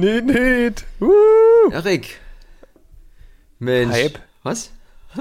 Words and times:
Nee, 0.00 0.22
nicht. 0.22 0.86
Uh. 0.98 1.70
Erik. 1.72 2.20
Mensch. 3.58 3.92
Hype. 3.92 4.18
Was? 4.42 4.70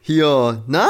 Hier, 0.00 0.64
na? 0.66 0.88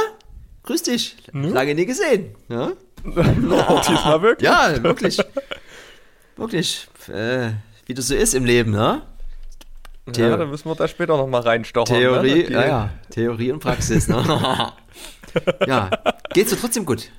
Grüß 0.63 0.85
dich. 0.85 1.17
Lange 1.33 1.75
nie 1.75 1.87
gesehen. 1.87 2.37
Ja, 2.49 2.71
Oh, 3.05 3.81
diesmal 3.89 4.23
wirklich. 4.23 4.49
ja 4.49 4.81
wirklich. 4.81 5.19
wirklich. 6.37 6.87
Äh, 7.09 7.51
wie 7.87 7.95
das 7.95 8.07
so 8.07 8.15
ist 8.15 8.35
im 8.35 8.45
Leben, 8.45 8.71
ne? 8.71 9.03
ja, 10.17 10.37
da 10.37 10.47
müssen 10.47 10.69
wir 10.69 10.77
da 10.77 10.87
später 10.87 11.17
nochmal 11.17 11.41
reinstochern. 11.41 11.97
Theorie, 11.97 12.45
ne? 12.45 12.51
Ja, 12.53 12.67
ja. 12.67 12.91
Theorie 13.11 13.51
und 13.51 13.59
Praxis, 13.59 14.07
ne? 14.07 14.23
ja. 15.67 15.91
Geht's 16.33 16.51
dir 16.51 16.61
trotzdem 16.61 16.85
gut? 16.87 17.11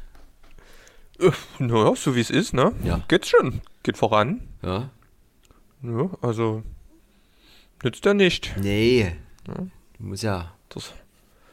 Naja, 1.60 1.94
so 1.98 2.16
wie 2.16 2.22
es 2.22 2.30
ist, 2.30 2.54
ne? 2.54 2.72
Ja. 2.86 3.02
Geht's 3.10 3.28
schon. 3.28 3.62
Geht 3.84 3.98
voran. 3.98 4.48
Ja. 4.62 4.90
Ja, 5.84 6.10
also 6.22 6.64
nützt 7.84 8.06
ja 8.06 8.14
nicht. 8.14 8.54
Nee. 8.60 9.16
Du 9.46 9.70
musst 10.00 10.24
ja. 10.24 10.54
Das 10.70 10.94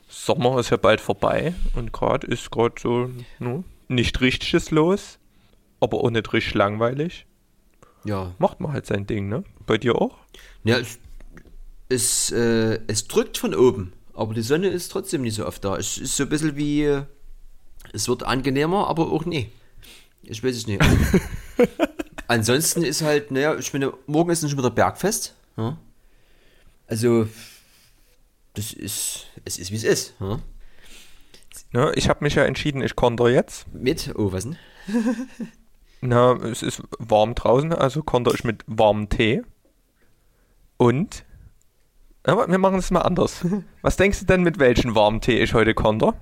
Sommer 0.09 0.59
ist 0.59 0.71
ja 0.71 0.77
bald 0.77 1.01
vorbei 1.01 1.55
und 1.75 1.93
gerade 1.93 2.27
ist 2.27 2.51
gerade 2.51 2.75
so 2.81 3.11
ne, 3.39 3.65
nicht 3.89 4.21
richtiges 4.21 4.71
los, 4.71 5.19
aber 5.81 5.99
auch 5.99 6.11
nicht 6.11 6.33
richtig 6.33 6.55
langweilig. 6.55 7.27
Ja. 8.05 8.35
Macht 8.39 8.61
man 8.61 8.73
halt 8.73 8.87
sein 8.87 9.07
Ding, 9.07 9.29
ne? 9.29 9.45
Bei 9.67 9.77
dir 9.77 9.97
auch? 9.97 10.17
Ja, 10.65 10.79
es, 10.79 10.99
es, 11.89 12.31
äh, 12.31 12.81
es 12.87 13.09
drückt 13.09 13.39
von 13.39 13.55
oben, 13.55 13.93
aber 14.15 14.35
die 14.35 14.43
Sonne 14.43 14.69
ist 14.69 14.91
trotzdem 14.91 15.23
nicht 15.23 15.35
so 15.35 15.47
oft 15.47 15.65
da. 15.65 15.77
Es 15.77 15.99
ist 15.99 16.17
so 16.17 16.25
ein 16.25 16.29
bisschen 16.29 16.57
wie, 16.57 16.85
äh, 16.85 17.03
es 17.93 18.09
wird 18.09 18.23
angenehmer, 18.23 18.89
aber 18.89 19.11
auch 19.11 19.25
nee. 19.25 19.51
Ich 20.23 20.43
weiß 20.43 20.57
es 20.57 20.67
nicht. 20.67 20.83
Ansonsten 22.29 22.85
ist 22.85 23.03
halt, 23.03 23.31
naja, 23.31 23.57
ich 23.57 23.73
meine, 23.73 23.93
morgen 24.07 24.31
ist 24.31 24.49
schon 24.49 24.59
wieder 24.59 24.71
Bergfest. 24.71 25.35
Ja? 25.57 25.79
Also, 26.87 27.27
das 28.53 28.75
ist, 28.75 29.27
es 29.47 29.59
ist 29.59 29.71
wie 29.73 29.77
es 29.77 29.85
ist. 29.85 30.15
Ja? 30.21 30.39
Ne, 31.73 31.93
ich 31.97 32.11
habe 32.11 32.23
mich 32.23 32.35
ja 32.35 32.45
entschieden, 32.45 32.83
ich 32.83 32.97
konter 32.97 33.31
jetzt. 33.31 33.67
Mit, 33.73 34.13
oh, 34.15 34.31
was 34.31 34.45
denn? 34.45 34.59
Na, 36.03 36.35
es 36.35 36.63
ist 36.63 36.83
warm 36.99 37.35
draußen, 37.35 37.73
also 37.73 38.03
konter 38.03 38.33
ich 38.35 38.45
mit 38.45 38.63
warmem 38.67 39.09
Tee. 39.09 39.43
Und? 40.77 41.25
Aber 42.25 42.47
wir 42.47 42.59
machen 42.59 42.79
es 42.79 42.91
mal 42.91 43.01
anders. 43.01 43.45
Was 43.83 43.97
denkst 43.97 44.21
du 44.21 44.27
denn, 44.27 44.43
mit 44.43 44.59
welchem 44.59 44.95
warmen 44.95 45.21
Tee 45.21 45.43
ich 45.43 45.55
heute 45.55 45.75
konter? 45.75 46.15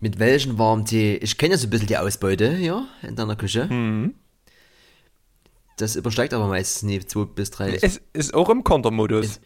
Mit 0.00 0.18
welchem 0.18 0.58
warmen 0.58 0.86
Tee? 0.86 1.16
Ich 1.16 1.36
kenne 1.36 1.52
ja 1.52 1.58
so 1.58 1.66
ein 1.66 1.70
bisschen 1.70 1.88
die 1.88 1.98
Ausbeute, 1.98 2.56
ja, 2.56 2.86
in 3.02 3.14
deiner 3.14 3.36
Küche. 3.36 3.68
Das 5.76 5.96
übersteigt 5.96 6.32
aber 6.34 6.46
meistens 6.46 6.82
nie 6.84 7.00
zwei 7.00 7.24
bis 7.24 7.50
drei. 7.50 7.74
Es 7.82 8.00
ist 8.12 8.32
auch 8.34 8.48
im 8.48 8.62
Kontermodus. 8.64 9.40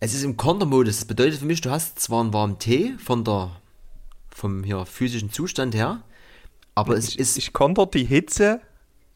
Es 0.00 0.14
ist 0.14 0.22
im 0.24 0.36
Kontermodus. 0.36 0.96
Das 0.98 1.04
bedeutet 1.06 1.38
für 1.40 1.46
mich, 1.46 1.60
du 1.60 1.70
hast 1.70 1.98
zwar 2.00 2.20
einen 2.22 2.32
warmen 2.32 2.58
Tee 2.58 2.94
von 2.98 3.24
der, 3.24 3.50
vom 4.30 4.64
hier, 4.64 4.84
physischen 4.84 5.30
Zustand 5.32 5.74
her, 5.74 6.02
aber 6.74 6.96
es 6.96 7.08
Ich, 7.10 7.18
ist, 7.18 7.36
ich 7.38 7.52
konter 7.52 7.86
die 7.86 8.04
Hitze 8.04 8.60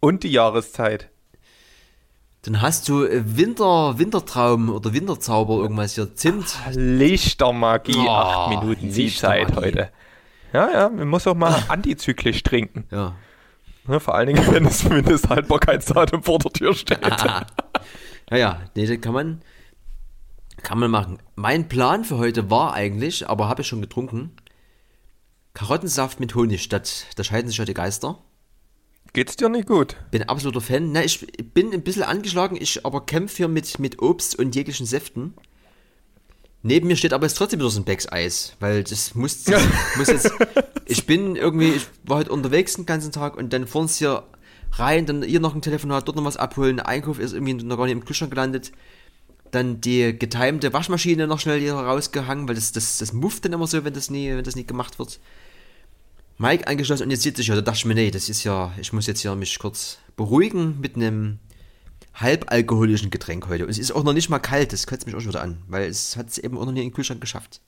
und 0.00 0.22
die 0.22 0.30
Jahreszeit. 0.30 1.10
dann 2.42 2.62
hast 2.62 2.88
du 2.88 3.04
äh, 3.04 3.22
Winter, 3.36 3.98
Wintertraum 3.98 4.68
oder 4.70 4.92
Winterzauber, 4.94 5.56
irgendwas 5.56 5.94
hier, 5.96 6.14
Zimt. 6.14 6.56
Lichtermagie, 6.72 7.96
Oh, 7.98 8.08
acht 8.08 8.50
Minuten 8.50 8.88
Lichtermagie. 8.91 9.54
heute. 9.56 9.91
Ja, 10.52 10.70
ja, 10.70 10.88
man 10.88 11.08
muss 11.08 11.26
auch 11.26 11.34
mal 11.34 11.64
antizyklisch 11.69 12.42
trinken. 12.44 12.84
Ja. 12.91 13.16
Ne, 13.88 14.00
vor 14.00 14.14
allen 14.14 14.28
Dingen, 14.28 14.52
wenn 14.52 14.64
das 14.64 14.84
Mindesthaltbarkeitsdatum 14.84 16.22
vor 16.22 16.38
der 16.38 16.52
Tür 16.52 16.74
steht. 16.74 17.00
Ja, 18.28 18.36
ja, 18.36 18.60
nee, 18.74 18.86
das 18.86 19.00
kann 19.00 19.14
man, 19.14 19.41
kann 20.64 20.80
man 20.80 20.91
machen. 20.91 21.19
Mein 21.36 21.69
Plan 21.69 22.04
für 22.04 22.19
heute 22.19 22.50
war 22.50 22.75
eigentlich, 22.75 23.28
aber 23.28 23.48
habe 23.48 23.62
ich 23.62 23.69
schon 23.69 23.80
getrunken, 23.80 24.32
Karottensaft 25.54 26.19
mit 26.19 26.34
Honig 26.34 26.60
statt, 26.64 27.06
da 27.14 27.22
scheiden 27.22 27.48
sich 27.48 27.58
ja 27.58 27.64
die 27.64 27.72
Geister. 27.72 28.19
Geht's 29.12 29.36
dir 29.36 29.48
nicht 29.48 29.69
gut? 29.69 29.96
Bin 30.10 30.25
absoluter 30.25 30.60
Fan. 30.60 30.91
Na, 30.91 31.04
ich 31.04 31.25
bin 31.54 31.72
ein 31.72 31.82
bisschen 31.82 32.02
angeschlagen, 32.02 32.56
ich 32.60 32.84
aber 32.84 33.06
kämpfe 33.06 33.36
hier 33.36 33.48
mit, 33.48 33.78
mit 33.78 34.02
Obst 34.02 34.36
und 34.38 34.56
jeglichen 34.56 34.86
Säften. 34.86 35.34
Neben 36.62 36.89
mir 36.89 36.97
steht 36.97 37.12
aber 37.12 37.27
jetzt 37.27 37.37
trotzdem 37.37 37.61
wieder 37.61 37.71
so 37.71 37.81
ein 37.81 37.84
Becks 37.84 38.11
Eis, 38.11 38.56
weil 38.61 38.83
das 38.83 39.15
muss, 39.15 39.44
das 39.44 39.62
muss 39.97 40.09
jetzt. 40.09 40.33
Ich 40.87 41.06
bin 41.06 41.37
irgendwie, 41.37 41.71
ich 41.71 41.87
war 42.05 42.19
heute 42.19 42.33
unterwegs 42.33 42.75
den 42.75 42.87
ganzen 42.87 43.12
Tag 43.12 43.37
und 43.37 43.53
dann 43.53 43.67
fahren 43.67 43.89
sie 43.89 43.99
hier 43.99 44.25
rein, 44.72 45.06
dann 45.06 45.22
hier 45.22 45.41
noch 45.41 45.55
ein 45.55 45.62
Telefonat, 45.62 46.06
dort 46.06 46.17
noch 46.17 46.25
was 46.25 46.37
abholen, 46.37 46.77
der 46.77 46.89
Einkauf 46.89 47.19
ist 47.19 47.33
irgendwie 47.33 47.55
noch 47.55 47.77
gar 47.77 47.84
nicht 47.84 47.93
im 47.93 48.05
Kühlschrank 48.05 48.31
gelandet. 48.31 48.72
Dann 49.53 49.81
die 49.81 50.19
getimte 50.19 50.72
Waschmaschine 50.72 51.27
noch 51.27 51.39
schnell 51.39 51.61
hier 51.61 51.75
rausgehangen, 51.75 52.49
weil 52.49 52.56
das, 52.56 52.73
das, 52.73 52.99
das 52.99 53.12
mufft 53.12 53.44
dann 53.44 53.53
immer 53.53 53.67
so, 53.67 53.84
wenn 53.84 53.94
das 53.94 54.11
nie, 54.11 54.31
wenn 54.31 54.44
das 54.44 54.56
nicht 54.56 54.69
gemacht 54.69 54.99
wird. 54.99 55.21
Mike 56.38 56.67
angeschlossen 56.67 57.05
und 57.05 57.11
jetzt 57.11 57.23
sitze 57.23 57.41
ich 57.41 57.49
ja, 57.49 57.55
da 57.55 57.62
dachte 57.62 57.78
ich 57.78 57.84
mir, 57.87 57.94
nee, 57.94 58.11
das 58.11 58.28
ist 58.28 58.44
ja, 58.44 58.73
ich 58.78 58.93
muss 58.93 59.06
jetzt 59.06 59.21
hier 59.21 59.34
mich 59.34 59.59
kurz 59.59 59.99
beruhigen 60.17 60.81
mit 60.81 60.97
einem 60.97 61.38
halbalkoholischen 62.16 63.10
Getränk 63.10 63.49
heute. 63.49 63.65
Und 63.65 63.71
es 63.71 63.78
ist 63.78 63.93
auch 63.93 64.04
noch 64.04 64.12
nicht 64.12 64.28
mal 64.28 64.38
kalt, 64.38 64.72
das 64.72 64.87
kotzt 64.87 65.06
mich 65.06 65.15
auch 65.15 65.21
schon 65.21 65.31
wieder 65.31 65.43
an, 65.43 65.62
weil 65.69 65.84
es 65.88 66.16
hat 66.16 66.28
es 66.28 66.38
eben 66.38 66.56
auch 66.59 66.65
noch 66.66 66.72
nie 66.72 66.81
in 66.82 66.88
den 66.88 66.94
Kühlschrank 66.94 67.21
geschafft. 67.21 67.60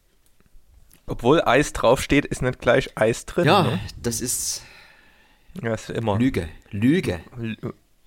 Obwohl 1.06 1.42
Eis 1.42 1.72
draufsteht, 1.72 2.26
ist 2.26 2.42
nicht 2.42 2.58
gleich 2.58 2.90
Eis 2.96 3.24
drin. 3.26 3.46
Ja, 3.46 3.62
Ne? 3.62 3.80
das 4.02 4.20
ist 4.20 4.62
ja 5.62 5.72
ist 5.74 5.90
immer 5.90 6.18
Lüge, 6.18 6.48
Lüge. 6.70 7.20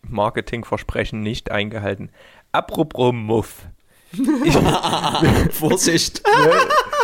Marketingversprechen 0.04 1.22
nicht 1.22 1.52
eingehalten. 1.52 2.10
Apropos 2.52 3.14
Muff. 3.14 3.68
Vorsicht. 5.52 6.22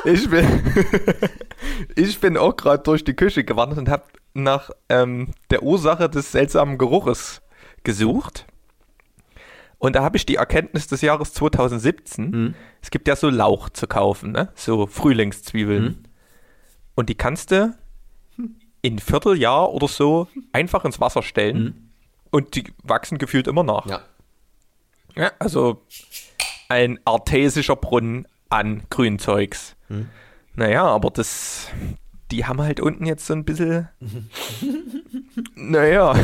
Ich 0.03 0.29
bin, 0.29 0.45
ich 1.95 2.19
bin 2.19 2.37
auch 2.37 2.55
gerade 2.55 2.83
durch 2.83 3.03
die 3.03 3.13
Küche 3.15 3.43
gewandert 3.43 3.79
und 3.79 3.89
habe 3.89 4.03
nach 4.33 4.69
ähm, 4.89 5.31
der 5.49 5.63
Ursache 5.63 6.09
des 6.09 6.31
seltsamen 6.31 6.77
Geruches 6.77 7.41
gesucht. 7.83 8.45
Und 9.79 9.95
da 9.95 10.03
habe 10.03 10.17
ich 10.17 10.25
die 10.25 10.35
Erkenntnis 10.35 10.87
des 10.87 11.01
Jahres 11.01 11.33
2017. 11.33 12.55
Es 12.81 12.89
gibt 12.89 13.07
ja 13.07 13.15
so 13.15 13.29
Lauch 13.29 13.69
zu 13.69 13.85
kaufen, 13.87 14.31
ne? 14.31 14.49
so 14.55 14.87
Frühlingszwiebeln. 14.87 16.07
Und 16.95 17.09
die 17.09 17.15
kannst 17.15 17.51
du 17.51 17.75
in 18.81 18.99
Vierteljahr 18.99 19.71
oder 19.71 19.87
so 19.87 20.27
einfach 20.51 20.83
ins 20.85 20.99
Wasser 20.99 21.21
stellen. 21.21 21.91
Und 22.31 22.55
die 22.55 22.63
wachsen 22.83 23.17
gefühlt 23.19 23.47
immer 23.47 23.63
nach. 23.63 23.85
Ja. 23.85 24.01
Ja, 25.15 25.31
also 25.39 25.83
ein 26.69 26.99
artesischer 27.05 27.75
Brunnen 27.75 28.27
an 28.49 28.83
Grünzeugs. 28.89 29.75
Naja, 30.55 30.85
aber 30.85 31.09
das, 31.11 31.67
die 32.31 32.45
haben 32.45 32.61
halt 32.61 32.79
unten 32.79 33.05
jetzt 33.05 33.25
so 33.25 33.33
ein 33.33 33.45
bisschen, 33.45 33.89
naja, 35.55 36.15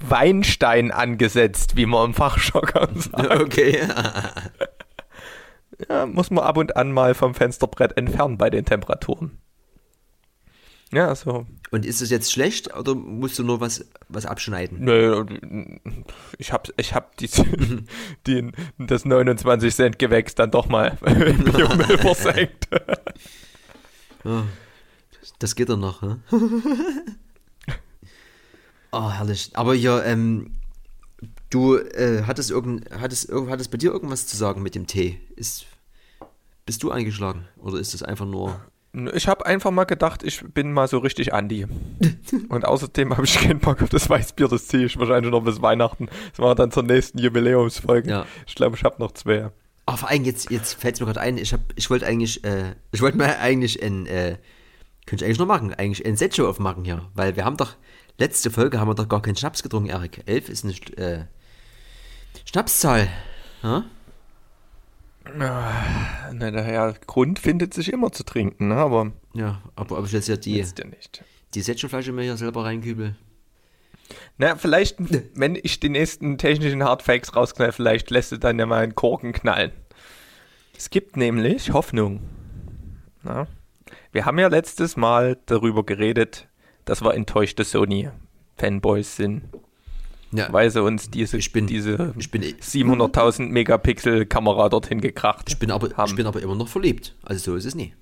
Weinstein 0.00 0.90
angesetzt, 0.90 1.76
wie 1.76 1.86
man 1.86 2.06
im 2.10 2.14
Fachjargon 2.14 3.00
sagt. 3.00 3.40
Okay. 3.40 3.80
Ja, 5.88 6.04
muss 6.04 6.30
man 6.30 6.44
ab 6.44 6.58
und 6.58 6.76
an 6.76 6.92
mal 6.92 7.14
vom 7.14 7.34
Fensterbrett 7.34 7.96
entfernen 7.96 8.36
bei 8.36 8.50
den 8.50 8.66
Temperaturen. 8.66 9.38
Ja, 10.92 11.08
also, 11.08 11.46
Und 11.70 11.86
ist 11.86 12.02
es 12.02 12.10
jetzt 12.10 12.30
schlecht 12.30 12.76
oder 12.76 12.94
musst 12.94 13.38
du 13.38 13.44
nur 13.44 13.62
was, 13.62 13.88
was 14.08 14.26
abschneiden? 14.26 14.84
nö, 14.84 15.24
ich 16.36 16.52
hab, 16.52 16.68
ich 16.76 16.94
hab 16.94 17.16
die, 17.16 17.30
die, 18.26 18.52
das 18.76 19.06
29 19.06 19.74
Cent 19.74 19.98
Gewächs 19.98 20.34
dann 20.34 20.50
doch 20.50 20.68
mal 20.68 20.98
im 21.06 21.44
Biomüll 21.44 21.96
versenkt. 21.96 22.68
Das 25.38 25.54
geht 25.54 25.68
doch 25.68 25.76
noch, 25.76 26.02
ne? 26.02 26.20
oh, 28.92 29.10
herrlich. 29.12 29.50
Aber 29.54 29.74
ja, 29.74 30.02
ähm, 30.02 30.52
du 31.50 31.76
äh, 31.76 32.22
hattest, 32.26 32.50
irgend, 32.50 32.90
hattest, 32.90 33.28
irgend- 33.28 33.50
hattest 33.50 33.70
bei 33.70 33.78
dir 33.78 33.90
irgendwas 33.92 34.26
zu 34.26 34.36
sagen 34.36 34.62
mit 34.62 34.74
dem 34.74 34.86
Tee? 34.86 35.20
Ist, 35.36 35.66
bist 36.66 36.82
du 36.82 36.90
eingeschlagen? 36.90 37.46
Oder 37.58 37.78
ist 37.78 37.94
das 37.94 38.02
einfach 38.02 38.26
nur. 38.26 38.60
Ich 39.14 39.28
habe 39.28 39.46
einfach 39.46 39.70
mal 39.70 39.84
gedacht, 39.84 40.24
ich 40.24 40.42
bin 40.42 40.72
mal 40.72 40.88
so 40.88 40.98
richtig 40.98 41.32
Andi. 41.32 41.66
Und 42.48 42.64
außerdem 42.64 43.12
habe 43.16 43.24
ich 43.24 43.36
keinen 43.36 43.60
Bock 43.60 43.82
auf 43.82 43.88
das 43.88 44.10
Weißbier, 44.10 44.48
das 44.48 44.66
ziehe 44.66 44.86
ich 44.86 44.98
wahrscheinlich 44.98 45.30
noch 45.30 45.42
bis 45.44 45.62
Weihnachten. 45.62 46.08
Das 46.30 46.40
war 46.40 46.54
dann 46.56 46.72
zur 46.72 46.82
nächsten 46.82 47.18
Jubiläumsfolge. 47.18 48.10
Ja. 48.10 48.26
Ich 48.48 48.56
glaube, 48.56 48.76
ich 48.76 48.82
habe 48.82 48.96
noch 48.98 49.12
zwei. 49.12 49.50
Ah, 49.86 49.96
vor 49.96 50.08
allem 50.08 50.24
jetzt, 50.24 50.50
jetzt 50.50 50.74
fällt 50.74 50.94
es 50.96 51.00
mir 51.00 51.06
gerade 51.06 51.20
ein, 51.20 51.38
ich 51.38 51.52
hab, 51.52 51.60
ich 51.76 51.88
wollte 51.88 52.04
eigentlich, 52.06 52.42
äh, 52.44 52.74
ich 52.90 53.00
wollte 53.00 53.16
mir 53.16 53.38
eigentlich 53.38 53.80
ein, 53.82 54.06
äh, 54.06 54.38
könnte 55.10 55.24
ich 55.24 55.28
eigentlich 55.28 55.40
noch 55.40 55.46
machen, 55.46 55.74
eigentlich 55.74 56.06
ein 56.06 56.16
Set-Show 56.16 56.46
aufmachen 56.46 56.84
hier, 56.84 57.02
weil 57.14 57.34
wir 57.34 57.44
haben 57.44 57.56
doch, 57.56 57.74
letzte 58.18 58.48
Folge 58.48 58.78
haben 58.78 58.86
wir 58.86 58.94
doch 58.94 59.08
gar 59.08 59.20
keinen 59.20 59.34
Schnaps 59.34 59.60
getrunken, 59.60 59.90
Erik. 59.90 60.22
Elf 60.26 60.48
ist 60.48 60.64
eine 60.64 60.74
äh, 61.04 61.24
Schnapszahl. 62.44 63.08
Ja? 63.64 63.86
Na, 65.34 66.32
naja, 66.32 66.94
Grund 67.08 67.40
findet 67.40 67.74
sich 67.74 67.92
immer 67.92 68.12
zu 68.12 68.22
trinken, 68.22 68.68
ne? 68.68 68.76
aber 68.76 69.10
ja, 69.34 69.60
aber 69.74 69.98
ob 69.98 70.06
ich 70.06 70.12
jetzt 70.12 70.28
ja 70.28 70.36
die, 70.36 70.58
jetzt 70.58 70.78
ja 70.78 70.84
nicht. 70.84 71.24
die 71.54 71.62
Set-Show-Flasche 71.62 72.12
mir 72.12 72.22
hier 72.22 72.36
selber 72.36 72.64
reinkübel. 72.64 73.16
Na, 74.38 74.54
vielleicht, 74.54 74.96
wenn 75.34 75.58
ich 75.60 75.80
die 75.80 75.88
nächsten 75.88 76.38
technischen 76.38 76.84
Hardfakes 76.84 77.34
rausknall, 77.34 77.72
vielleicht 77.72 78.10
lässt 78.10 78.30
du 78.30 78.38
dann 78.38 78.60
ja 78.60 78.66
mal 78.66 78.84
einen 78.84 78.94
Korken 78.94 79.32
knallen. 79.32 79.72
Es 80.76 80.88
gibt 80.88 81.16
nämlich 81.16 81.72
Hoffnung. 81.72 82.20
Na? 83.24 83.48
Wir 84.12 84.24
haben 84.26 84.38
ja 84.38 84.48
letztes 84.48 84.96
Mal 84.96 85.38
darüber 85.46 85.84
geredet, 85.84 86.48
dass 86.84 87.02
wir 87.02 87.14
enttäuschte 87.14 87.64
Sony-Fanboys 87.64 89.16
sind. 89.16 89.42
Ja, 90.32 90.52
Weil 90.52 90.70
sie 90.70 90.80
uns 90.82 91.10
diese, 91.10 91.38
Ich 91.38 91.50
bin- 91.52 91.66
diese 91.66 92.14
ich 92.16 92.30
bin, 92.30 92.42
700.000 92.42 93.48
Megapixel 93.50 94.26
Kamera 94.26 94.68
dorthin 94.68 95.00
gekracht 95.00 95.46
ich, 95.48 95.58
bin 95.58 95.72
aber, 95.72 95.90
haben. 95.96 96.08
ich 96.10 96.14
bin 96.16 96.26
aber 96.26 96.40
immer 96.40 96.54
noch 96.54 96.68
verliebt. 96.68 97.16
Also 97.24 97.52
so 97.52 97.56
ist 97.56 97.64
es 97.64 97.74
nie. 97.74 97.94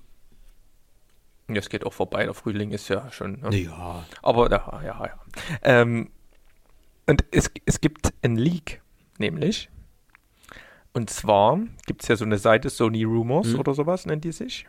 Ja, 1.47 1.55
es 1.55 1.69
geht 1.69 1.83
auch 1.87 1.93
vorbei, 1.93 2.25
der 2.25 2.35
Frühling 2.35 2.69
ist 2.69 2.87
ja 2.89 3.11
schon. 3.11 3.39
Ne? 3.41 3.49
Naja. 3.49 4.05
Aber 4.21 4.51
ja, 4.51 4.81
ja, 4.85 5.05
ja. 5.05 5.19
Ähm, 5.63 6.11
und 7.07 7.25
es, 7.31 7.49
es 7.65 7.81
gibt 7.81 8.13
ein 8.21 8.35
Leak, 8.35 8.83
nämlich. 9.17 9.69
Und 10.93 11.09
zwar 11.09 11.59
gibt 11.87 12.03
es 12.03 12.09
ja 12.09 12.15
so 12.15 12.25
eine 12.25 12.37
Seite, 12.37 12.69
Sony 12.69 13.03
Rumors 13.05 13.47
Mhm. 13.47 13.59
oder 13.59 13.73
sowas 13.73 14.05
nennt 14.05 14.23
die 14.23 14.31
sich. 14.31 14.67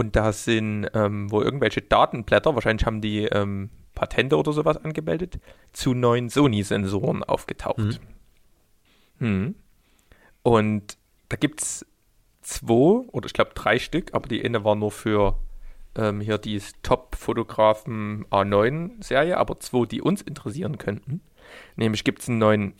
Und 0.00 0.16
da 0.16 0.32
sind 0.32 0.88
ähm, 0.94 1.30
wo 1.30 1.42
irgendwelche 1.42 1.82
Datenblätter, 1.82 2.54
wahrscheinlich 2.54 2.86
haben 2.86 3.02
die 3.02 3.24
ähm, 3.24 3.68
Patente 3.94 4.38
oder 4.38 4.54
sowas 4.54 4.78
angemeldet, 4.78 5.40
zu 5.74 5.92
neuen 5.92 6.30
Sony-Sensoren 6.30 7.22
aufgetaucht. 7.22 8.00
Hm. 9.18 9.54
Und 10.42 10.96
da 11.28 11.36
gibt 11.36 11.60
es 11.60 11.86
zwei 12.40 13.04
oder 13.12 13.26
ich 13.26 13.34
glaube 13.34 13.50
drei 13.54 13.78
Stück, 13.78 14.14
aber 14.14 14.26
die 14.26 14.42
eine 14.42 14.64
war 14.64 14.74
nur 14.74 14.90
für 14.90 15.36
ähm, 15.96 16.22
hier 16.22 16.38
die 16.38 16.62
Top-Fotografen 16.82 18.24
A9-Serie, 18.30 19.36
aber 19.36 19.60
zwei, 19.60 19.84
die 19.84 20.00
uns 20.00 20.22
interessieren 20.22 20.78
könnten. 20.78 21.20
Nämlich 21.76 22.04
gibt 22.04 22.22
es 22.22 22.28
einen 22.30 22.38
neuen 22.38 22.72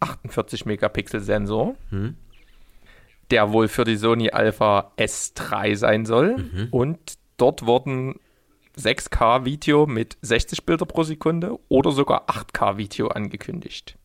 48-Megapixel-Sensor, 0.00 1.76
Hm? 1.90 2.16
Der 3.32 3.52
wohl 3.52 3.66
für 3.66 3.82
die 3.84 3.96
Sony 3.96 4.30
Alpha 4.30 4.92
S3 4.96 5.74
sein 5.74 6.06
soll. 6.06 6.36
Mhm. 6.36 6.68
Und 6.70 6.98
dort 7.38 7.66
wurden 7.66 8.20
6K-Video 8.78 9.86
mit 9.86 10.16
60 10.22 10.64
Bilder 10.64 10.86
pro 10.86 11.02
Sekunde 11.02 11.58
oder 11.68 11.90
sogar 11.92 12.26
8K-Video 12.28 13.08
angekündigt. 13.08 13.96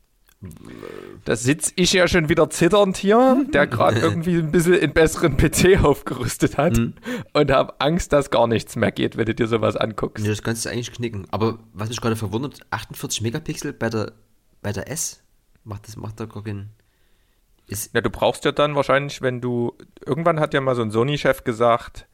Da 1.25 1.35
sitze 1.35 1.73
ich 1.77 1.93
ja 1.93 2.07
schon 2.07 2.29
wieder 2.29 2.47
zitternd 2.49 2.95
hier, 2.97 3.45
der 3.53 3.65
gerade 3.67 3.99
irgendwie 3.99 4.37
ein 4.37 4.51
bisschen 4.51 4.79
einen 4.79 4.93
besseren 4.93 5.35
PC 5.35 5.83
aufgerüstet 5.83 6.57
hat 6.57 6.77
Mhm. 6.77 6.93
und 7.33 7.49
habe 7.51 7.73
Angst, 7.79 8.13
dass 8.13 8.29
gar 8.29 8.45
nichts 8.47 8.75
mehr 8.75 8.91
geht, 8.91 9.17
wenn 9.17 9.25
du 9.25 9.33
dir 9.33 9.47
sowas 9.47 9.75
anguckst. 9.75 10.23
Ja, 10.23 10.29
das 10.31 10.43
kannst 10.43 10.65
du 10.65 10.69
eigentlich 10.69 10.91
knicken. 10.91 11.25
Aber 11.31 11.57
was 11.73 11.89
mich 11.89 11.99
gerade 11.99 12.15
verwundert, 12.15 12.59
48 12.69 13.21
Megapixel 13.21 13.73
bei 13.73 13.89
der, 13.89 14.11
bei 14.61 14.71
der 14.71 14.91
S, 14.91 15.23
macht 15.63 15.87
das 15.87 15.95
macht 15.97 16.19
da 16.19 16.25
gar 16.25 16.43
keinen... 16.43 16.69
Ist, 17.67 17.93
Ja, 17.93 18.01
du 18.01 18.09
brauchst 18.09 18.45
ja 18.45 18.51
dann 18.51 18.75
wahrscheinlich, 18.75 19.21
wenn 19.21 19.41
du. 19.41 19.73
Irgendwann 20.05 20.39
hat 20.39 20.53
ja 20.53 20.61
mal 20.61 20.75
so 20.75 20.81
ein 20.81 20.91
Sony-Chef 20.91 21.43
gesagt, 21.43 22.07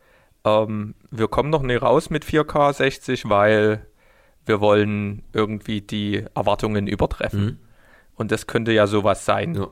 ähm, 0.44 0.96
wir 1.12 1.28
kommen 1.28 1.50
noch 1.50 1.62
nicht 1.62 1.82
raus 1.82 2.10
mit 2.10 2.26
4K 2.26 2.74
60, 2.74 3.30
weil 3.30 3.86
wir 4.46 4.60
wollen 4.60 5.24
irgendwie 5.32 5.82
die 5.82 6.26
Erwartungen 6.36 6.88
übertreffen. 6.88 7.46
Mhm. 7.46 7.60
Und 8.16 8.32
das 8.32 8.48
könnte 8.48 8.72
ja 8.72 8.88
sowas 8.88 9.26
sein. 9.26 9.56
ja. 9.56 9.68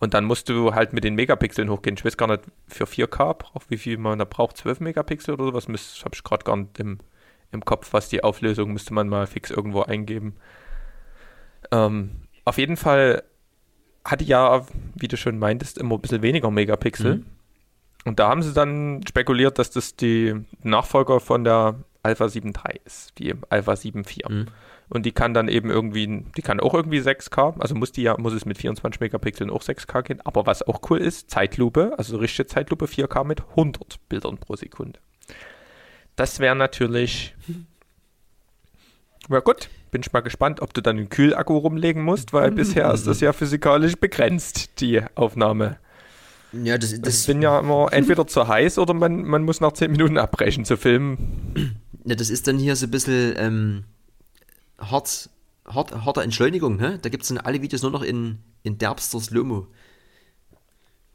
Und 0.00 0.12
dann 0.12 0.24
musst 0.24 0.48
du 0.48 0.74
halt 0.74 0.92
mit 0.92 1.04
den 1.04 1.14
Megapixeln 1.14 1.70
hochgehen. 1.70 1.96
Ich 1.96 2.04
weiß 2.04 2.16
gar 2.16 2.26
nicht, 2.26 2.42
für 2.66 2.84
4K 2.84 3.34
braucht, 3.34 3.70
wie 3.70 3.78
viel 3.78 3.96
man 3.96 4.18
da 4.18 4.24
braucht, 4.24 4.56
12 4.58 4.80
Megapixel 4.80 5.34
oder 5.34 5.44
sowas, 5.44 5.66
habe 5.66 6.14
ich 6.14 6.22
gerade 6.22 6.44
gar 6.44 6.56
nicht 6.56 6.78
im, 6.78 6.98
im 7.52 7.64
Kopf, 7.64 7.92
was 7.92 8.08
die 8.08 8.22
Auflösung 8.22 8.72
müsste 8.72 8.92
man 8.92 9.08
mal 9.08 9.26
fix 9.26 9.50
irgendwo 9.50 9.82
eingeben. 9.82 10.36
Ähm, 11.70 12.10
auf 12.44 12.58
jeden 12.58 12.76
Fall 12.76 13.22
hat 14.04 14.20
die 14.20 14.26
ja, 14.26 14.64
wie 14.94 15.08
du 15.08 15.16
schon 15.16 15.38
meintest, 15.38 15.78
immer 15.78 15.94
ein 15.96 16.00
bisschen 16.00 16.22
weniger 16.22 16.50
Megapixel. 16.50 17.16
Mhm. 17.16 17.26
Und 18.04 18.18
da 18.18 18.28
haben 18.28 18.42
sie 18.42 18.52
dann 18.52 19.00
spekuliert, 19.08 19.58
dass 19.58 19.70
das 19.70 19.96
die 19.96 20.34
Nachfolger 20.62 21.20
von 21.20 21.44
der 21.44 21.76
Alpha 22.02 22.26
7.3 22.26 22.80
ist, 22.84 23.18
die 23.18 23.34
Alpha 23.48 23.72
7.4. 23.72 24.30
Mhm. 24.30 24.46
Und 24.90 25.06
die 25.06 25.12
kann 25.12 25.32
dann 25.32 25.48
eben 25.48 25.70
irgendwie, 25.70 26.24
die 26.36 26.42
kann 26.42 26.60
auch 26.60 26.74
irgendwie 26.74 27.00
6K, 27.00 27.58
also 27.58 27.74
muss 27.74 27.92
die 27.92 28.02
ja, 28.02 28.16
muss 28.18 28.34
es 28.34 28.44
mit 28.44 28.58
24 28.58 29.00
Megapixeln 29.00 29.48
auch 29.48 29.62
6K 29.62 30.02
gehen. 30.02 30.20
Aber 30.24 30.44
was 30.44 30.62
auch 30.62 30.82
cool 30.90 30.98
ist, 30.98 31.30
Zeitlupe, 31.30 31.94
also 31.96 32.18
richtige 32.18 32.46
Zeitlupe 32.46 32.84
4K 32.84 33.24
mit 33.24 33.40
100 33.40 33.98
Bildern 34.10 34.36
pro 34.36 34.56
Sekunde. 34.56 35.00
Das 36.16 36.38
wäre 36.38 36.54
natürlich, 36.54 37.34
ja 39.28 39.40
gut, 39.40 39.68
bin 39.90 40.02
ich 40.02 40.12
mal 40.12 40.20
gespannt, 40.20 40.60
ob 40.60 40.74
du 40.74 40.80
dann 40.80 40.98
einen 40.98 41.08
Kühlakku 41.08 41.56
rumlegen 41.56 42.02
musst, 42.02 42.32
weil 42.32 42.50
bisher 42.50 42.92
ist 42.92 43.06
das 43.06 43.20
ja 43.20 43.32
physikalisch 43.32 43.96
begrenzt, 43.96 44.80
die 44.80 45.02
Aufnahme. 45.14 45.78
Ja, 46.62 46.78
das, 46.78 46.92
Ich 46.92 47.00
das, 47.00 47.26
bin 47.26 47.42
ja 47.42 47.58
immer 47.58 47.92
entweder 47.92 48.26
zu 48.26 48.46
heiß 48.46 48.78
oder 48.78 48.94
man, 48.94 49.24
man 49.24 49.42
muss 49.42 49.60
nach 49.60 49.72
10 49.72 49.90
Minuten 49.90 50.18
abbrechen 50.18 50.64
zu 50.64 50.76
filmen. 50.76 51.76
ja, 52.04 52.14
das 52.14 52.30
ist 52.30 52.46
dann 52.46 52.58
hier 52.58 52.76
so 52.76 52.86
ein 52.86 52.90
bisschen 52.90 53.34
ähm, 53.36 53.84
hart, 54.78 55.30
hart, 55.66 56.04
harte 56.04 56.22
Entschleunigung. 56.22 56.78
Hä? 56.78 56.98
Da 57.02 57.08
gibt 57.08 57.24
es 57.24 57.28
dann 57.28 57.38
alle 57.38 57.60
Videos 57.60 57.82
nur 57.82 57.90
noch 57.90 58.02
in, 58.02 58.38
in 58.62 58.78
derbster 58.78 59.20
Slow-Mo. 59.20 59.66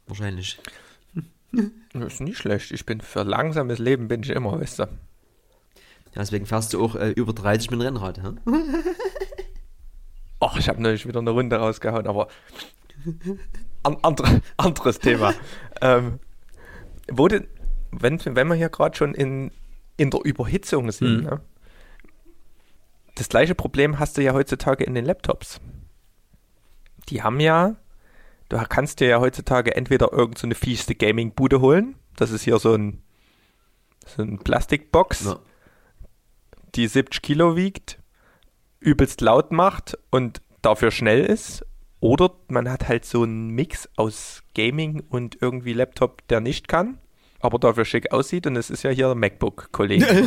Wahrscheinlich. 0.06 0.58
Das 1.92 2.14
ist 2.14 2.20
nicht 2.20 2.38
schlecht. 2.38 2.70
Ich 2.70 2.86
bin 2.86 3.00
für 3.00 3.24
langsames 3.24 3.80
Leben 3.80 4.06
bin 4.06 4.22
ich 4.22 4.30
immer, 4.30 4.60
weißt 4.60 4.78
du. 4.78 4.88
Ja, 6.14 6.20
deswegen 6.22 6.46
fährst 6.46 6.72
du 6.72 6.84
auch 6.84 6.96
äh, 6.96 7.10
über 7.10 7.32
30 7.32 7.70
mit 7.70 7.80
dem 7.80 7.86
Rennrad. 7.86 8.20
Hä? 8.22 8.28
Ach, 10.40 10.56
ich 10.56 10.68
habe 10.68 10.82
neulich 10.82 11.06
wieder 11.06 11.20
eine 11.20 11.30
Runde 11.30 11.56
rausgehauen, 11.56 12.06
aber 12.06 12.28
an, 13.82 13.96
andre, 14.02 14.40
anderes 14.56 14.98
Thema. 14.98 15.34
ähm, 15.80 16.18
wo 17.10 17.28
denn, 17.28 17.46
wenn, 17.92 18.20
wenn 18.24 18.48
wir 18.48 18.54
hier 18.54 18.68
gerade 18.70 18.96
schon 18.96 19.14
in, 19.14 19.50
in 19.96 20.10
der 20.10 20.20
Überhitzung 20.24 20.90
sind, 20.90 21.18
Mhm. 21.18 21.24
ne? 21.24 21.40
das 23.16 23.28
gleiche 23.28 23.54
Problem 23.54 23.98
hast 23.98 24.16
du 24.16 24.22
ja 24.22 24.32
heutzutage 24.32 24.82
in 24.84 24.94
den 24.94 25.04
Laptops. 25.04 25.60
Die 27.08 27.22
haben 27.22 27.38
ja, 27.40 27.76
du 28.48 28.56
kannst 28.68 29.00
dir 29.00 29.08
ja 29.08 29.20
heutzutage 29.20 29.74
entweder 29.76 30.12
irgendeine 30.12 30.54
so 30.54 30.60
fieste 30.60 30.94
Gaming-Bude 30.94 31.60
holen, 31.60 31.96
das 32.16 32.30
ist 32.30 32.42
hier 32.44 32.58
so 32.58 32.74
ein, 32.74 33.02
so 34.06 34.22
ein 34.22 34.38
Plastikbox, 34.38 35.24
Ja. 35.26 35.38
Die 36.74 36.86
70 36.86 37.22
Kilo 37.22 37.56
wiegt, 37.56 37.98
übelst 38.80 39.20
laut 39.20 39.52
macht 39.52 39.98
und 40.10 40.40
dafür 40.62 40.90
schnell 40.90 41.24
ist. 41.24 41.64
Oder 42.00 42.32
man 42.48 42.70
hat 42.70 42.88
halt 42.88 43.04
so 43.04 43.22
einen 43.24 43.50
Mix 43.50 43.88
aus 43.96 44.42
Gaming 44.54 45.02
und 45.10 45.36
irgendwie 45.42 45.74
Laptop, 45.74 46.26
der 46.28 46.40
nicht 46.40 46.66
kann, 46.66 46.98
aber 47.40 47.58
dafür 47.58 47.84
schick 47.84 48.10
aussieht. 48.12 48.46
Und 48.46 48.56
es 48.56 48.70
ist 48.70 48.82
ja 48.84 48.90
hier 48.90 49.14
MacBook-Kollege. 49.14 50.06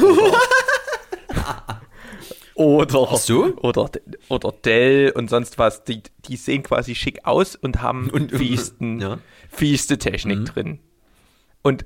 oder, 2.56 3.18
so? 3.18 3.46
oder, 3.58 3.90
oder 4.30 4.52
Dell 4.64 5.12
und 5.16 5.30
sonst 5.30 5.58
was. 5.58 5.84
Die, 5.84 6.04
die 6.28 6.36
sehen 6.38 6.62
quasi 6.64 6.94
schick 6.96 7.26
aus 7.26 7.56
und 7.56 7.82
haben 7.82 8.10
Und- 8.12 8.32
fiesten, 8.32 9.00
ja. 9.00 9.18
fieste 9.50 9.98
Technik 9.98 10.40
Mhm. 10.40 10.46
drin. 10.46 10.80
Und 11.64 11.86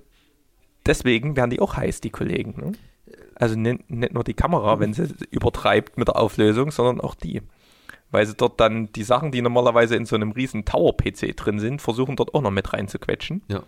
deswegen 0.85 1.35
werden 1.37 1.51
die 1.51 1.59
auch 1.61 1.75
heiß, 1.77 2.01
die 2.01 2.09
Kollegen. 2.09 2.55
Ne? 2.59 2.71
Also 3.39 3.55
nicht, 3.55 3.89
nicht 3.89 4.13
nur 4.13 4.23
die 4.23 4.33
Kamera, 4.33 4.79
wenn 4.79 4.93
sie 4.93 5.13
übertreibt 5.29 5.97
mit 5.97 6.07
der 6.07 6.17
Auflösung, 6.17 6.71
sondern 6.71 7.01
auch 7.01 7.15
die. 7.15 7.41
Weil 8.09 8.25
sie 8.25 8.35
dort 8.35 8.59
dann 8.59 8.91
die 8.93 9.03
Sachen, 9.03 9.31
die 9.31 9.41
normalerweise 9.41 9.95
in 9.95 10.05
so 10.05 10.15
einem 10.15 10.31
riesen 10.31 10.65
Tower-PC 10.65 11.35
drin 11.35 11.59
sind, 11.59 11.81
versuchen 11.81 12.15
dort 12.15 12.33
auch 12.33 12.41
noch 12.41 12.51
mit 12.51 12.73
reinzuquetschen. 12.73 13.43
Ja. 13.47 13.63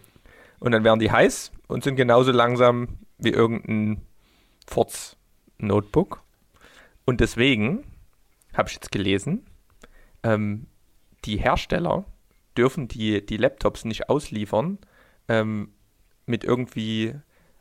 Und 0.59 0.71
dann 0.71 0.83
werden 0.83 0.99
die 0.99 1.11
heiß 1.11 1.51
und 1.67 1.83
sind 1.83 1.95
genauso 1.95 2.31
langsam 2.31 2.99
wie 3.17 3.29
irgendein 3.29 4.01
Forts-Notebook. 4.67 6.23
Und 7.05 7.19
deswegen 7.19 7.83
habe 8.53 8.69
ich 8.69 8.75
jetzt 8.75 8.91
gelesen, 8.91 9.45
ähm, 10.23 10.67
die 11.25 11.37
Hersteller 11.37 12.05
dürfen 12.57 12.87
die, 12.87 13.25
die 13.25 13.37
Laptops 13.37 13.85
nicht 13.85 14.09
ausliefern 14.09 14.79
ähm, 15.27 15.73
mit 16.25 16.43
irgendwie, 16.43 17.15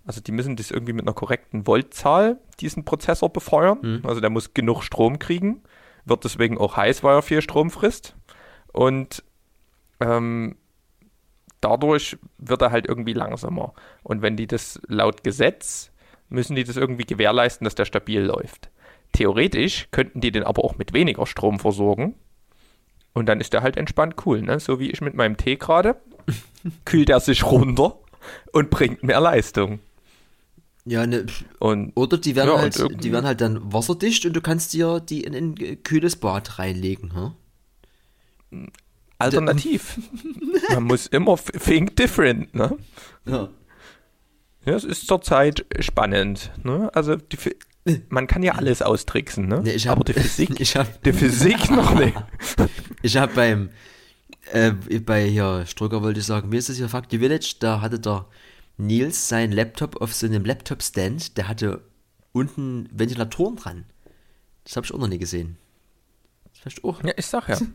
also 0.09 0.23
die 0.23 0.33
müssen 0.33 0.57
das 0.57 0.71
irgendwie 0.71 0.95
mit 0.95 1.05
einer 1.05 1.13
korrekten 1.13 1.67
Voltzahl 1.67 2.39
diesen 2.61 2.87
Prozessor 2.87 3.31
befeuern. 3.31 3.79
Mhm. 3.83 4.01
Also 4.05 4.23
der 4.23 4.31
muss 4.31 4.55
genug 4.55 4.83
Strom 4.83 5.19
kriegen, 5.19 5.63
wird 6.07 6.25
deswegen 6.25 6.57
auch 6.57 6.79
heiß, 6.79 7.05
weil 7.05 7.17
er 7.17 7.23
viel 7.23 7.43
Strom 7.43 7.71
frisst. 7.71 8.17
Und 8.73 9.23
ähm, 10.01 10.57
dadurch 11.61 12.17
wird 12.39 12.63
er 12.63 12.71
halt 12.71 12.87
irgendwie 12.87 13.13
langsamer. 13.13 13.75
Und 14.03 14.23
wenn 14.23 14.39
die 14.39 14.47
das 14.47 14.81
laut 14.87 15.23
Gesetz, 15.25 15.93
müssen 16.31 16.57
die 16.57 16.65
das 16.65 16.79
irgendwie 16.79 17.05
gewährleisten, 17.05 17.67
dass 17.67 17.75
der 17.75 17.85
stabil 17.85 18.23
läuft. 18.23 18.71
Theoretisch 19.13 19.89
könnten 19.91 20.23
die 20.23 20.33
den 20.33 20.43
aber 20.43 20.65
auch 20.65 20.79
mit 20.79 20.95
weniger 20.95 21.27
Strom 21.27 21.59
versorgen. 21.59 22.15
Und 23.13 23.27
dann 23.27 23.43
ist 23.43 23.53
der 23.53 23.61
halt 23.61 23.77
entspannt 23.77 24.15
cool, 24.25 24.41
ne? 24.41 24.59
So 24.59 24.81
wie 24.81 24.91
ich 24.91 25.03
mit 25.03 25.13
meinem 25.13 25.37
Tee 25.37 25.57
gerade. 25.57 25.97
Kühlt 26.87 27.11
er 27.11 27.21
sich 27.21 27.45
runter 27.45 27.99
und 28.53 28.71
bringt 28.71 29.03
mehr 29.03 29.21
Leistung. 29.21 29.81
Ja, 30.89 31.07
ne, 31.07 31.27
Und 31.59 31.93
oder 31.97 32.17
die 32.17 32.35
werden, 32.35 32.49
Ja, 32.49 32.59
halt, 32.59 33.05
die 33.05 33.13
werden 33.13 33.27
halt 33.27 33.41
dann 33.41 33.73
wasserdicht 33.73 34.25
und 34.25 34.33
du 34.33 34.41
kannst 34.41 34.73
dir 34.73 35.01
die 35.01 35.23
in 35.23 35.35
ein 35.35 35.83
kühles 35.83 36.17
Bad 36.17 36.59
reinlegen. 36.59 37.35
Hm? 38.51 38.71
alternativ. 39.19 39.99
Man 40.75 40.85
muss 40.85 41.07
immer 41.09 41.37
think 41.37 41.97
different, 41.97 42.55
ne? 42.55 42.77
Ja. 43.27 43.49
Ja, 44.65 44.75
es 44.75 44.85
ist 44.85 45.07
zurzeit 45.07 45.67
spannend, 45.81 46.53
ne? 46.63 46.91
Also 46.95 47.17
die, 47.17 47.39
man 48.09 48.27
kann 48.27 48.43
ja 48.43 48.53
alles 48.53 48.83
austricksen, 48.83 49.47
ne? 49.47 49.61
Nee, 49.63 49.73
ich 49.73 49.89
hab, 49.89 49.97
Aber 49.97 50.05
die 50.05 50.13
Physik, 50.15 50.51
Ich 50.61 50.77
hab, 50.77 51.03
die 51.03 51.13
Physik 51.13 51.71
noch 51.71 51.95
nicht. 51.95 52.17
ich 53.03 53.17
hab 53.17 53.35
beim, 53.35 53.71
äh, 54.53 54.73
bei 55.01 55.29
hier, 55.29 55.65
Strücker 55.67 56.03
wollte 56.03 56.21
ich 56.21 56.27
sagen, 56.27 56.49
mir 56.49 56.59
ist 56.59 56.69
das 56.69 56.77
hier 56.77 56.89
Factory 56.89 57.19
Village, 57.21 57.57
da 57.61 57.81
hatte 57.81 57.99
der 57.99 58.27
Nils 58.79 59.29
seinen 59.29 59.53
Laptop 59.53 60.01
auf 60.01 60.15
so 60.15 60.27
einem 60.27 60.45
Laptop-Stand, 60.45 61.37
der 61.37 61.49
hatte 61.49 61.83
unten 62.33 62.89
Ventilatoren 62.93 63.57
dran. 63.57 63.85
Das 64.65 64.77
habe 64.77 64.87
ich 64.87 64.95
auch 64.95 64.99
noch 64.99 65.09
nie 65.09 65.19
gesehen. 65.19 65.59
Das 66.45 66.61
vielleicht 66.61 66.85
auch. 66.85 67.03
Ja, 67.03 67.13
ich 67.17 67.27
sag 67.27 67.49
ja. 67.49 67.59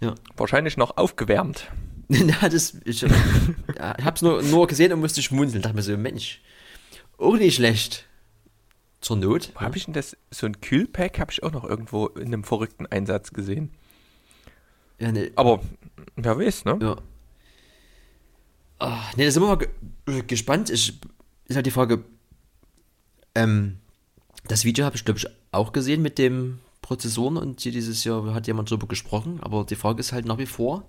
Ja. 0.00 0.14
Wahrscheinlich 0.36 0.76
noch 0.76 0.98
aufgewärmt. 0.98 1.70
ja, 2.08 2.48
das, 2.50 2.76
ich, 2.84 3.00
ja, 3.00 3.94
ich 3.98 4.04
hab's 4.04 4.20
nur, 4.20 4.42
nur 4.42 4.66
gesehen 4.66 4.92
und 4.92 5.00
musste 5.00 5.22
schmunzeln. 5.22 5.62
Dachte 5.62 5.74
mir 5.74 5.82
so, 5.82 5.96
Mensch, 5.96 6.42
auch 7.16 7.36
nicht 7.36 7.56
schlecht. 7.56 8.06
Zur 9.00 9.16
Not. 9.16 9.52
Wo 9.54 9.60
habe 9.60 9.76
ich 9.76 9.86
denn 9.86 9.94
das? 9.94 10.16
So 10.30 10.46
ein 10.46 10.60
Kühlpack 10.60 11.18
habe 11.18 11.32
ich 11.32 11.42
auch 11.42 11.52
noch 11.52 11.64
irgendwo 11.64 12.08
in 12.08 12.26
einem 12.26 12.44
verrückten 12.44 12.86
Einsatz 12.86 13.32
gesehen. 13.32 13.70
Ja, 14.98 15.12
ne, 15.12 15.30
Aber 15.34 15.60
wer 16.16 16.38
weiß, 16.38 16.64
ne? 16.64 16.78
Ja. 16.80 16.96
Ah, 18.78 19.02
ne, 19.16 19.24
da 19.24 19.30
sind 19.30 19.42
wir 19.42 19.48
mal 19.48 19.56
ge 19.56 20.22
gespannt. 20.26 20.70
Ich, 20.70 21.00
ist 21.46 21.56
halt 21.56 21.66
die 21.66 21.70
Frage, 21.70 22.04
ähm, 23.34 23.78
das 24.48 24.64
Video 24.64 24.84
habe 24.84 24.96
ich, 24.96 25.04
glaube 25.04 25.18
ich, 25.18 25.26
auch 25.52 25.72
gesehen 25.72 26.02
mit 26.02 26.18
dem 26.18 26.58
Prozessoren 26.82 27.36
und 27.36 27.60
hier 27.60 27.72
dieses 27.72 28.04
Jahr 28.04 28.34
hat 28.34 28.46
jemand 28.46 28.70
drüber 28.70 28.86
gesprochen, 28.86 29.40
aber 29.40 29.64
die 29.64 29.74
Frage 29.74 30.00
ist 30.00 30.12
halt 30.12 30.24
nach 30.26 30.38
wie 30.38 30.46
vor, 30.46 30.88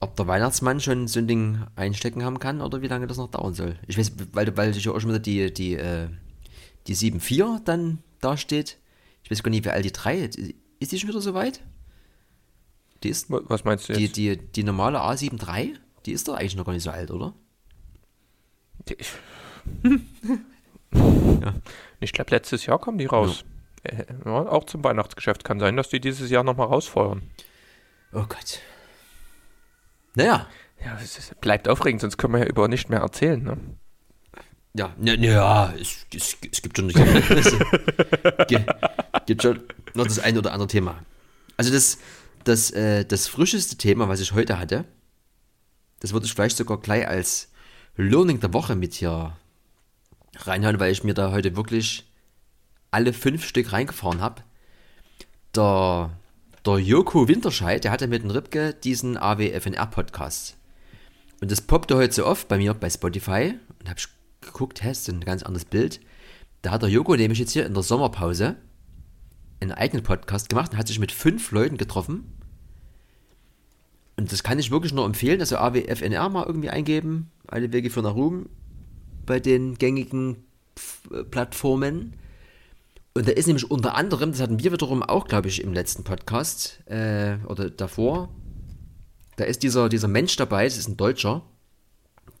ob 0.00 0.16
der 0.16 0.26
Weihnachtsmann 0.26 0.80
schon 0.80 1.06
so 1.08 1.20
ein 1.20 1.28
Ding 1.28 1.60
einstecken 1.76 2.24
haben 2.24 2.38
kann 2.38 2.60
oder 2.60 2.82
wie 2.82 2.88
lange 2.88 3.06
das 3.06 3.18
noch 3.18 3.30
dauern 3.30 3.54
soll. 3.54 3.78
Ich 3.86 3.98
weiß, 3.98 4.12
weil, 4.32 4.56
weil 4.56 4.76
ich 4.76 4.84
ja 4.84 4.92
auch 4.92 5.00
schon 5.00 5.10
wieder 5.10 5.18
die, 5.20 5.52
die, 5.52 5.74
äh, 5.74 6.08
die 6.86 6.96
7.4 6.96 7.62
dann 7.64 7.98
da 8.20 8.36
steht. 8.36 8.78
Ich 9.22 9.30
weiß 9.30 9.42
gar 9.42 9.50
nicht, 9.50 9.64
wie 9.64 9.70
alt 9.70 9.84
die 9.84 9.92
3 9.92 10.18
ist. 10.18 10.38
Ist 10.80 10.92
die 10.92 10.98
schon 10.98 11.10
wieder 11.10 11.20
so 11.20 11.34
weit? 11.34 11.60
Die 13.02 13.10
ist 13.10 13.26
Was 13.28 13.64
meinst 13.64 13.88
du 13.88 13.92
die, 13.92 14.04
jetzt? 14.04 14.16
die, 14.16 14.36
die 14.36 14.64
normale 14.64 15.00
A7 15.00 15.46
III, 15.46 15.74
die 16.06 16.12
ist 16.12 16.28
doch 16.28 16.34
eigentlich 16.34 16.56
noch 16.56 16.64
gar 16.64 16.72
nicht 16.72 16.82
so 16.82 16.90
alt, 16.90 17.10
oder? 17.10 17.34
Die- 18.88 18.96
Ich 22.00 22.12
glaube, 22.12 22.30
letztes 22.30 22.66
Jahr 22.66 22.78
kommen 22.78 22.98
die 22.98 23.06
raus. 23.06 23.44
Äh, 23.82 24.04
Ja, 24.24 24.32
auch 24.48 24.64
zum 24.64 24.82
Weihnachtsgeschäft 24.82 25.44
kann 25.44 25.60
sein, 25.60 25.76
dass 25.76 25.88
die 25.88 26.00
dieses 26.00 26.30
Jahr 26.30 26.42
nochmal 26.44 26.66
rausfeuern. 26.66 27.22
Oh 28.12 28.24
Gott. 28.28 28.58
Naja. 30.14 30.48
Ja, 30.84 30.98
es 31.00 31.32
bleibt 31.40 31.68
aufregend, 31.68 32.00
sonst 32.00 32.16
können 32.16 32.32
wir 32.34 32.40
ja 32.40 32.46
über 32.46 32.66
nicht 32.66 32.88
mehr 32.88 33.00
erzählen. 33.00 33.42
Ne? 33.42 33.58
Ja, 34.74 34.94
ne, 34.98 35.14
ja, 35.16 35.72
es, 35.78 36.06
es, 36.14 36.36
es 36.50 36.62
gibt 36.62 36.76
schon 36.78 36.88
es 36.88 36.94
gibt, 38.48 38.66
gibt 39.26 39.42
schon 39.42 39.60
noch 39.94 40.06
das 40.06 40.18
eine 40.18 40.38
oder 40.38 40.52
andere 40.52 40.68
Thema. 40.68 41.04
Also 41.56 41.70
das, 41.72 41.98
das, 42.44 42.70
äh, 42.70 43.04
das 43.04 43.28
frischeste 43.28 43.76
Thema, 43.76 44.08
was 44.08 44.20
ich 44.20 44.32
heute 44.32 44.58
hatte, 44.58 44.86
das 46.00 46.12
würde 46.12 46.26
ich 46.26 46.32
vielleicht 46.32 46.56
sogar 46.56 46.80
gleich 46.80 47.06
als 47.06 47.50
Learning 47.96 48.40
der 48.40 48.52
Woche 48.52 48.74
mit 48.74 48.94
hier 48.94 49.36
reinhauen, 50.36 50.80
weil 50.80 50.92
ich 50.92 51.04
mir 51.04 51.14
da 51.14 51.30
heute 51.32 51.56
wirklich 51.56 52.10
alle 52.90 53.12
fünf 53.12 53.44
Stück 53.46 53.72
reingefahren 53.72 54.20
habe. 54.20 54.42
Der, 55.54 56.10
der 56.64 56.78
Joko 56.78 57.28
Winterscheid, 57.28 57.84
der 57.84 57.90
hatte 57.90 58.06
mit 58.06 58.22
dem 58.22 58.30
Ripke 58.30 58.74
diesen 58.74 59.16
AWFNR-Podcast. 59.16 60.56
Und 61.40 61.50
das 61.50 61.60
poppte 61.60 61.96
heute 61.96 62.14
so 62.14 62.26
oft 62.26 62.48
bei 62.48 62.58
mir 62.58 62.74
bei 62.74 62.90
Spotify 62.90 63.54
und 63.78 63.88
habe 63.88 63.98
ich 63.98 64.08
geguckt, 64.40 64.82
hä, 64.82 64.90
ist 64.90 65.08
ein 65.08 65.20
ganz 65.20 65.42
anderes 65.42 65.64
Bild. 65.64 66.00
Da 66.62 66.70
hat 66.70 66.82
der 66.82 66.90
Joko 66.90 67.16
nämlich 67.16 67.38
jetzt 67.38 67.52
hier 67.52 67.66
in 67.66 67.74
der 67.74 67.82
Sommerpause 67.82 68.56
einen 69.60 69.72
eigenen 69.72 70.02
Podcast 70.02 70.48
gemacht 70.48 70.72
und 70.72 70.78
hat 70.78 70.88
sich 70.88 70.98
mit 70.98 71.12
fünf 71.12 71.50
Leuten 71.52 71.76
getroffen. 71.76 72.39
Und 74.16 74.32
das 74.32 74.42
kann 74.42 74.58
ich 74.58 74.70
wirklich 74.70 74.92
nur 74.92 75.04
empfehlen. 75.04 75.40
Also 75.40 75.56
AWFNR 75.56 76.28
mal 76.28 76.44
irgendwie 76.46 76.70
eingeben. 76.70 77.30
Alle 77.46 77.72
Wege 77.72 77.90
für 77.90 78.02
nach 78.02 78.14
Ruhm 78.14 78.48
bei 79.26 79.40
den 79.40 79.76
gängigen 79.76 80.44
äh, 81.12 81.24
Plattformen. 81.24 82.14
Und 83.14 83.26
da 83.26 83.32
ist 83.32 83.46
nämlich 83.46 83.70
unter 83.70 83.96
anderem, 83.96 84.32
das 84.32 84.40
hatten 84.40 84.62
wir 84.62 84.72
wiederum 84.72 85.02
auch, 85.02 85.26
glaube 85.26 85.48
ich, 85.48 85.62
im 85.62 85.72
letzten 85.72 86.04
Podcast 86.04 86.80
äh, 86.86 87.36
oder 87.46 87.70
davor, 87.70 88.28
da 89.36 89.44
ist 89.44 89.62
dieser, 89.62 89.88
dieser 89.88 90.08
Mensch 90.08 90.36
dabei, 90.36 90.64
das 90.64 90.76
ist 90.76 90.88
ein 90.88 90.96
Deutscher, 90.96 91.42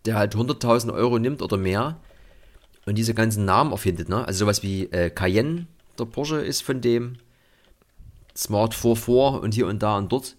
der 0.04 0.16
halt 0.16 0.34
100.000 0.36 0.92
Euro 0.92 1.18
nimmt 1.18 1.42
oder 1.42 1.56
mehr 1.56 2.00
und 2.86 2.98
diese 2.98 3.14
ganzen 3.14 3.44
Namen 3.44 3.72
erfindet. 3.72 4.08
Ne? 4.08 4.24
Also 4.24 4.40
sowas 4.40 4.62
wie 4.62 4.84
äh, 4.92 5.10
Cayenne, 5.10 5.66
der 5.98 6.04
Porsche 6.04 6.36
ist 6.36 6.62
von 6.62 6.80
dem, 6.80 7.16
Smart 8.36 8.74
44 8.74 9.42
und 9.42 9.54
hier 9.54 9.66
und 9.66 9.82
da 9.82 9.96
und 9.96 10.12
dort. 10.12 10.36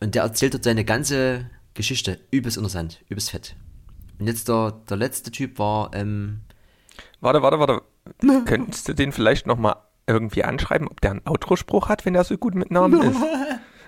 Und 0.00 0.14
der 0.14 0.22
erzählt 0.22 0.54
dort 0.54 0.64
seine 0.64 0.84
ganze 0.84 1.50
Geschichte. 1.74 2.20
Übelst 2.30 2.56
interessant, 2.56 3.02
übelst 3.08 3.30
fett. 3.30 3.56
Und 4.18 4.26
jetzt 4.26 4.48
der, 4.48 4.72
der 4.88 4.96
letzte 4.96 5.30
Typ 5.30 5.58
war, 5.58 5.90
ähm, 5.94 6.40
Warte, 7.20 7.42
warte, 7.42 7.58
warte. 7.58 7.82
Könntest 8.44 8.88
du 8.88 8.94
den 8.94 9.12
vielleicht 9.12 9.46
nochmal 9.46 9.76
irgendwie 10.06 10.44
anschreiben, 10.44 10.88
ob 10.88 11.00
der 11.00 11.12
einen 11.12 11.26
Outro-Spruch 11.26 11.88
hat, 11.88 12.04
wenn 12.04 12.14
er 12.14 12.24
so 12.24 12.36
gut 12.38 12.54
mit 12.54 12.70
Namen 12.70 13.02
ist? 13.02 13.18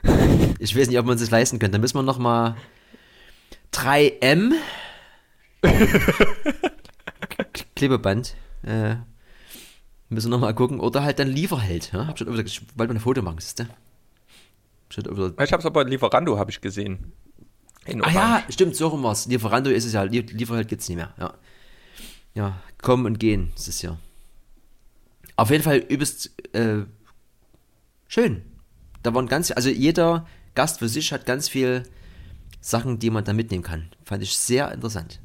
ich 0.59 0.77
weiß 0.77 0.89
nicht, 0.89 0.99
ob 0.99 1.07
man 1.07 1.19
sich 1.19 1.31
leisten 1.31 1.59
könnte. 1.59 1.79
Da 1.79 1.81
müssen 1.81 1.97
wir 1.97 2.03
nochmal 2.03 2.57
3M 3.73 4.53
Klebeband. 7.77 8.35
Äh, 8.65 8.97
müssen 10.09 10.31
wir 10.31 10.37
nochmal 10.37 10.55
gucken. 10.55 10.81
Oder 10.81 11.05
halt 11.05 11.19
dann 11.19 11.29
Lieferheld. 11.29 11.93
Ja? 11.93 12.09
Hab 12.09 12.19
schon 12.19 12.33
wieder, 12.33 12.45
ich 12.45 12.63
wollte 12.77 12.93
mal 12.93 12.99
ein 12.99 13.03
Foto 13.03 13.23
machen, 13.23 13.39
siehst 13.39 13.61
du? 13.61 13.65
Ich 14.91 15.53
hab's 15.53 15.67
aber 15.67 15.83
in 15.83 15.89
Lieferando, 15.89 16.39
habe 16.39 16.51
ich 16.51 16.61
gesehen. 16.61 17.13
In 17.85 18.03
ah 18.05 18.11
ja, 18.11 18.43
stimmt, 18.49 18.77
so 18.77 18.89
rum 18.89 19.03
war's. 19.03 19.27
Lieferando 19.27 19.71
ist 19.71 19.85
es 19.85 19.93
ja. 19.93 20.03
Lie- 20.03 20.21
Lieferheld 20.33 20.69
gibt's 20.69 20.89
nicht 20.89 20.97
mehr. 20.97 21.15
Ja. 21.19 21.35
ja, 22.35 22.63
kommen 22.83 23.07
und 23.07 23.19
gehen 23.21 23.53
ist 23.57 23.69
es 23.69 23.83
ja. 23.83 23.99
Auf 25.37 25.51
jeden 25.51 25.63
Fall 25.63 25.79
übelst 25.79 26.33
äh, 26.55 26.83
schön. 28.09 28.43
Da 29.03 29.15
waren 29.15 29.27
ganz, 29.27 29.51
also 29.51 29.69
jeder 29.71 30.27
Gast 30.55 30.81
für 30.81 30.89
sich 30.89 31.13
hat 31.13 31.25
ganz 31.27 31.49
viel 31.49 31.85
Sachen, 32.61 32.99
die 32.99 33.11
man 33.11 33.25
da 33.25 33.33
mitnehmen 33.33 33.63
kann. 33.63 33.91
Fand 34.05 34.23
ich 34.23 34.37
sehr 34.37 34.73
interessant. 34.73 35.21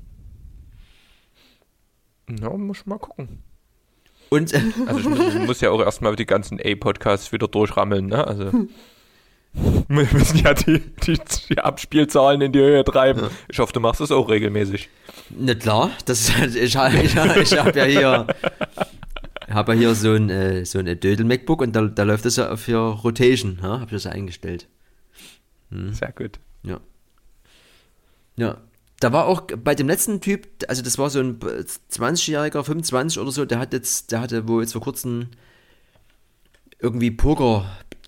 Ja, 2.30 2.50
muss 2.52 2.80
ich 2.80 2.86
mal 2.86 3.00
gucken. 3.00 3.44
Und 4.30 4.54
äh, 4.54 4.62
Also 4.88 5.00
ich 5.00 5.06
muss, 5.10 5.20
ich 5.36 5.46
muss 5.48 5.62
ja 5.62 5.72
auch 5.72 5.82
erstmal 5.82 6.16
die 6.16 6.26
ganzen 6.26 6.60
A-Podcasts 6.64 7.32
wieder 7.32 7.48
durchrammeln, 7.48 8.08
ne? 8.08 8.26
Also 8.26 8.52
wir 9.88 10.08
müssen 10.12 10.38
ja 10.38 10.54
die, 10.54 10.80
die, 11.06 11.20
die 11.50 11.60
Abspielzahlen 11.60 12.42
in 12.42 12.52
die 12.52 12.60
Höhe 12.60 12.84
treiben. 12.84 13.30
Ich 13.50 13.60
hoffe, 13.60 13.74
du 13.74 13.80
machst 13.80 14.02
es 14.02 14.12
auch 14.12 14.30
regelmäßig. 14.30 14.90
Na 15.30 15.54
klar, 15.54 15.92
das 16.06 16.22
ist 16.22 16.38
halt, 16.38 16.56
ich, 16.56 16.76
ich, 16.76 17.52
ich 17.52 17.60
habe 17.60 17.78
ja 17.78 17.86
hier, 17.86 18.28
habe 19.50 19.74
ja 19.74 19.80
hier 19.80 19.96
so 19.96 20.14
ein, 20.14 20.30
äh, 20.30 20.66
so 20.66 20.80
ein 20.80 20.86
Dödel 20.86 21.26
MacBook 21.26 21.62
und 21.62 21.76
da, 21.76 21.84
da 21.84 22.04
läuft 22.04 22.26
das 22.26 22.38
ja 22.38 22.56
für 22.56 22.78
Rotation, 22.78 23.60
ja, 23.62 23.80
habe 23.80 23.86
ich 23.86 23.92
das 23.92 24.06
ja 24.06 24.12
eingestellt. 24.12 24.68
Sehr 25.70 26.12
gut. 26.12 26.40
Ja. 26.64 26.80
Ja. 28.36 28.58
Da 29.00 29.12
war 29.12 29.26
auch 29.26 29.42
bei 29.42 29.76
dem 29.76 29.88
letzten 29.88 30.22
Typ, 30.22 30.48
also 30.68 30.82
das 30.82 30.98
war 30.98 31.10
so 31.10 31.20
ein 31.20 31.40
20-Jähriger, 31.40 32.64
25 32.64 33.20
oder 33.20 33.32
so, 33.32 33.44
der 33.44 33.60
hat 33.60 33.74
jetzt, 33.74 34.12
der 34.12 34.22
hatte 34.22 34.48
wo 34.48 34.62
jetzt 34.62 34.72
vor 34.74 34.82
kurzem 34.82 35.28
irgendwie 36.80 37.12
Poker, 37.12 37.66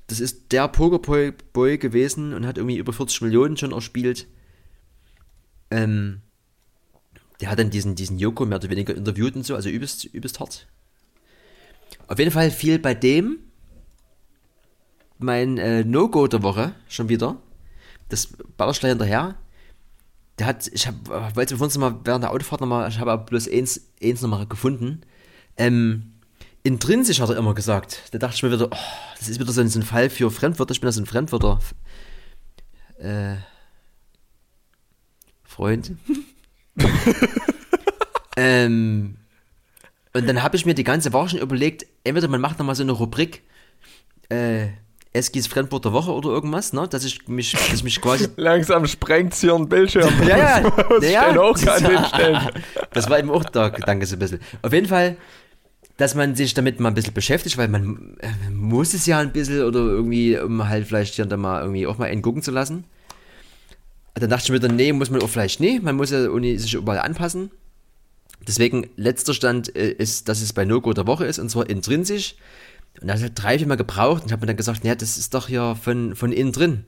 das 0.08 0.20
ist 0.20 0.52
der 0.52 0.68
Pokerboy 0.68 1.34
Boy 1.54 1.78
gewesen 1.78 2.34
und 2.34 2.46
hat 2.46 2.58
irgendwie 2.58 2.78
über 2.78 2.94
40 2.94 3.22
Millionen 3.22 3.58
schon 3.58 3.72
erspielt. 3.72 4.28
Ähm, 5.72 6.22
der 7.42 7.50
hat 7.50 7.60
dann 7.60 7.70
diesen, 7.70 7.96
diesen 7.96 8.20
Joko 8.20 8.46
mehr 8.46 8.60
oder 8.60 8.70
weniger 8.70 8.96
interviewt 8.96 9.36
und 9.36 9.46
so, 9.46 9.56
also 9.56 9.70
übelst, 9.70 10.06
übelst 10.06 10.40
hart. 10.40 10.68
Auf 12.08 12.20
jeden 12.20 12.32
Fall 12.32 12.52
fiel 12.52 12.80
bei 12.80 12.94
dem 12.94 13.40
mein 15.18 15.58
äh, 15.58 15.84
No-Go 15.84 16.28
der 16.28 16.44
Woche 16.44 16.76
schon 16.88 17.10
wieder. 17.10 17.38
Das 18.10 18.28
ballerst 18.58 18.82
gleich 18.82 18.92
hinterher. 18.92 19.36
Der 20.38 20.48
hat, 20.48 20.68
ich 20.68 20.88
hab, 20.88 20.96
äh, 21.10 21.36
wollte 21.36 21.58
vorhin 21.58 21.80
mal 21.80 22.00
während 22.04 22.24
der 22.24 22.32
Autofahrt 22.32 22.62
nochmal, 22.62 22.90
ich 22.90 23.00
habe 23.00 23.18
bloß 23.18 23.50
eins, 23.50 23.90
eins 24.04 24.22
nochmal 24.22 24.46
gefunden. 24.46 25.02
Ähm, 25.58 26.15
intrinsisch 26.66 27.22
hat 27.22 27.30
er 27.30 27.38
immer 27.38 27.54
gesagt. 27.54 28.02
Da 28.12 28.18
dachte 28.18 28.36
ich 28.36 28.44
mir 28.44 28.52
wieder, 28.52 28.68
oh, 28.72 28.78
das 29.20 29.30
ist 29.30 29.40
wieder 29.40 29.54
so 29.54 29.62
ein, 29.62 29.70
so 29.70 29.80
ein 29.80 29.84
Fall 29.84 30.10
für 30.10 30.32
Fremdwörter. 30.32 30.72
Ich 30.72 30.82
bin 30.82 30.88
ja 30.88 30.92
so 30.92 31.02
ein 31.02 31.06
Fremdwörter. 31.06 31.60
Äh, 32.98 33.36
Freund. 35.44 35.92
ähm, 38.36 39.18
Und 40.14 40.28
dann 40.28 40.42
habe 40.42 40.56
ich 40.58 40.66
mir 40.66 40.74
die 40.74 40.84
ganze 40.84 41.14
Woche 41.14 41.30
schon 41.30 41.40
überlegt, 41.40 41.86
entweder 42.04 42.28
man 42.28 42.42
macht 42.42 42.58
nochmal 42.58 42.76
so 42.76 42.84
eine 42.84 42.94
Rubrik, 42.94 43.44
äh, 44.30 44.70
Eskis 45.14 45.48
Fremdwort 45.48 45.86
der 45.86 45.94
Woche 45.94 46.12
oder 46.12 46.30
irgendwas, 46.30 46.74
ne? 46.74 46.88
Dass 46.90 47.06
ich 47.06 47.28
mich, 47.28 47.52
dass 47.52 47.74
ich 47.74 47.84
mich 47.84 48.02
quasi. 48.02 48.28
Langsam 48.36 48.86
sprengt 48.88 49.36
hier 49.36 49.54
ein 49.54 49.70
Bildschirm. 49.70 50.12
ja, 50.28 50.60
ja, 50.60 50.72
Das 50.90 51.10
ja, 51.10 51.32
ja. 51.32 52.50
Das 52.92 53.10
war 53.10 53.20
eben 53.20 53.30
auch 53.30 53.46
der 53.46 53.70
Gedanke 53.70 54.06
so 54.08 54.16
ein 54.16 54.20
bisschen. 54.20 54.42
Auf 54.62 54.74
jeden 54.74 54.88
Fall, 54.88 55.16
dass 55.98 56.16
man 56.16 56.36
sich 56.36 56.54
damit 56.54 56.80
mal 56.80 56.90
ein 56.90 56.94
bisschen 56.94 57.14
beschäftigt, 57.14 57.58
weil 57.58 57.68
man 57.68 58.18
äh, 58.20 58.50
muss 58.52 58.94
es 58.94 59.06
ja 59.06 59.20
ein 59.20 59.32
bisschen 59.32 59.64
oder 59.64 59.80
irgendwie, 59.80 60.38
um 60.38 60.68
halt 60.68 60.88
vielleicht 60.88 61.16
hier 61.16 61.24
und 61.24 61.30
da 61.30 61.38
mal 61.38 61.62
irgendwie 61.62 61.88
auch 61.88 61.98
mal 61.98 62.06
einen 62.06 62.22
gucken 62.22 62.42
zu 62.42 62.52
lassen. 62.52 62.84
Dann 64.14 64.30
dachte 64.30 64.46
ich 64.46 64.52
mir 64.52 64.60
dann, 64.60 64.76
nee, 64.76 64.94
muss 64.94 65.10
man 65.10 65.22
auch 65.22 65.30
vielleicht 65.30 65.60
nicht. 65.60 65.84
Man 65.84 65.96
muss 65.96 66.12
ja 66.12 66.30
sich 66.58 66.74
überall 66.74 67.00
anpassen. 67.00 67.52
Deswegen, 68.48 68.90
letzter 68.96 69.34
Stand 69.34 69.76
äh, 69.76 69.92
ist, 69.92 70.30
dass 70.30 70.42
es 70.42 70.54
bei 70.54 70.66
No-Go 70.66 70.94
der 70.94 71.08
Woche 71.08 71.26
ist, 71.26 71.40
und 71.40 71.50
zwar 71.50 71.70
intrinsisch. 71.70 72.36
Und 73.02 73.08
das 73.08 73.24
hat 73.24 73.32
drei, 73.36 73.58
vier 73.58 73.68
Mal 73.68 73.76
gebraucht 73.76 74.22
und 74.22 74.28
ich 74.28 74.32
habe 74.32 74.42
mir 74.42 74.48
dann 74.48 74.58
gesagt, 74.58 74.84
naja, 74.84 74.96
das 74.96 75.18
ist 75.18 75.34
doch 75.34 75.48
hier 75.48 75.76
von, 75.82 76.16
von 76.16 76.32
innen 76.32 76.52
drin. 76.52 76.86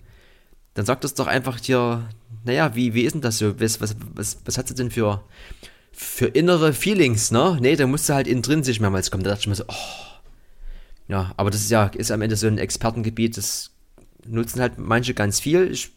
Dann 0.74 0.86
sagt 0.86 1.04
das 1.04 1.16
doch 1.16 1.28
einfach 1.28 1.58
hier, 1.60 2.08
naja, 2.46 2.76
wie, 2.76 2.94
wie 2.94 3.02
ist 3.02 3.14
denn 3.14 3.22
das 3.22 3.40
so? 3.40 3.60
Was, 3.60 3.82
was, 3.82 3.96
was, 4.14 4.38
was 4.46 4.58
hat 4.58 4.68
sie 4.68 4.76
denn 4.76 4.92
für, 4.92 5.24
für 6.00 6.28
innere 6.28 6.74
Feelings, 6.74 7.32
ne? 7.32 7.58
Nee, 7.60 7.76
da 7.76 7.88
musste 7.88 8.14
halt 8.14 8.28
intrinsisch 8.28 8.80
mehrmals 8.80 9.10
kommen. 9.10 9.24
Da 9.24 9.32
dachte 9.32 9.42
ich 9.42 9.48
mir 9.48 9.56
so, 9.56 9.64
oh. 9.68 9.74
Ja, 11.08 11.34
aber 11.38 11.50
das 11.50 11.62
ist 11.62 11.72
ja, 11.72 11.88
ist 11.88 12.12
am 12.12 12.22
Ende 12.22 12.36
so 12.36 12.46
ein 12.46 12.60
Expertengebiet, 12.60 13.36
das 13.36 13.72
nutzen 14.28 14.62
halt 14.62 14.78
manche 14.78 15.16
ganz 15.16 15.40
viel. 15.40 15.72
Ich 15.72 15.90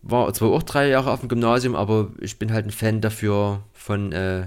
war 0.00 0.32
zwar 0.32 0.52
auch 0.52 0.62
drei 0.62 0.88
Jahre 0.88 1.10
auf 1.10 1.20
dem 1.20 1.28
Gymnasium, 1.28 1.76
aber 1.76 2.12
ich 2.18 2.38
bin 2.38 2.50
halt 2.50 2.64
ein 2.64 2.70
Fan 2.70 3.02
dafür 3.02 3.62
von, 3.74 4.12
äh, 4.12 4.46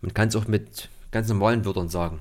man 0.00 0.12
kann 0.12 0.28
es 0.28 0.36
auch 0.36 0.48
mit 0.48 0.88
ganz 1.12 1.28
normalen 1.28 1.64
Wörtern 1.64 1.88
sagen. 1.88 2.18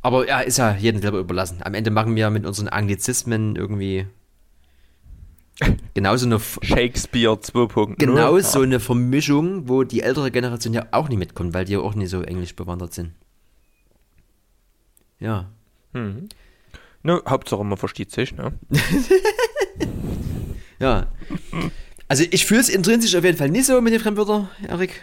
Aber 0.00 0.26
ja, 0.26 0.40
ist 0.40 0.58
ja 0.58 0.74
jedem 0.74 1.00
selber 1.00 1.18
überlassen. 1.18 1.58
Am 1.62 1.74
Ende 1.74 1.92
machen 1.92 2.16
wir 2.16 2.30
mit 2.30 2.46
unseren 2.46 2.68
Anglizismen 2.68 3.54
irgendwie 3.54 4.06
genauso 5.94 6.26
eine, 6.26 6.38
Shakespeare 6.40 7.34
2.0. 7.34 7.96
genau 7.98 8.36
Ja. 8.36 8.42
so 8.42 8.60
eine 8.60 8.80
Vermischung, 8.80 9.68
wo 9.68 9.84
die 9.84 10.00
ältere 10.02 10.30
Generation 10.30 10.74
ja 10.74 10.86
auch 10.92 11.08
nicht 11.08 11.18
mitkommt, 11.18 11.54
weil 11.54 11.64
die 11.64 11.72
ja 11.74 11.78
auch 11.80 11.94
nicht 11.94 12.10
so 12.10 12.22
englisch 12.22 12.54
bewandert 12.56 12.92
sind. 12.94 13.12
Ja. 15.18 15.50
Ne, 15.94 17.22
Hauptsache 17.28 17.64
man 17.64 17.78
versteht 17.78 18.10
sich, 18.10 18.34
ne? 18.34 18.52
Ja. 20.78 21.06
Also 22.08 22.24
ich 22.30 22.44
fühle 22.44 22.60
es 22.60 22.68
intrinsisch 22.68 23.14
auf 23.14 23.24
jeden 23.24 23.38
Fall 23.38 23.48
nicht 23.50 23.66
so 23.66 23.80
mit 23.80 23.92
den 23.92 24.00
Fremdwörtern, 24.00 24.48
Erik. 24.68 25.00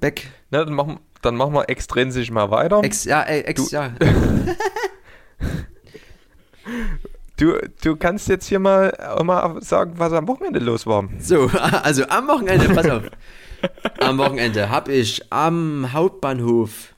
Beck. 0.00 0.28
ne 0.50 0.64
dann, 0.64 0.72
machen, 0.74 0.98
dann 1.20 1.36
machen 1.36 1.52
wir 1.52 1.68
extrinsisch 1.68 2.30
mal 2.30 2.50
weiter. 2.50 2.82
Ex, 2.82 3.04
ja, 3.04 3.22
äh, 3.22 3.40
ex, 3.40 3.68
Du- 3.68 3.74
ja. 3.74 3.92
Du, 7.38 7.56
du 7.82 7.94
kannst 7.94 8.28
jetzt 8.28 8.48
hier 8.48 8.58
mal, 8.58 8.92
mal 9.22 9.62
sagen, 9.62 9.92
was 9.96 10.12
am 10.12 10.26
Wochenende 10.26 10.58
los 10.58 10.86
war. 10.86 11.08
So, 11.20 11.46
also 11.82 12.04
am 12.08 12.26
Wochenende, 12.26 12.68
pass 12.74 12.90
auf. 12.90 13.04
Am 14.00 14.18
Wochenende 14.18 14.70
habe 14.70 14.92
ich 14.92 15.32
am 15.32 15.92
Hauptbahnhof 15.92 16.94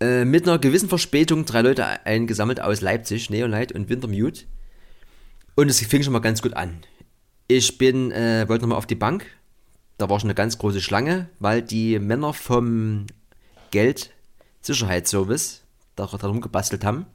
äh, 0.00 0.24
mit 0.24 0.46
einer 0.46 0.58
gewissen 0.58 0.88
Verspätung 0.88 1.44
drei 1.46 1.62
Leute 1.62 1.84
eingesammelt 2.06 2.60
aus 2.60 2.80
Leipzig, 2.80 3.28
Neolight 3.28 3.72
und 3.72 3.88
Wintermute. 3.88 4.44
Und 5.56 5.68
es 5.68 5.80
fing 5.80 6.04
schon 6.04 6.12
mal 6.12 6.20
ganz 6.20 6.42
gut 6.42 6.54
an. 6.54 6.78
Ich 7.48 7.76
bin, 7.76 8.12
äh, 8.12 8.48
wollte 8.48 8.62
nochmal 8.62 8.78
auf 8.78 8.86
die 8.86 8.94
Bank. 8.94 9.26
Da 9.98 10.08
war 10.08 10.20
schon 10.20 10.28
eine 10.28 10.36
ganz 10.36 10.58
große 10.58 10.80
Schlange, 10.80 11.28
weil 11.40 11.60
die 11.60 11.98
Männer 11.98 12.34
vom 12.34 13.06
Geldsicherheitsservice 13.72 15.64
da 15.96 16.06
darum 16.06 16.40
gebastelt 16.40 16.84
haben. 16.84 17.06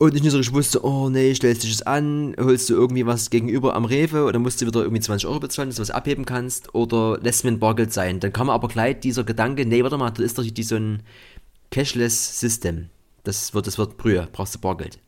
Und 0.00 0.14
ich 0.14 0.22
nicht 0.22 0.30
so 0.30 0.38
richtig 0.38 0.54
wusste, 0.54 0.84
oh 0.84 1.10
nee, 1.10 1.34
stellst 1.34 1.64
dich 1.64 1.72
es 1.72 1.82
an, 1.82 2.36
holst 2.38 2.70
du 2.70 2.74
irgendwie 2.74 3.04
was 3.04 3.30
gegenüber 3.30 3.74
am 3.74 3.84
Rewe 3.84 4.24
oder 4.24 4.38
musst 4.38 4.60
du 4.60 4.66
wieder 4.66 4.82
irgendwie 4.82 5.00
20 5.00 5.28
Euro 5.28 5.40
bezahlen, 5.40 5.70
dass 5.70 5.76
du 5.76 5.82
was 5.82 5.90
abheben 5.90 6.24
kannst 6.24 6.72
oder 6.72 7.18
lässt 7.20 7.42
mir 7.42 7.50
ein 7.50 7.58
Bargeld 7.58 7.92
sein. 7.92 8.20
Dann 8.20 8.32
kam 8.32 8.48
aber 8.48 8.68
gleich 8.68 9.00
dieser 9.00 9.24
Gedanke, 9.24 9.66
nee, 9.66 9.82
warte 9.82 9.98
mal, 9.98 10.10
das 10.10 10.24
ist 10.24 10.38
doch 10.38 10.44
die, 10.44 10.62
so 10.62 10.76
ein 10.76 11.02
Cashless 11.72 12.38
System. 12.38 12.90
Das 13.24 13.54
wird, 13.54 13.66
das 13.66 13.76
wird 13.76 13.96
Brühe, 13.96 14.28
brauchst 14.30 14.54
du 14.54 14.60
Bargeld. 14.60 15.00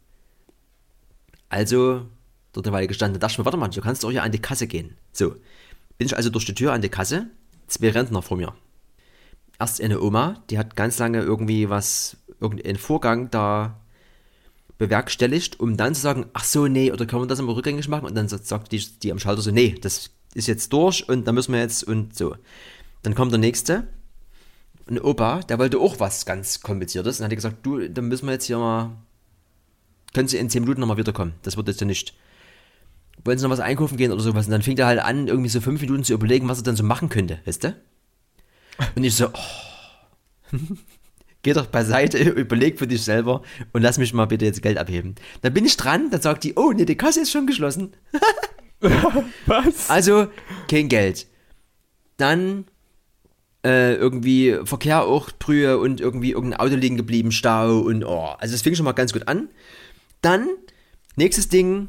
Also, 1.51 2.07
dort 2.53 2.67
eine 2.67 2.75
Weile 2.75 2.89
gestanden, 2.89 3.21
da 3.21 3.27
dachte 3.27 3.35
ich 3.35 3.39
mir, 3.39 3.45
warte 3.45 3.59
mal, 3.59 3.69
du 3.69 3.81
kannst 3.81 4.03
doch 4.03 4.11
hier 4.11 4.25
an 4.25 4.33
die 4.33 4.43
Kasse 4.43 4.67
gehen. 4.67 4.97
So, 5.13 5.37
bin 5.99 6.07
ich 6.07 6.17
also 6.17 6.31
durch 6.31 6.47
die 6.47 6.55
Tür 6.55 6.73
an 6.73 6.83
die 6.83 6.89
Kasse, 6.89 7.29
zwei 7.69 7.91
Rentner 7.91 8.23
vor 8.23 8.37
mir. 8.37 8.55
Erst 9.61 9.81
eine 9.81 10.01
Oma, 10.01 10.43
die 10.51 10.59
hat 10.59 10.75
ganz 10.75 10.99
lange 10.99 11.21
irgendwie 11.21 11.71
was, 11.71 12.17
irgendeinen 12.41 12.77
Vorgang 12.77 13.31
da 13.31 13.80
bewerkstelligt, 14.81 15.61
um 15.61 15.77
dann 15.77 15.95
zu 15.95 16.01
sagen, 16.01 16.25
ach 16.33 16.43
so, 16.43 16.67
nee, 16.67 16.91
oder 16.91 17.05
können 17.05 17.23
wir 17.23 17.27
das 17.27 17.39
immer 17.39 17.55
rückgängig 17.55 17.87
machen? 17.89 18.07
Und 18.07 18.15
dann 18.15 18.29
sagt- 18.29 18.73
die, 18.73 18.83
die 19.03 19.13
am 19.13 19.19
Schalter 19.19 19.43
so, 19.43 19.51
nee, 19.51 19.77
das 19.79 20.11
ist 20.35 20.49
jetzt 20.49 20.73
durch 20.73 21.07
und 21.07 21.29
da 21.29 21.33
müssen 21.33 21.53
wir 21.53 21.61
jetzt 21.61 21.85
und 21.85 22.17
so. 22.17 22.35
Dann 23.03 23.15
kommt 23.15 23.31
der 23.31 23.39
nächste, 23.39 23.87
ein 24.89 24.99
Opa, 24.99 25.41
der 25.41 25.59
wollte 25.59 25.79
auch 25.79 26.01
was 26.01 26.25
ganz 26.25 26.63
kompliziertes 26.63 27.21
und 27.21 27.27
hat 27.27 27.31
gesagt, 27.31 27.59
du, 27.63 27.89
dann 27.91 28.09
müssen 28.09 28.25
wir 28.25 28.33
jetzt 28.33 28.47
hier 28.47 28.57
mal, 28.59 28.97
können 30.15 30.29
Sie 30.29 30.39
in 30.39 30.49
10 30.49 30.63
Minuten 30.63 30.81
nochmal 30.81 30.97
wiederkommen, 30.97 31.35
das 31.43 31.59
wird 31.59 31.69
jetzt 31.69 31.83
ja 31.83 31.87
nicht. 31.87 32.15
Wollen 33.23 33.37
Sie 33.37 33.45
noch 33.45 33.51
was 33.51 33.61
einkaufen 33.61 33.99
gehen 33.99 34.13
oder 34.13 34.23
sowas? 34.23 34.47
Und 34.47 34.53
dann 34.53 34.63
fing 34.63 34.79
er 34.79 34.87
halt 34.87 35.01
an, 35.01 35.29
irgendwie 35.29 35.51
so 35.51 35.61
fünf 35.61 35.83
Minuten 35.83 36.05
zu 36.05 36.15
überlegen, 36.15 36.49
was 36.49 36.57
er 36.59 36.65
dann 36.65 36.77
so 36.77 36.85
machen 36.85 37.11
könnte, 37.11 37.39
weißt 37.45 37.65
du? 37.65 37.77
Und 38.97 39.05
ich 39.05 39.15
so, 39.15 39.29
oh. 39.29 40.57
Geh 41.43 41.53
doch 41.53 41.67
beiseite, 41.67 42.19
überleg 42.31 42.79
für 42.79 42.87
dich 42.87 43.03
selber 43.03 43.43
und 43.73 43.83
lass 43.83 43.99
mich 43.99 44.13
mal 44.13 44.27
bitte 44.27 44.45
jetzt 44.45 44.63
Geld 44.63 44.79
abheben. 44.79 45.15
Dann 45.43 45.55
bin 45.55 45.65
ich 45.65 45.77
dran, 45.77 46.11
dann 46.11 46.21
sagt 46.21 46.45
die, 46.45 46.55
oh 46.57 46.73
nee, 46.73 46.85
die 46.85 46.97
Kasse 46.97 47.21
ist 47.23 47.31
schon 47.31 47.47
geschlossen. 47.47 47.95
Was? 49.47 49.91
Also 49.91 50.29
kein 50.69 50.89
Geld. 50.89 51.27
Dann 52.17 52.65
äh, 53.65 53.95
irgendwie 53.95 54.59
Verkehr 54.65 55.05
auch 55.05 55.31
Brühe 55.39 55.79
und 55.79 56.01
irgendwie 56.01 56.33
irgendein 56.33 56.61
Auto 56.61 56.77
liegen 56.77 56.97
geblieben, 56.97 57.33
Stau 57.33 57.81
und 57.81 58.05
oh. 58.05 58.35
Also 58.39 58.55
es 58.55 58.63
fing 58.63 58.75
schon 58.75 58.85
mal 58.85 58.93
ganz 58.93 59.13
gut 59.13 59.29
an. 59.29 59.49
Dann, 60.23 60.49
nächstes 61.17 61.49
Ding, 61.49 61.89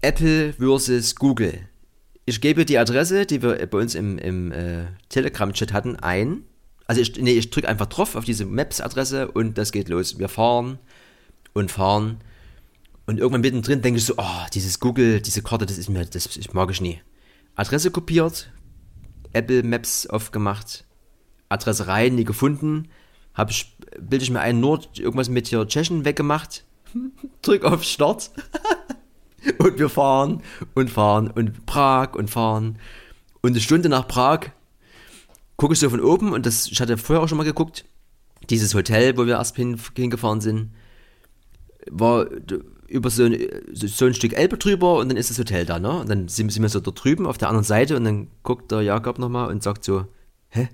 Apple 0.00 0.54
versus 0.54 1.14
Google. 1.16 1.68
Ich 2.24 2.40
gebe 2.40 2.64
die 2.64 2.78
Adresse, 2.78 3.26
die 3.26 3.42
wir 3.42 3.66
bei 3.66 3.78
uns 3.78 3.94
im, 3.94 4.18
im 4.18 4.52
äh, 4.52 4.86
Telegram-Chat 5.08 5.72
hatten, 5.72 5.96
ein. 5.96 6.44
Also 6.92 7.00
ich, 7.00 7.16
nee, 7.16 7.32
ich 7.32 7.48
drücke 7.48 7.70
einfach 7.70 7.86
drauf 7.86 8.16
auf 8.16 8.26
diese 8.26 8.44
Maps-Adresse 8.44 9.30
und 9.30 9.56
das 9.56 9.72
geht 9.72 9.88
los. 9.88 10.18
Wir 10.18 10.28
fahren 10.28 10.78
und 11.54 11.70
fahren. 11.70 12.18
Und 13.06 13.18
irgendwann 13.18 13.40
mittendrin 13.40 13.80
denke 13.80 13.96
ich 13.96 14.04
so, 14.04 14.12
oh, 14.18 14.46
dieses 14.52 14.78
Google, 14.78 15.22
diese 15.22 15.40
Karte, 15.40 15.64
das 15.64 15.78
ist 15.78 15.88
mir, 15.88 16.04
das 16.04 16.36
ich 16.36 16.52
mag 16.52 16.70
ich 16.70 16.82
nie. 16.82 17.00
Adresse 17.54 17.90
kopiert, 17.90 18.52
Apple 19.32 19.62
Maps 19.62 20.06
aufgemacht, 20.06 20.84
Adresse 21.48 21.86
rein, 21.86 22.14
nie 22.14 22.24
gefunden, 22.24 22.90
habe 23.32 23.52
ich, 23.52 23.74
bilde 23.98 24.24
ich 24.24 24.30
mir 24.30 24.40
ein, 24.40 24.60
nur 24.60 24.82
irgendwas 24.94 25.30
mit 25.30 25.46
hier 25.46 25.66
Tschechen 25.66 26.04
weggemacht, 26.04 26.66
drück 27.40 27.64
auf 27.64 27.84
Start 27.84 28.32
und 29.58 29.78
wir 29.78 29.88
fahren 29.88 30.42
und 30.74 30.90
fahren 30.90 31.30
und 31.30 31.64
Prag 31.64 32.16
und 32.16 32.28
fahren 32.28 32.78
und 33.40 33.52
eine 33.52 33.60
Stunde 33.60 33.88
nach 33.88 34.06
Prag 34.06 34.50
gucke 35.62 35.74
ich 35.74 35.78
so 35.78 35.90
von 35.90 36.00
oben 36.00 36.32
und 36.32 36.44
das, 36.44 36.66
ich 36.66 36.80
hatte 36.80 36.98
vorher 36.98 37.22
auch 37.22 37.28
schon 37.28 37.38
mal 37.38 37.44
geguckt, 37.44 37.84
dieses 38.50 38.74
Hotel, 38.74 39.16
wo 39.16 39.26
wir 39.26 39.34
erst 39.34 39.54
hin, 39.54 39.78
hingefahren 39.94 40.40
sind, 40.40 40.72
war 41.88 42.26
über 42.88 43.10
so 43.10 43.22
ein, 43.22 43.38
so 43.72 44.06
ein 44.06 44.14
Stück 44.14 44.32
Elbe 44.32 44.58
drüber 44.58 44.96
und 44.96 45.08
dann 45.08 45.16
ist 45.16 45.30
das 45.30 45.38
Hotel 45.38 45.64
da, 45.64 45.78
ne? 45.78 46.00
Und 46.00 46.10
dann 46.10 46.26
sind, 46.26 46.50
sind 46.50 46.62
wir 46.62 46.68
so 46.68 46.80
dort 46.80 47.04
drüben 47.04 47.26
auf 47.26 47.38
der 47.38 47.46
anderen 47.46 47.64
Seite 47.64 47.96
und 47.96 48.02
dann 48.02 48.26
guckt 48.42 48.72
der 48.72 48.82
Jakob 48.82 49.20
nochmal 49.20 49.50
und 49.50 49.62
sagt 49.62 49.84
so, 49.84 50.06
hä? 50.48 50.68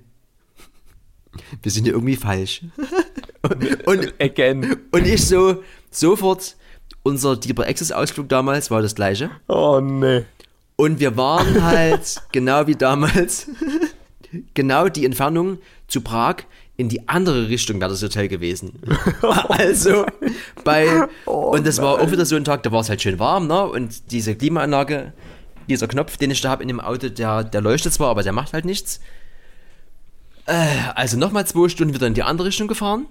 Wir 1.61 1.71
sind 1.71 1.85
hier 1.85 1.93
irgendwie 1.93 2.17
falsch. 2.17 2.63
und, 3.43 3.87
und, 3.87 4.15
Again. 4.19 4.75
und 4.91 5.07
ich 5.07 5.27
so, 5.27 5.63
sofort, 5.91 6.57
unser 7.03 7.37
Deeper 7.37 7.69
Access 7.69 7.93
Ausflug 7.93 8.31
damals 8.31 8.71
war 8.71 8.81
das 8.81 8.95
gleiche. 8.95 9.31
Oh 9.49 9.81
nee. 9.83 10.25
Und 10.77 10.99
wir 10.99 11.15
waren 11.19 11.63
halt, 11.63 12.23
genau 12.33 12.67
wie 12.67 12.77
damals, 12.77 13.49
genau 14.55 14.89
die 14.89 15.05
Entfernung 15.05 15.59
zu 15.87 16.01
Prag 16.01 16.45
in 16.77 16.89
die 16.89 17.09
andere 17.09 17.49
Richtung 17.49 17.81
wäre 17.81 17.91
das 17.91 18.03
Hotel 18.03 18.29
gewesen. 18.29 18.81
also 19.49 20.07
bei, 20.63 21.09
und 21.25 21.67
das 21.67 21.83
war 21.83 22.01
auch 22.01 22.11
wieder 22.13 22.25
so 22.25 22.37
ein 22.37 22.45
Tag, 22.45 22.63
da 22.63 22.71
war 22.71 22.81
es 22.81 22.89
halt 22.89 23.03
schön 23.03 23.19
warm, 23.19 23.49
ne? 23.49 23.65
Und 23.65 24.13
diese 24.13 24.37
Klimaanlage, 24.37 25.13
dieser 25.69 25.89
Knopf, 25.89 26.17
den 26.17 26.31
ich 26.31 26.41
da 26.41 26.51
habe 26.51 26.63
in 26.63 26.69
dem 26.69 26.81
Auto, 26.81 27.09
der, 27.09 27.43
der 27.43 27.61
leuchtet 27.61 27.93
zwar, 27.93 28.11
aber 28.11 28.23
der 28.23 28.33
macht 28.33 28.53
halt 28.53 28.65
nichts. 28.65 29.01
Äh, 30.47 30.67
also 30.95 31.19
nochmal 31.19 31.47
zwei 31.47 31.69
Stunden 31.69 31.95
wieder 31.95 32.07
in 32.07 32.15
die 32.15 32.23
andere 32.23 32.47
Richtung 32.47 32.69
gefahren. 32.69 33.07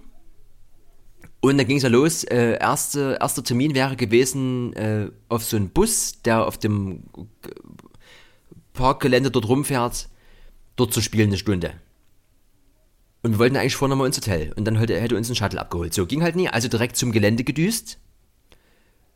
Und 1.41 1.57
dann 1.57 1.67
ging 1.67 1.77
es 1.77 1.83
ja 1.83 1.89
los. 1.89 2.23
Äh, 2.23 2.57
erste, 2.57 3.17
erster 3.19 3.43
Termin 3.43 3.75
wäre 3.75 3.95
gewesen 3.95 4.73
äh, 4.73 5.11
auf 5.29 5.43
so 5.43 5.57
einen 5.57 5.69
Bus, 5.69 6.21
der 6.23 6.45
auf 6.45 6.57
dem 6.57 7.03
Parkgelände 8.73 9.29
dort 9.29 9.47
rumfährt, 9.47 10.07
dort 10.77 10.93
zu 10.93 11.01
spielen 11.01 11.29
eine 11.29 11.37
Stunde. 11.37 11.73
Und 13.23 13.33
wir 13.33 13.39
wollten 13.39 13.57
eigentlich 13.57 13.75
vorher 13.75 13.89
nochmal 13.89 14.07
ins 14.07 14.17
Hotel. 14.17 14.53
Und 14.55 14.65
dann 14.65 14.77
hätte, 14.77 14.97
hätte 14.99 15.17
uns 15.17 15.29
ein 15.29 15.35
Shuttle 15.35 15.59
abgeholt. 15.59 15.93
So, 15.93 16.05
ging 16.05 16.23
halt 16.23 16.37
nie. 16.37 16.47
Also 16.47 16.69
direkt 16.69 16.95
zum 16.95 17.11
Gelände 17.11 17.43
gedüst. 17.43 17.99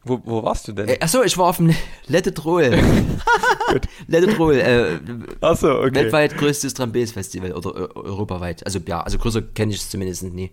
Wo, 0.03 0.19
wo 0.25 0.43
warst 0.43 0.67
du 0.67 0.73
denn? 0.73 0.89
Äh, 0.89 0.97
achso, 0.99 1.21
ich 1.23 1.37
war 1.37 1.47
auf 1.47 1.57
dem 1.57 1.73
Let 2.07 2.25
It 2.25 2.43
Roll. 2.43 2.71
Let 4.07 4.23
It 4.23 4.39
Roll. 4.39 4.55
Äh, 4.55 4.99
Achso, 5.41 5.79
okay. 5.79 5.93
weltweit 5.93 6.35
größtes 6.37 6.73
Trapeze-Festival. 6.73 7.53
Oder 7.53 7.69
äh, 7.69 7.95
europaweit. 7.95 8.65
Also 8.65 8.79
ja, 8.85 9.01
also 9.01 9.19
größer 9.19 9.43
kenne 9.43 9.71
ich 9.71 9.79
es 9.79 9.89
zumindest 9.89 10.23
nie. 10.23 10.51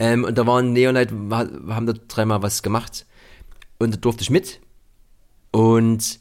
Ähm, 0.00 0.24
und 0.24 0.36
da 0.36 0.46
waren 0.46 0.72
Neonite, 0.72 1.14
haben 1.30 1.86
da 1.86 1.92
dreimal 2.08 2.42
was 2.42 2.62
gemacht. 2.62 3.06
Und 3.78 3.94
da 3.94 3.96
durfte 3.98 4.22
ich 4.22 4.30
mit. 4.30 4.60
Und 5.52 6.18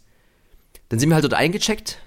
dann 0.89 0.99
sind 0.99 1.09
wir 1.09 1.15
halt 1.15 1.23
dort 1.23 1.33
eingecheckt. 1.33 1.99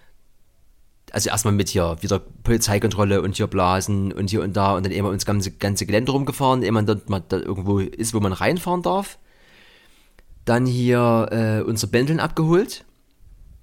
Also 1.12 1.28
erstmal 1.28 1.52
mit 1.52 1.68
hier 1.68 1.98
wieder 2.00 2.20
Polizeikontrolle 2.20 3.20
und 3.20 3.36
hier 3.36 3.46
Blasen 3.46 4.12
und 4.12 4.30
hier 4.30 4.42
und 4.42 4.56
da 4.56 4.74
und 4.74 4.86
dann 4.86 4.92
immer 4.92 5.12
ins 5.12 5.26
ganze, 5.26 5.50
ganze 5.50 5.84
Gelände 5.84 6.10
rumgefahren, 6.10 6.62
ehe 6.62 6.72
man 6.72 6.86
dort 6.86 7.10
mal 7.10 7.22
da 7.28 7.36
irgendwo 7.36 7.80
ist, 7.80 8.14
wo 8.14 8.20
man 8.20 8.32
reinfahren 8.32 8.80
darf. 8.80 9.18
Dann 10.46 10.64
hier 10.64 11.28
äh, 11.30 11.68
unser 11.68 11.86
Bändeln 11.86 12.18
abgeholt. 12.18 12.86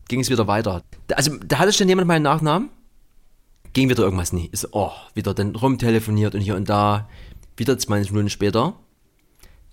Ging 0.08 0.20
es 0.20 0.30
wieder 0.30 0.46
weiter. 0.46 0.84
Also 1.16 1.38
da 1.44 1.58
hatte 1.58 1.74
schon 1.74 1.90
jemand 1.90 2.08
meinen 2.08 2.22
Nachnamen. 2.22 2.70
Ging 3.74 3.90
wieder 3.90 4.04
irgendwas 4.04 4.32
nie. 4.32 4.48
Ist, 4.52 4.70
oh, 4.74 4.92
wieder 5.16 5.34
dann 5.34 5.56
rumtelefoniert 5.56 6.36
und 6.36 6.42
hier 6.42 6.56
und 6.56 6.70
da. 6.70 7.10
Wieder 7.58 7.78
20 7.78 8.12
Minuten 8.12 8.30
später. 8.30 8.76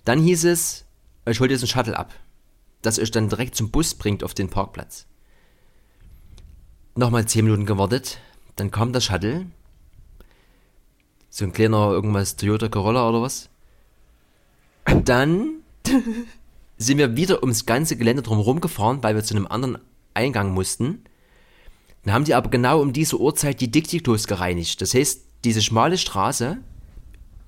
Dann 0.03 0.19
hieß 0.19 0.45
es, 0.45 0.85
ich 1.27 1.39
hol 1.39 1.49
jetzt 1.51 1.61
einen 1.61 1.67
Shuttle 1.67 1.97
ab. 1.97 2.13
Das 2.81 2.97
euch 2.97 3.11
dann 3.11 3.29
direkt 3.29 3.55
zum 3.55 3.69
Bus 3.69 3.93
bringt 3.93 4.23
auf 4.23 4.33
den 4.33 4.49
Parkplatz. 4.49 5.05
Nochmal 6.97 7.27
10 7.27 7.45
Minuten 7.45 7.67
gewartet. 7.67 8.17
Dann 8.55 8.71
kam 8.71 8.91
der 8.91 9.01
Shuttle. 9.01 9.45
So 11.29 11.45
ein 11.45 11.53
kleiner 11.53 11.91
irgendwas 11.91 12.37
Toyota 12.37 12.69
Corolla 12.69 13.07
oder 13.07 13.21
was. 13.21 13.49
Dann 15.05 15.57
sind 16.79 16.97
wir 16.97 17.15
wieder 17.15 17.43
ums 17.43 17.67
ganze 17.67 17.97
Gelände 17.97 18.23
drumherum 18.23 18.61
gefahren, 18.61 19.03
weil 19.03 19.13
wir 19.13 19.23
zu 19.23 19.35
einem 19.35 19.45
anderen 19.45 19.77
Eingang 20.15 20.55
mussten. 20.55 21.03
Dann 22.03 22.15
haben 22.15 22.25
die 22.25 22.33
aber 22.33 22.49
genau 22.49 22.81
um 22.81 22.93
diese 22.93 23.19
Uhrzeit 23.19 23.61
die 23.61 23.69
Dixie-Klos 23.69 24.25
gereinigt. 24.25 24.81
Das 24.81 24.95
heißt, 24.95 25.21
diese 25.43 25.61
schmale 25.61 25.99
Straße 25.99 26.57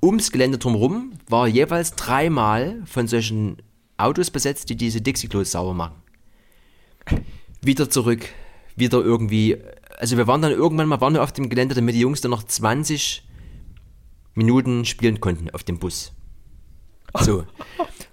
ums 0.03 0.31
Gelände 0.31 0.59
drumherum 0.59 1.13
war 1.27 1.47
jeweils 1.47 1.95
dreimal 1.95 2.83
von 2.85 3.07
solchen 3.07 3.57
Autos 3.97 4.29
besetzt, 4.29 4.69
die 4.69 4.75
diese 4.75 5.01
Dixie-Klos 5.01 5.53
sauber 5.53 5.73
machen. 5.73 5.95
Wieder 7.63 7.89
zurück, 7.89 8.29
wieder 8.79 8.99
irgendwie. 8.99 9.57
Also 9.97 10.17
wir 10.17 10.27
waren 10.27 10.41
dann 10.41 10.51
irgendwann 10.51 10.87
mal 10.87 11.01
waren 11.01 11.13
wir 11.13 11.23
auf 11.23 11.31
dem 11.31 11.49
Gelände, 11.49 11.75
damit 11.75 11.95
die 11.95 11.99
Jungs 11.99 12.21
dann 12.21 12.31
noch 12.31 12.43
20 12.43 13.23
Minuten 14.35 14.85
spielen 14.85 15.19
konnten 15.19 15.49
auf 15.49 15.63
dem 15.63 15.79
Bus. 15.79 16.13
So. 17.19 17.45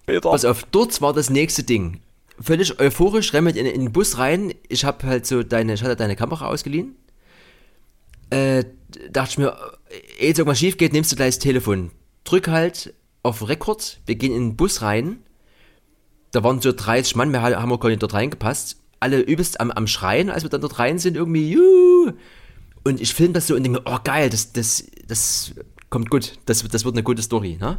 Peter. 0.06 0.30
Pass 0.30 0.44
auf, 0.44 0.64
dort 0.70 1.00
war 1.00 1.12
das 1.12 1.30
nächste 1.30 1.62
Ding. 1.62 2.00
Völlig 2.40 2.78
euphorisch, 2.80 3.32
remmelt 3.32 3.56
in, 3.56 3.66
in 3.66 3.80
den 3.80 3.92
Bus 3.92 4.18
rein. 4.18 4.54
Ich 4.68 4.84
habe 4.84 5.06
halt 5.06 5.26
so 5.26 5.42
deine, 5.42 5.74
ich 5.74 5.82
hatte 5.82 5.96
deine 5.96 6.16
Kamera 6.16 6.48
ausgeliehen. 6.48 6.96
Äh, 8.30 8.64
dachte 9.10 9.30
ich 9.30 9.38
mir, 9.38 9.56
eh 10.18 10.28
jetzt 10.28 10.38
irgendwas 10.38 10.58
schief 10.58 10.76
geht, 10.76 10.92
nimmst 10.92 11.12
du 11.12 11.16
gleich 11.16 11.36
das 11.36 11.38
Telefon. 11.38 11.90
Drück 12.24 12.48
halt 12.48 12.94
auf 13.22 13.48
Rekord, 13.48 14.00
wir 14.06 14.16
gehen 14.16 14.32
in 14.32 14.50
den 14.50 14.56
Bus 14.56 14.82
rein. 14.82 15.18
Da 16.32 16.42
waren 16.44 16.60
so 16.60 16.72
30 16.72 17.16
Mann, 17.16 17.32
wir 17.32 17.42
haben 17.42 17.70
wir 17.70 17.78
gar 17.78 17.88
nicht 17.88 18.02
dort 18.02 18.14
reingepasst. 18.14 18.76
Alle 19.00 19.20
übelst 19.20 19.60
am, 19.60 19.70
am 19.70 19.86
Schreien, 19.86 20.30
als 20.30 20.42
wir 20.42 20.50
dann 20.50 20.60
dort 20.60 20.78
rein 20.78 20.98
sind, 20.98 21.16
irgendwie, 21.16 21.50
juhu. 21.50 22.12
Und 22.84 23.00
ich 23.00 23.14
film 23.14 23.32
das 23.32 23.46
so 23.46 23.54
und 23.54 23.64
denke 23.64 23.80
mir, 23.80 23.90
oh 23.90 23.98
geil, 24.02 24.30
das, 24.30 24.52
das, 24.52 24.84
das 25.06 25.54
kommt 25.90 26.10
gut, 26.10 26.34
das, 26.46 26.62
das 26.62 26.84
wird 26.84 26.94
eine 26.94 27.02
gute 27.02 27.22
Story, 27.22 27.58
ne? 27.60 27.78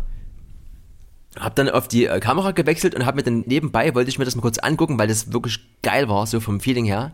Hab 1.39 1.55
dann 1.55 1.69
auf 1.69 1.87
die 1.87 2.05
äh, 2.05 2.19
Kamera 2.19 2.51
gewechselt 2.51 2.95
und 2.95 3.05
hab 3.05 3.15
mir 3.15 3.23
dann 3.23 3.43
nebenbei, 3.45 3.93
wollte 3.93 4.09
ich 4.09 4.17
mir 4.17 4.25
das 4.25 4.35
mal 4.35 4.41
kurz 4.41 4.57
angucken, 4.57 4.97
weil 4.97 5.07
das 5.07 5.31
wirklich 5.31 5.59
geil 5.83 6.09
war, 6.09 6.25
so 6.25 6.39
vom 6.39 6.59
Feeling 6.59 6.85
her. 6.85 7.11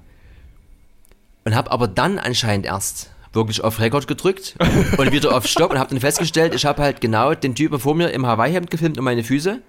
Und 1.43 1.55
hab 1.55 1.71
aber 1.71 1.87
dann 1.87 2.19
anscheinend 2.19 2.65
erst 2.65 3.11
wirklich 3.33 3.63
auf 3.63 3.79
Rekord 3.79 4.07
gedrückt 4.07 4.55
und 4.97 5.11
wieder 5.11 5.35
auf 5.35 5.45
Stopp 5.45 5.71
und 5.71 5.79
hab 5.79 5.89
dann 5.89 5.99
festgestellt, 5.99 6.53
ich 6.55 6.65
habe 6.65 6.81
halt 6.81 7.01
genau 7.01 7.33
den 7.33 7.55
Typen 7.55 7.79
vor 7.79 7.95
mir 7.95 8.11
im 8.11 8.25
Hawaii-Hemd 8.25 8.71
gefilmt 8.71 8.97
und 8.97 9.03
meine 9.03 9.23
Füße. 9.23 9.61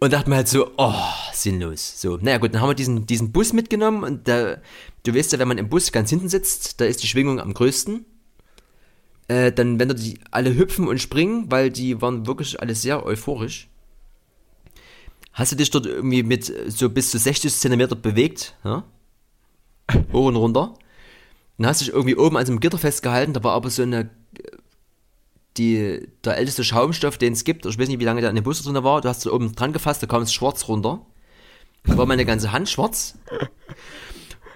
Und 0.00 0.12
dachte 0.12 0.30
mir 0.30 0.36
halt 0.36 0.48
so, 0.48 0.70
oh, 0.76 0.94
sinnlos. 1.32 2.00
So, 2.00 2.18
naja 2.18 2.38
gut, 2.38 2.54
dann 2.54 2.60
haben 2.60 2.70
wir 2.70 2.74
diesen, 2.74 3.06
diesen 3.06 3.32
Bus 3.32 3.52
mitgenommen 3.52 4.04
und 4.04 4.28
da, 4.28 4.58
du 5.02 5.14
weißt 5.14 5.32
ja, 5.32 5.38
wenn 5.38 5.48
man 5.48 5.58
im 5.58 5.68
Bus 5.68 5.90
ganz 5.90 6.10
hinten 6.10 6.28
sitzt, 6.28 6.80
da 6.80 6.84
ist 6.84 7.02
die 7.02 7.08
Schwingung 7.08 7.40
am 7.40 7.52
größten 7.52 8.04
äh, 9.28 9.52
dann, 9.52 9.78
wenn 9.78 9.94
die 9.94 10.18
alle 10.30 10.54
hüpfen 10.54 10.88
und 10.88 11.00
springen, 11.00 11.50
weil 11.50 11.70
die 11.70 12.00
waren 12.00 12.26
wirklich 12.26 12.60
alle 12.60 12.74
sehr 12.74 13.04
euphorisch. 13.04 13.68
Hast 15.32 15.52
du 15.52 15.56
dich 15.56 15.70
dort 15.70 15.86
irgendwie 15.86 16.22
mit 16.22 16.52
so 16.68 16.90
bis 16.90 17.10
zu 17.10 17.18
60 17.18 17.54
Zentimeter 17.54 17.94
bewegt, 17.94 18.56
ja? 18.64 18.84
hoch 20.12 20.26
und 20.26 20.36
runter. 20.36 20.74
Dann 21.58 21.66
hast 21.66 21.80
du 21.80 21.84
dich 21.84 21.94
irgendwie 21.94 22.16
oben 22.16 22.36
an 22.36 22.46
so 22.46 22.52
einem 22.52 22.60
Gitter 22.60 22.78
festgehalten, 22.78 23.34
da 23.34 23.44
war 23.44 23.52
aber 23.52 23.70
so 23.70 23.82
eine, 23.82 24.10
die, 25.58 26.08
der 26.24 26.36
älteste 26.36 26.64
Schaumstoff, 26.64 27.18
den 27.18 27.32
es 27.32 27.44
gibt, 27.44 27.66
ich 27.66 27.78
weiß 27.78 27.88
nicht, 27.88 28.00
wie 28.00 28.04
lange 28.04 28.20
der 28.20 28.30
an 28.30 28.36
dem 28.36 28.44
Bus 28.44 28.62
drin 28.62 28.82
war, 28.82 29.00
du 29.00 29.08
hast 29.08 29.22
so 29.22 29.32
oben 29.32 29.54
dran 29.54 29.72
gefasst, 29.72 30.02
da 30.02 30.06
kam 30.06 30.22
es 30.22 30.32
schwarz 30.32 30.68
runter. 30.68 31.04
Da 31.84 31.96
war 31.96 32.06
meine 32.06 32.24
ganze 32.24 32.52
Hand 32.52 32.68
schwarz. 32.68 33.18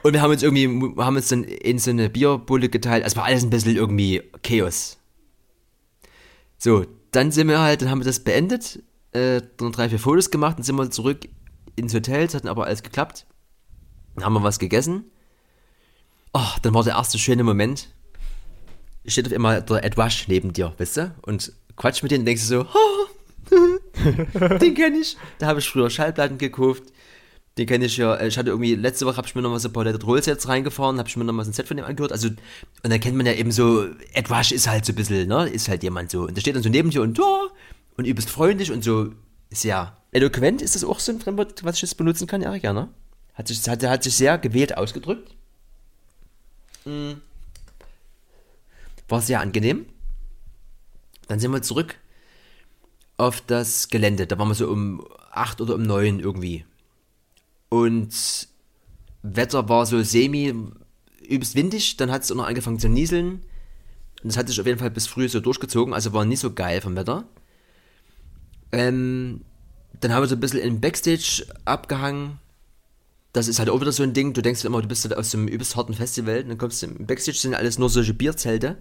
Und 0.02 0.12
wir 0.12 0.22
haben 0.22 0.32
uns 0.32 0.42
irgendwie, 0.42 0.66
haben 1.00 1.16
uns 1.16 1.28
dann 1.28 1.44
in 1.44 1.78
so 1.78 1.90
eine 1.90 2.10
Bierbulle 2.10 2.68
geteilt. 2.68 3.04
Also 3.04 3.16
war 3.16 3.24
alles 3.24 3.44
ein 3.44 3.50
bisschen 3.50 3.76
irgendwie 3.76 4.22
Chaos. 4.42 4.98
So, 6.58 6.86
dann 7.12 7.30
sind 7.30 7.48
wir 7.48 7.60
halt, 7.60 7.82
dann 7.82 7.90
haben 7.90 8.00
wir 8.00 8.04
das 8.04 8.20
beendet, 8.20 8.82
äh, 9.12 9.42
dann 9.56 9.72
drei, 9.72 9.88
vier 9.88 9.98
Fotos 9.98 10.30
gemacht, 10.30 10.58
dann 10.58 10.64
sind 10.64 10.76
wir 10.76 10.90
zurück 10.90 11.28
ins 11.76 11.94
Hotel, 11.94 12.24
es 12.24 12.34
hat 12.34 12.46
aber 12.46 12.66
alles 12.66 12.82
geklappt. 12.82 13.26
Dann 14.14 14.24
haben 14.24 14.34
wir 14.34 14.42
was 14.42 14.58
gegessen. 14.58 15.04
Oh, 16.34 16.40
dann 16.62 16.74
war 16.74 16.84
der 16.84 16.94
erste 16.94 17.18
schöne 17.18 17.44
Moment. 17.44 17.88
Steht 19.06 19.26
auf 19.26 19.32
einmal 19.32 19.62
der 19.62 19.84
Ed 19.84 19.98
Rush 19.98 20.28
neben 20.28 20.52
dir, 20.52 20.72
weißt 20.78 20.96
du? 20.98 21.14
Und 21.22 21.52
quatscht 21.76 22.02
mit 22.02 22.12
denen 22.12 22.20
und 22.20 22.26
denkst 22.26 22.42
du 22.42 22.48
so, 22.48 22.66
oh, 22.74 24.58
den 24.58 24.74
kenne 24.74 24.98
ich. 24.98 25.16
Da 25.38 25.46
habe 25.46 25.58
ich 25.58 25.68
früher 25.68 25.90
Schallplatten 25.90 26.38
gekauft. 26.38 26.84
Den 27.58 27.66
kenne 27.66 27.84
ich 27.84 27.98
ja, 27.98 28.18
ich 28.24 28.38
hatte 28.38 28.48
irgendwie, 28.48 28.74
letzte 28.74 29.04
Woche 29.04 29.18
habe 29.18 29.26
ich 29.26 29.34
mir 29.34 29.42
noch 29.42 29.50
mal 29.50 29.58
so 29.58 29.68
ein 29.68 29.72
paar 29.74 29.84
It 29.84 30.06
Roll 30.06 30.22
Sets 30.22 30.48
reingefahren, 30.48 30.98
habe 30.98 31.08
ich 31.08 31.16
mir 31.18 31.24
noch 31.24 31.34
mal 31.34 31.44
so 31.44 31.50
ein 31.50 31.52
Set 31.52 31.68
von 31.68 31.76
dem 31.76 31.84
angehört, 31.84 32.10
also, 32.10 32.28
und 32.28 32.38
da 32.90 32.96
kennt 32.96 33.14
man 33.14 33.26
ja 33.26 33.34
eben 33.34 33.52
so, 33.52 33.88
Ed 34.14 34.30
Rush 34.30 34.52
ist 34.52 34.68
halt 34.68 34.86
so 34.86 34.92
ein 34.92 34.96
bisschen, 34.96 35.28
ne, 35.28 35.50
ist 35.50 35.68
halt 35.68 35.82
jemand 35.82 36.10
so, 36.10 36.22
und 36.22 36.34
der 36.34 36.40
steht 36.40 36.56
dann 36.56 36.62
so 36.62 36.70
neben 36.70 36.88
dir 36.88 37.02
und, 37.02 37.20
oh, 37.20 37.50
und 37.98 38.06
übelst 38.06 38.30
freundlich 38.30 38.72
und 38.72 38.82
so, 38.82 39.10
sehr 39.50 39.94
eloquent, 40.12 40.62
ist 40.62 40.76
das 40.76 40.84
auch 40.84 40.98
so 40.98 41.12
ein 41.12 41.20
Fremdwort, 41.20 41.62
was 41.62 41.76
ich 41.76 41.82
jetzt 41.82 41.98
benutzen 41.98 42.26
kann, 42.26 42.40
Erik, 42.40 42.62
ja, 42.62 42.72
ne? 42.72 42.88
Hat 43.34 43.48
sich, 43.48 43.68
hat, 43.68 43.82
hat 43.84 44.02
sich 44.02 44.14
sehr 44.14 44.38
gewählt 44.38 44.76
ausgedrückt. 44.78 45.34
Mm. 46.86 47.12
War 49.12 49.20
sehr 49.20 49.42
angenehm. 49.42 49.84
Dann 51.28 51.38
sind 51.38 51.52
wir 51.52 51.60
zurück 51.60 51.96
auf 53.18 53.42
das 53.42 53.88
Gelände, 53.88 54.26
da 54.26 54.38
waren 54.38 54.48
wir 54.48 54.54
so 54.54 54.70
um 54.70 55.06
8 55.32 55.60
oder 55.60 55.74
um 55.74 55.82
9 55.82 56.18
irgendwie. 56.18 56.64
Und 57.68 58.48
Wetter 59.22 59.68
war 59.68 59.84
so 59.84 60.02
semi 60.02 60.54
übelst 61.28 61.54
windig, 61.56 61.98
dann 61.98 62.10
hat 62.10 62.22
es 62.22 62.32
auch 62.32 62.36
noch 62.36 62.46
angefangen 62.46 62.78
zu 62.78 62.88
nieseln. 62.88 63.42
Und 64.22 64.30
das 64.30 64.38
hat 64.38 64.48
sich 64.48 64.58
auf 64.58 64.66
jeden 64.66 64.78
Fall 64.78 64.90
bis 64.90 65.06
früh 65.06 65.28
so 65.28 65.40
durchgezogen, 65.40 65.92
also 65.92 66.14
war 66.14 66.24
nicht 66.24 66.40
so 66.40 66.54
geil 66.54 66.80
vom 66.80 66.96
Wetter. 66.96 67.28
Ähm, 68.72 69.42
dann 70.00 70.14
haben 70.14 70.22
wir 70.22 70.28
so 70.28 70.36
ein 70.36 70.40
bisschen 70.40 70.60
im 70.60 70.80
Backstage 70.80 71.46
abgehangen. 71.66 72.38
Das 73.34 73.46
ist 73.46 73.58
halt 73.58 73.68
auch 73.68 73.82
wieder 73.82 73.92
so 73.92 74.04
ein 74.04 74.14
Ding, 74.14 74.32
du 74.32 74.40
denkst 74.40 74.64
immer, 74.64 74.80
du 74.80 74.88
bist 74.88 75.04
halt 75.04 75.14
aus 75.14 75.34
einem 75.34 75.48
übelst 75.48 75.76
harten 75.76 75.92
Festival, 75.92 76.44
dann 76.44 76.56
kommst 76.56 76.80
du 76.80 76.86
im 76.86 77.06
Backstage, 77.06 77.36
sind 77.36 77.54
alles 77.54 77.78
nur 77.78 77.90
solche 77.90 78.14
Bierzelte. 78.14 78.78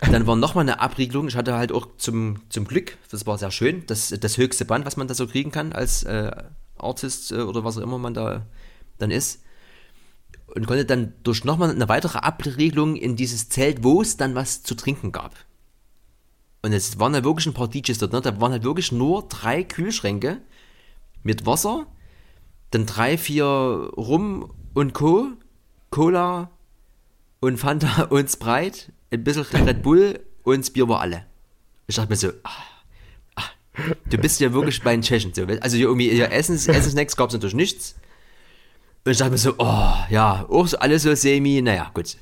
Dann 0.00 0.26
war 0.26 0.36
nochmal 0.36 0.62
eine 0.62 0.80
Abriegelung. 0.80 1.28
Ich 1.28 1.36
hatte 1.36 1.54
halt 1.54 1.72
auch 1.72 1.88
zum, 1.98 2.40
zum 2.48 2.66
Glück, 2.66 2.98
das 3.10 3.26
war 3.26 3.38
sehr 3.38 3.50
schön, 3.50 3.84
das, 3.86 4.08
das 4.08 4.38
höchste 4.38 4.64
Band, 4.64 4.84
was 4.84 4.96
man 4.96 5.06
da 5.06 5.14
so 5.14 5.26
kriegen 5.26 5.50
kann 5.50 5.72
als 5.72 6.02
äh, 6.02 6.30
Artist 6.76 7.32
äh, 7.32 7.42
oder 7.42 7.64
was 7.64 7.78
auch 7.78 7.82
immer 7.82 7.98
man 7.98 8.14
da 8.14 8.46
dann 8.98 9.10
ist. 9.10 9.42
Und 10.46 10.66
konnte 10.66 10.84
dann 10.84 11.14
durch 11.22 11.44
nochmal 11.44 11.70
eine 11.70 11.88
weitere 11.88 12.18
Abriegelung 12.18 12.96
in 12.96 13.16
dieses 13.16 13.48
Zelt, 13.48 13.82
wo 13.82 14.02
es 14.02 14.16
dann 14.16 14.34
was 14.34 14.62
zu 14.62 14.74
trinken 14.74 15.10
gab. 15.10 15.34
Und 16.62 16.72
es 16.72 16.98
waren 16.98 17.14
halt 17.14 17.24
wirklich 17.24 17.46
ein 17.46 17.54
paar 17.54 17.68
DJs 17.68 17.98
dort, 17.98 18.12
ne? 18.12 18.20
Da 18.20 18.40
waren 18.40 18.52
halt 18.52 18.64
wirklich 18.64 18.92
nur 18.92 19.28
drei 19.28 19.64
Kühlschränke 19.64 20.40
mit 21.22 21.44
Wasser, 21.44 21.86
dann 22.70 22.86
drei, 22.86 23.18
vier 23.18 23.44
Rum 23.44 24.52
und 24.74 24.94
Co., 24.94 25.32
Cola 25.90 26.50
und 27.40 27.58
Fanta 27.58 28.04
und 28.10 28.28
Sprite, 28.30 28.92
ein 29.14 29.24
bisschen 29.24 29.44
Red 29.44 29.82
Bull 29.82 30.20
und 30.42 30.58
das 30.60 30.70
Bier 30.70 30.88
war 30.88 31.00
alle. 31.00 31.24
Ich 31.86 31.96
dachte 31.96 32.10
mir 32.10 32.16
so, 32.16 32.28
ah, 32.44 32.50
ah, 33.36 33.42
du 34.08 34.18
bist 34.18 34.40
ja 34.40 34.52
wirklich 34.52 34.82
bei 34.82 34.92
den 34.92 35.02
Tschechen. 35.02 35.32
So. 35.34 35.46
Also 35.60 35.76
irgendwie 35.76 36.10
hier 36.10 36.30
Essens, 36.30 36.66
Essensnacks 36.68 37.16
gab 37.16 37.28
es 37.28 37.34
natürlich 37.34 37.54
nichts. 37.54 37.94
Und 39.04 39.12
ich 39.12 39.18
dachte 39.18 39.32
mir 39.32 39.38
so, 39.38 39.54
oh, 39.58 39.92
ja, 40.08 40.46
auch 40.48 40.66
so, 40.66 40.78
alles 40.78 41.02
so 41.02 41.14
semi, 41.14 41.60
naja, 41.60 41.90
gut. 41.92 42.16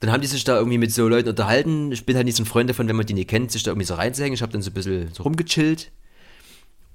Dann 0.00 0.12
haben 0.12 0.20
die 0.20 0.26
sich 0.26 0.44
da 0.44 0.56
irgendwie 0.56 0.78
mit 0.78 0.92
so 0.92 1.08
Leuten 1.08 1.30
unterhalten. 1.30 1.90
Ich 1.90 2.04
bin 2.06 2.16
halt 2.16 2.26
nicht 2.26 2.36
so 2.36 2.42
ein 2.42 2.46
Freund 2.46 2.70
davon, 2.70 2.86
wenn 2.86 2.96
man 2.96 3.06
die 3.06 3.14
nicht 3.14 3.28
kennt, 3.28 3.50
sich 3.50 3.62
da 3.62 3.70
irgendwie 3.70 3.86
so 3.86 3.94
reinzuhängen. 3.94 4.34
Ich 4.34 4.42
habe 4.42 4.52
dann 4.52 4.62
so 4.62 4.70
ein 4.70 4.74
bisschen 4.74 5.12
so 5.12 5.22
rumgechillt. 5.22 5.90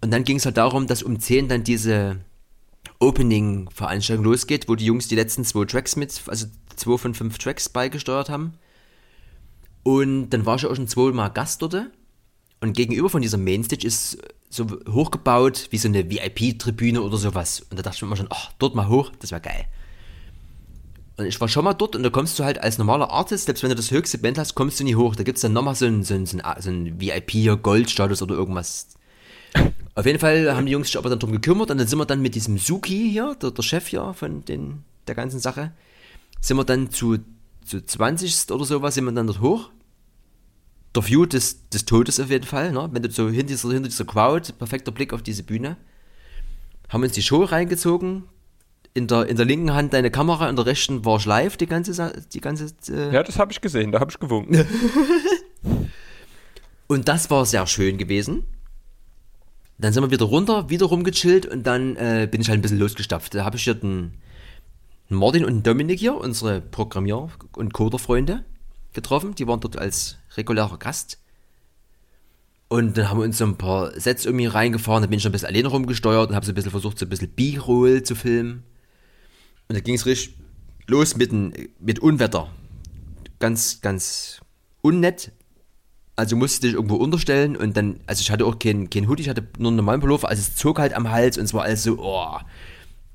Und 0.01 0.11
dann 0.11 0.23
ging 0.23 0.37
es 0.37 0.45
halt 0.45 0.57
darum, 0.57 0.87
dass 0.87 1.03
um 1.03 1.19
10 1.19 1.49
dann 1.49 1.63
diese 1.63 2.17
Opening-Veranstaltung 2.99 4.23
losgeht, 4.25 4.69
wo 4.69 4.75
die 4.75 4.85
Jungs 4.85 5.07
die 5.07 5.15
letzten 5.15 5.43
zwei 5.43 5.65
Tracks 5.65 5.95
mit, 5.95 6.21
also 6.27 6.45
zwei 6.75 6.97
von 6.97 7.13
fünf 7.13 7.37
Tracks 7.37 7.67
beigesteuert 7.69 8.29
haben. 8.29 8.53
Und 9.83 10.29
dann 10.29 10.45
war 10.45 10.55
ich 10.55 10.65
auch 10.65 10.75
schon 10.75 10.87
zweimal 10.87 11.31
Gast 11.31 11.61
dort. 11.61 11.75
Und 12.59 12.73
gegenüber 12.73 13.09
von 13.09 13.21
dieser 13.21 13.37
Mainstage 13.37 13.87
ist 13.87 14.19
so 14.49 14.67
hochgebaut 14.87 15.67
wie 15.71 15.77
so 15.77 15.87
eine 15.87 16.09
VIP-Tribüne 16.09 17.01
oder 17.01 17.17
sowas. 17.17 17.61
Und 17.69 17.79
da 17.79 17.83
dachte 17.83 17.95
ich 17.95 18.01
mir 18.01 18.09
immer 18.09 18.17
schon, 18.17 18.27
ach, 18.29 18.51
dort 18.59 18.75
mal 18.75 18.87
hoch, 18.87 19.11
das 19.19 19.31
wäre 19.31 19.41
geil. 19.41 19.65
Und 21.17 21.25
ich 21.25 21.39
war 21.39 21.47
schon 21.47 21.63
mal 21.63 21.73
dort 21.73 21.95
und 21.95 22.03
da 22.03 22.09
kommst 22.09 22.37
du 22.37 22.43
halt 22.43 22.59
als 22.59 22.77
normaler 22.77 23.09
Artist, 23.09 23.45
selbst 23.45 23.63
wenn 23.63 23.69
du 23.69 23.75
das 23.75 23.91
höchste 23.91 24.17
Band 24.17 24.37
hast, 24.37 24.55
kommst 24.55 24.79
du 24.79 24.83
nie 24.83 24.95
hoch. 24.95 25.15
Da 25.15 25.23
gibt 25.23 25.37
es 25.37 25.41
dann 25.41 25.53
nochmal 25.53 25.75
so 25.75 25.85
einen, 25.85 26.03
so 26.03 26.13
einen, 26.13 26.25
so 26.25 26.37
einen 26.39 26.99
VIP-Gold-Status 26.99 28.21
oder 28.21 28.35
irgendwas. 28.35 28.87
Auf 29.95 30.05
jeden 30.05 30.19
Fall 30.19 30.55
haben 30.55 30.65
die 30.65 30.71
Jungs 30.71 30.87
sich 30.87 30.97
aber 30.97 31.09
dann 31.09 31.19
drum 31.19 31.31
gekümmert 31.31 31.69
und 31.71 31.77
dann 31.77 31.87
sind 31.87 31.99
wir 31.99 32.05
dann 32.05 32.21
mit 32.21 32.35
diesem 32.35 32.57
Suki 32.57 33.09
hier, 33.11 33.35
der, 33.41 33.51
der 33.51 33.63
Chef 33.63 33.87
hier 33.87 34.13
von 34.13 34.45
den, 34.45 34.83
der 35.07 35.15
ganzen 35.15 35.39
Sache, 35.39 35.71
sind 36.39 36.57
wir 36.57 36.63
dann 36.63 36.89
zu, 36.89 37.17
zu 37.71 37.85
20 37.85 38.51
oder 38.51 38.65
sowas, 38.65 38.95
sind 38.95 39.05
wir 39.05 39.11
dann 39.11 39.27
dort 39.27 39.41
hoch. 39.41 39.69
Der 40.93 41.07
View 41.07 41.25
des, 41.25 41.69
des 41.69 41.85
Todes 41.85 42.19
auf 42.19 42.29
jeden 42.29 42.45
Fall, 42.45 42.73
ne? 42.73 42.89
wenn 42.91 43.01
du 43.01 43.09
so 43.09 43.29
hinter 43.29 43.47
dieser, 43.47 43.71
hinter 43.71 43.87
dieser 43.87 44.05
Crowd, 44.05 44.51
perfekter 44.53 44.91
Blick 44.91 45.13
auf 45.13 45.21
diese 45.21 45.43
Bühne, 45.43 45.77
haben 46.89 47.03
uns 47.03 47.13
die 47.13 47.21
Show 47.21 47.43
reingezogen, 47.43 48.25
in 48.93 49.07
der, 49.07 49.27
in 49.27 49.37
der 49.37 49.45
linken 49.45 49.73
Hand 49.73 49.93
deine 49.93 50.11
Kamera, 50.11 50.49
in 50.49 50.57
der 50.57 50.65
rechten 50.65 51.05
war 51.05 51.17
ich 51.17 51.25
live 51.25 51.55
die 51.55 51.65
ganze 51.65 52.11
die 52.33 52.41
ganze 52.41 52.73
äh 52.89 53.13
Ja, 53.13 53.23
das 53.23 53.39
habe 53.39 53.53
ich 53.53 53.61
gesehen, 53.61 53.93
da 53.93 54.01
habe 54.01 54.11
ich 54.11 54.19
gewunken. 54.19 54.65
und 56.87 57.07
das 57.07 57.29
war 57.29 57.45
sehr 57.45 57.65
schön 57.67 57.97
gewesen. 57.97 58.43
Dann 59.77 59.93
sind 59.93 60.03
wir 60.03 60.11
wieder 60.11 60.25
runter, 60.25 60.69
wieder 60.69 60.87
rumgechillt 60.87 61.45
und 61.45 61.63
dann 61.63 61.95
äh, 61.95 62.27
bin 62.29 62.41
ich 62.41 62.49
halt 62.49 62.59
ein 62.59 62.61
bisschen 62.61 62.79
losgestapft. 62.79 63.33
Da 63.33 63.45
habe 63.45 63.55
ich 63.55 63.63
hier 63.63 63.75
den, 63.75 64.15
Martin 65.11 65.45
und 65.45 65.67
Dominik 65.67 65.99
hier, 65.99 66.15
unsere 66.15 66.61
Programmier- 66.61 67.29
und 67.55 67.73
Coder-Freunde, 67.73 68.45
getroffen. 68.93 69.35
Die 69.35 69.47
waren 69.47 69.59
dort 69.59 69.77
als 69.77 70.17
regulärer 70.37 70.77
Gast. 70.77 71.19
Und 72.69 72.97
dann 72.97 73.09
haben 73.09 73.19
wir 73.19 73.25
uns 73.25 73.37
so 73.37 73.45
ein 73.45 73.57
paar 73.57 73.99
Sets 73.99 74.25
irgendwie 74.25 74.45
reingefahren. 74.45 75.03
Da 75.03 75.07
bin 75.07 75.19
ich 75.19 75.25
ein 75.25 75.31
bisschen 75.33 75.49
alleine 75.49 75.67
rumgesteuert 75.67 76.29
und 76.29 76.35
habe 76.35 76.45
so 76.45 76.53
ein 76.53 76.55
bisschen 76.55 76.71
versucht, 76.71 76.97
so 76.97 77.05
ein 77.05 77.09
bisschen 77.09 77.29
B-Roll 77.29 78.03
zu 78.03 78.15
filmen. 78.15 78.63
Und 79.67 79.75
da 79.75 79.81
ging 79.81 79.95
es 79.95 80.05
richtig 80.05 80.37
los 80.87 81.17
mit, 81.17 81.31
mit 81.81 81.99
Unwetter. 81.99 82.49
Ganz, 83.39 83.81
ganz 83.81 84.39
unnett. 84.81 85.33
Also 86.15 86.35
musste 86.37 86.67
ich 86.67 86.73
irgendwo 86.73 86.95
unterstellen 86.95 87.57
und 87.57 87.75
dann, 87.75 87.99
also 88.05 88.21
ich 88.21 88.31
hatte 88.31 88.45
auch 88.45 88.59
keinen 88.59 88.89
kein 88.89 89.07
Hoodie, 89.07 89.23
ich 89.23 89.29
hatte 89.29 89.47
nur 89.57 89.69
einen 89.69 89.77
normalen 89.77 90.01
Pullover, 90.01 90.29
also 90.29 90.41
es 90.41 90.55
zog 90.55 90.77
halt 90.77 90.93
am 90.93 91.09
Hals 91.09 91.37
und 91.37 91.45
es 91.45 91.53
war 91.53 91.63
alles 91.63 91.83
so, 91.83 91.97
oh. 91.99 92.37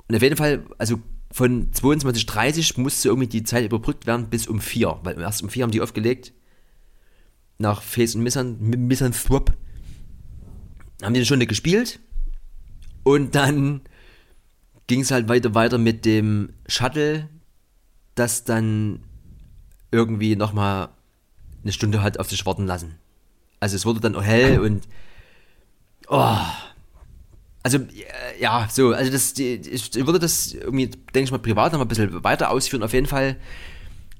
Und 0.09 0.17
auf 0.17 0.23
jeden 0.23 0.37
Fall, 0.37 0.65
also 0.79 0.99
von 1.33 1.71
22.30 1.73 2.81
musste 2.81 3.09
irgendwie 3.09 3.29
die 3.29 3.43
Zeit 3.43 3.65
überbrückt 3.65 4.07
werden 4.07 4.29
bis 4.31 4.47
um 4.47 4.61
4, 4.61 5.01
weil 5.03 5.21
erst 5.21 5.43
um 5.43 5.49
4 5.49 5.65
haben 5.65 5.71
die 5.71 5.81
aufgelegt. 5.81 6.33
Nach 7.59 7.83
Face 7.83 8.15
und 8.15 8.23
Missan, 8.23 9.12
Swap. 9.12 9.53
Haben 11.03 11.15
die 11.15 11.19
eine 11.19 11.27
Stunde 11.27 11.47
gespielt. 11.47 12.01
Und 13.03 13.35
dann 13.35 13.83
ging 14.87 15.01
es 15.01 15.11
halt 15.11 15.29
weiter 15.29 15.55
weiter 15.55 15.79
mit 15.79 16.05
dem 16.05 16.51
Shuttle, 16.67 17.29
das 18.15 18.45
dann 18.45 19.01
irgendwie 19.91 20.37
nochmal 20.37 20.89
eine 21.62 21.73
Stunde 21.73 22.03
hat 22.03 22.19
auf 22.19 22.31
sich 22.31 22.45
warten 22.47 22.67
lassen. 22.67 22.99
Also 23.61 23.77
es 23.77 23.87
wurde 23.87 24.01
dann 24.01 24.15
auch 24.15 24.23
hell 24.23 24.61
und 24.61 24.87
oh, 26.09 26.37
also 27.66 27.81
ja, 28.38 28.68
so, 28.70 28.92
also 28.92 29.11
das, 29.11 29.37
ich 29.37 29.94
würde 29.96 30.20
das 30.20 30.52
irgendwie, 30.52 30.87
denke 30.87 31.22
ich 31.22 31.33
mal, 31.33 31.38
privat 31.38 31.72
noch 31.72 31.81
mal 31.81 31.85
ein 31.85 31.88
bisschen 31.88 32.22
weiter 32.22 32.52
ausführen. 32.52 32.85
Auf 32.85 32.92
jeden 32.92 33.09
Fall, 33.09 33.35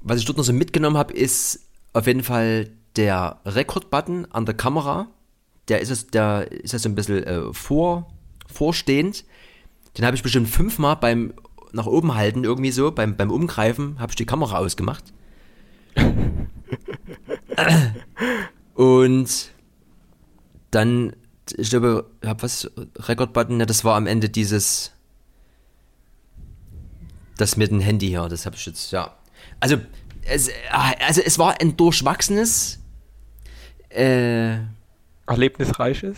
was 0.01 0.19
ich 0.19 0.25
dort 0.25 0.37
noch 0.37 0.43
so 0.43 0.51
mitgenommen 0.51 0.97
habe, 0.97 1.13
ist 1.13 1.61
auf 1.93 2.07
jeden 2.07 2.23
Fall 2.23 2.69
der 2.97 3.39
Rekord-Button 3.45 4.25
an 4.31 4.45
der 4.45 4.53
Kamera. 4.53 5.07
Der 5.69 5.79
ist 5.79 5.91
es, 5.91 6.07
der 6.07 6.51
ist 6.51 6.73
ja 6.73 6.79
so 6.79 6.89
ein 6.89 6.95
bisschen 6.95 7.23
äh, 7.23 7.53
vor, 7.53 8.13
vorstehend. 8.53 9.23
Den 9.97 10.05
habe 10.05 10.17
ich 10.17 10.23
bestimmt 10.23 10.49
fünfmal 10.49 10.97
beim 10.97 11.33
nach 11.71 11.85
oben 11.85 12.15
halten 12.15 12.43
irgendwie 12.43 12.71
so, 12.71 12.91
beim, 12.91 13.15
beim 13.15 13.31
Umgreifen, 13.31 13.97
habe 13.97 14.11
ich 14.11 14.17
die 14.17 14.25
Kamera 14.25 14.57
ausgemacht. 14.57 15.05
Und 18.73 19.51
dann 20.71 21.13
ich 21.57 21.69
glaube, 21.69 22.05
ich 22.21 22.27
habe 22.27 22.43
was, 22.43 22.69
Record-Button, 22.97 23.59
ja, 23.59 23.65
das 23.65 23.83
war 23.83 23.95
am 23.95 24.07
Ende 24.07 24.29
dieses, 24.29 24.91
das 27.37 27.57
mit 27.57 27.71
dem 27.71 27.79
Handy 27.79 28.07
hier, 28.07 28.27
das 28.27 28.45
habe 28.45 28.55
ich 28.55 28.65
jetzt, 28.65 28.91
ja. 28.91 29.15
Also, 29.59 29.77
es, 30.25 30.49
ah, 30.71 30.93
also 31.05 31.21
es 31.21 31.39
war 31.39 31.59
ein 31.61 31.77
durchwachsenes, 31.77 32.79
äh, 33.89 34.57
erlebnisreiches, 35.25 36.17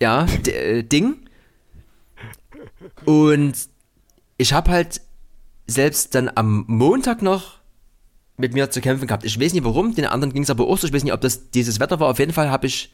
ja, 0.00 0.26
äh, 0.46 0.82
Ding. 0.82 1.28
Und 3.04 3.54
ich 4.36 4.52
habe 4.52 4.70
halt 4.70 5.00
selbst 5.66 6.14
dann 6.14 6.30
am 6.34 6.64
Montag 6.66 7.22
noch 7.22 7.60
mit 8.36 8.54
mir 8.54 8.70
zu 8.70 8.80
kämpfen 8.80 9.06
gehabt. 9.06 9.24
Ich 9.24 9.38
weiß 9.38 9.52
nicht 9.52 9.64
warum, 9.64 9.94
den 9.94 10.06
anderen 10.06 10.32
ging 10.32 10.42
es 10.42 10.50
aber 10.50 10.66
auch 10.66 10.78
so. 10.78 10.86
Ich 10.86 10.92
weiß 10.92 11.04
nicht, 11.04 11.12
ob 11.12 11.20
das 11.20 11.50
dieses 11.50 11.78
Wetter 11.78 12.00
war. 12.00 12.08
Auf 12.08 12.18
jeden 12.18 12.32
Fall 12.32 12.50
habe 12.50 12.66
ich 12.66 12.92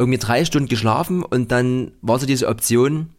irgendwie 0.00 0.18
drei 0.18 0.44
Stunden 0.46 0.68
geschlafen 0.68 1.22
und 1.22 1.52
dann 1.52 1.92
war 2.00 2.18
so 2.18 2.26
diese 2.26 2.48
Option, 2.48 3.10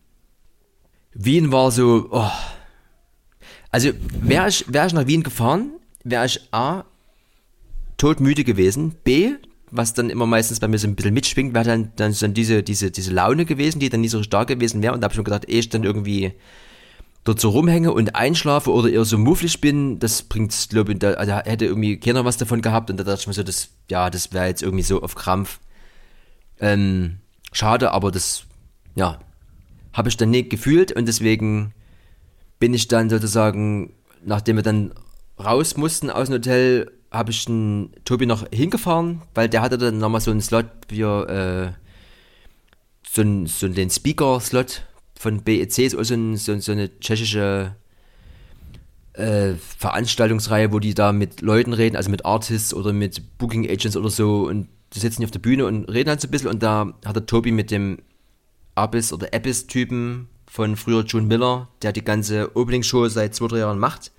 Wien 1.13 1.51
war 1.51 1.71
so, 1.71 2.07
oh. 2.09 2.31
Also 3.69 3.91
wäre 4.19 4.49
ich, 4.49 4.65
wär 4.67 4.87
ich 4.87 4.93
nach 4.93 5.07
Wien 5.07 5.23
gefahren, 5.23 5.71
wäre 6.03 6.25
ich 6.25 6.41
A, 6.51 6.83
todmüde 7.97 8.43
gewesen, 8.43 8.95
B, 9.03 9.33
was 9.69 9.93
dann 9.93 10.09
immer 10.09 10.25
meistens 10.25 10.59
bei 10.59 10.67
mir 10.67 10.79
so 10.79 10.87
ein 10.87 10.95
bisschen 10.95 11.13
mitschwingt, 11.13 11.53
wäre 11.53 11.65
dann, 11.65 11.91
dann, 11.95 12.15
dann 12.19 12.33
diese, 12.33 12.63
diese, 12.63 12.89
diese 12.89 13.13
Laune 13.13 13.45
gewesen, 13.45 13.79
die 13.79 13.89
dann 13.89 14.01
nicht 14.01 14.11
so 14.11 14.23
stark 14.23 14.47
gewesen 14.47 14.81
wäre 14.81 14.93
und 14.93 15.01
da 15.01 15.05
habe 15.05 15.13
ich 15.13 15.17
mir 15.19 15.23
gedacht, 15.23 15.47
ehe 15.47 15.59
ich 15.59 15.69
dann 15.69 15.83
irgendwie 15.83 16.33
dort 17.23 17.39
so 17.39 17.49
rumhänge 17.49 17.93
und 17.93 18.15
einschlafe 18.15 18.71
oder 18.71 18.89
eher 18.89 19.05
so 19.05 19.19
mufflig 19.19 19.61
bin, 19.61 19.99
das 19.99 20.23
bringt, 20.23 20.69
glaube 20.71 20.93
ich, 20.93 20.99
da, 20.99 21.11
also 21.11 21.33
hätte 21.33 21.65
irgendwie 21.65 21.99
keiner 21.99 22.25
was 22.25 22.37
davon 22.37 22.63
gehabt. 22.63 22.89
Und 22.89 22.97
da 22.97 23.03
dachte 23.03 23.21
ich 23.21 23.27
mir 23.27 23.33
so, 23.33 23.43
das, 23.43 23.69
ja, 23.89 24.09
das 24.09 24.33
wäre 24.33 24.47
jetzt 24.47 24.63
irgendwie 24.63 24.83
so 24.83 25.03
auf 25.03 25.13
Krampf 25.13 25.59
ähm, 26.61 27.17
schade, 27.51 27.91
aber 27.91 28.11
das, 28.11 28.45
ja, 28.95 29.19
habe 29.93 30.09
ich 30.09 30.15
dann 30.15 30.29
nicht 30.29 30.49
gefühlt 30.49 30.91
und 30.93 31.07
deswegen 31.07 31.73
bin 32.59 32.73
ich 32.73 32.87
dann 32.87 33.09
sozusagen, 33.09 33.93
nachdem 34.23 34.55
wir 34.55 34.63
dann 34.63 34.93
raus 35.43 35.75
mussten 35.75 36.09
aus 36.09 36.27
dem 36.27 36.35
Hotel, 36.35 36.91
habe 37.11 37.31
ich 37.31 37.43
den 37.45 37.91
Tobi 38.05 38.25
noch 38.25 38.45
hingefahren, 38.53 39.21
weil 39.33 39.49
der 39.49 39.61
hatte 39.61 39.77
dann 39.77 39.97
nochmal 39.97 40.21
so 40.21 40.31
einen 40.31 40.41
Slot 40.41 40.67
für 40.87 41.27
äh, 41.27 41.71
so, 43.05 43.21
ein, 43.21 43.47
so 43.47 43.67
den 43.67 43.89
Speaker-Slot 43.89 44.83
von 45.19 45.41
BEC, 45.41 45.89
so, 45.89 45.97
ein, 45.97 46.37
so, 46.37 46.57
so 46.59 46.71
eine 46.71 46.99
tschechische 46.99 47.75
äh, 49.13 49.53
Veranstaltungsreihe, 49.77 50.71
wo 50.71 50.79
die 50.79 50.93
da 50.93 51.11
mit 51.11 51.41
Leuten 51.41 51.73
reden, 51.73 51.97
also 51.97 52.09
mit 52.09 52.25
Artists 52.25 52.73
oder 52.73 52.93
mit 52.93 53.37
Booking 53.37 53.69
Agents 53.69 53.97
oder 53.97 54.09
so 54.09 54.47
und 54.47 54.69
die 54.93 54.99
sitzen 54.99 55.17
hier 55.17 55.27
auf 55.27 55.31
der 55.31 55.39
Bühne 55.39 55.65
und 55.65 55.85
reden 55.85 56.09
halt 56.09 56.21
so 56.21 56.27
ein 56.27 56.31
bisschen 56.31 56.49
und 56.49 56.61
da 56.63 56.93
hat 57.05 57.15
der 57.15 57.25
Tobi 57.25 57.51
mit 57.51 57.71
dem 57.71 57.99
Abyss 58.75 59.13
oder 59.13 59.27
Abyss-Typen 59.33 60.27
von 60.47 60.75
früher 60.75 61.03
John 61.03 61.27
Miller, 61.27 61.69
der 61.81 61.93
die 61.93 62.03
ganze 62.03 62.55
Opening-Show 62.55 63.07
seit 63.07 63.35
zwei, 63.35 63.47
drei 63.47 63.59
Jahren 63.59 63.79
macht, 63.79 64.11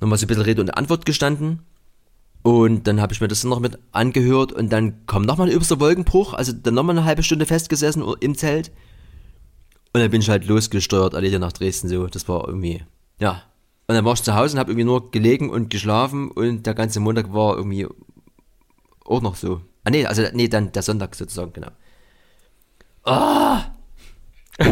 nochmal 0.00 0.18
so 0.18 0.24
ein 0.24 0.28
bisschen 0.28 0.42
Rede 0.42 0.60
und 0.60 0.76
Antwort 0.76 1.06
gestanden. 1.06 1.60
Und 2.42 2.86
dann 2.86 3.00
habe 3.00 3.12
ich 3.12 3.20
mir 3.20 3.28
das 3.28 3.44
noch 3.44 3.60
mit 3.60 3.78
angehört 3.92 4.52
und 4.52 4.72
dann 4.72 5.06
kam 5.06 5.22
nochmal 5.22 5.48
ein 5.48 5.54
übster 5.54 5.78
Wolkenbruch, 5.78 6.32
also 6.32 6.52
dann 6.52 6.74
nochmal 6.74 6.96
eine 6.96 7.06
halbe 7.06 7.22
Stunde 7.22 7.44
festgesessen 7.44 8.02
im 8.20 8.34
Zelt. 8.34 8.72
Und 9.92 10.00
dann 10.00 10.10
bin 10.10 10.22
ich 10.22 10.30
halt 10.30 10.46
losgesteuert, 10.46 11.14
alle 11.14 11.38
nach 11.38 11.52
Dresden 11.52 11.88
so. 11.88 12.06
Das 12.06 12.28
war 12.28 12.46
irgendwie, 12.46 12.82
ja. 13.18 13.42
Und 13.88 13.94
dann 13.94 14.04
war 14.04 14.14
ich 14.14 14.22
zu 14.22 14.34
Hause 14.34 14.54
und 14.54 14.60
habe 14.60 14.70
irgendwie 14.70 14.84
nur 14.84 15.10
gelegen 15.10 15.50
und 15.50 15.68
geschlafen 15.68 16.30
und 16.30 16.64
der 16.64 16.74
ganze 16.74 17.00
Montag 17.00 17.32
war 17.32 17.56
irgendwie 17.56 17.86
auch 19.10 19.20
noch 19.22 19.36
so. 19.36 19.60
Ah, 19.84 19.90
nee, 19.90 20.06
also, 20.06 20.22
nee, 20.32 20.48
dann 20.48 20.72
der 20.72 20.82
Sonntag 20.82 21.14
sozusagen, 21.14 21.52
genau. 21.52 21.70
Ah! 23.04 23.72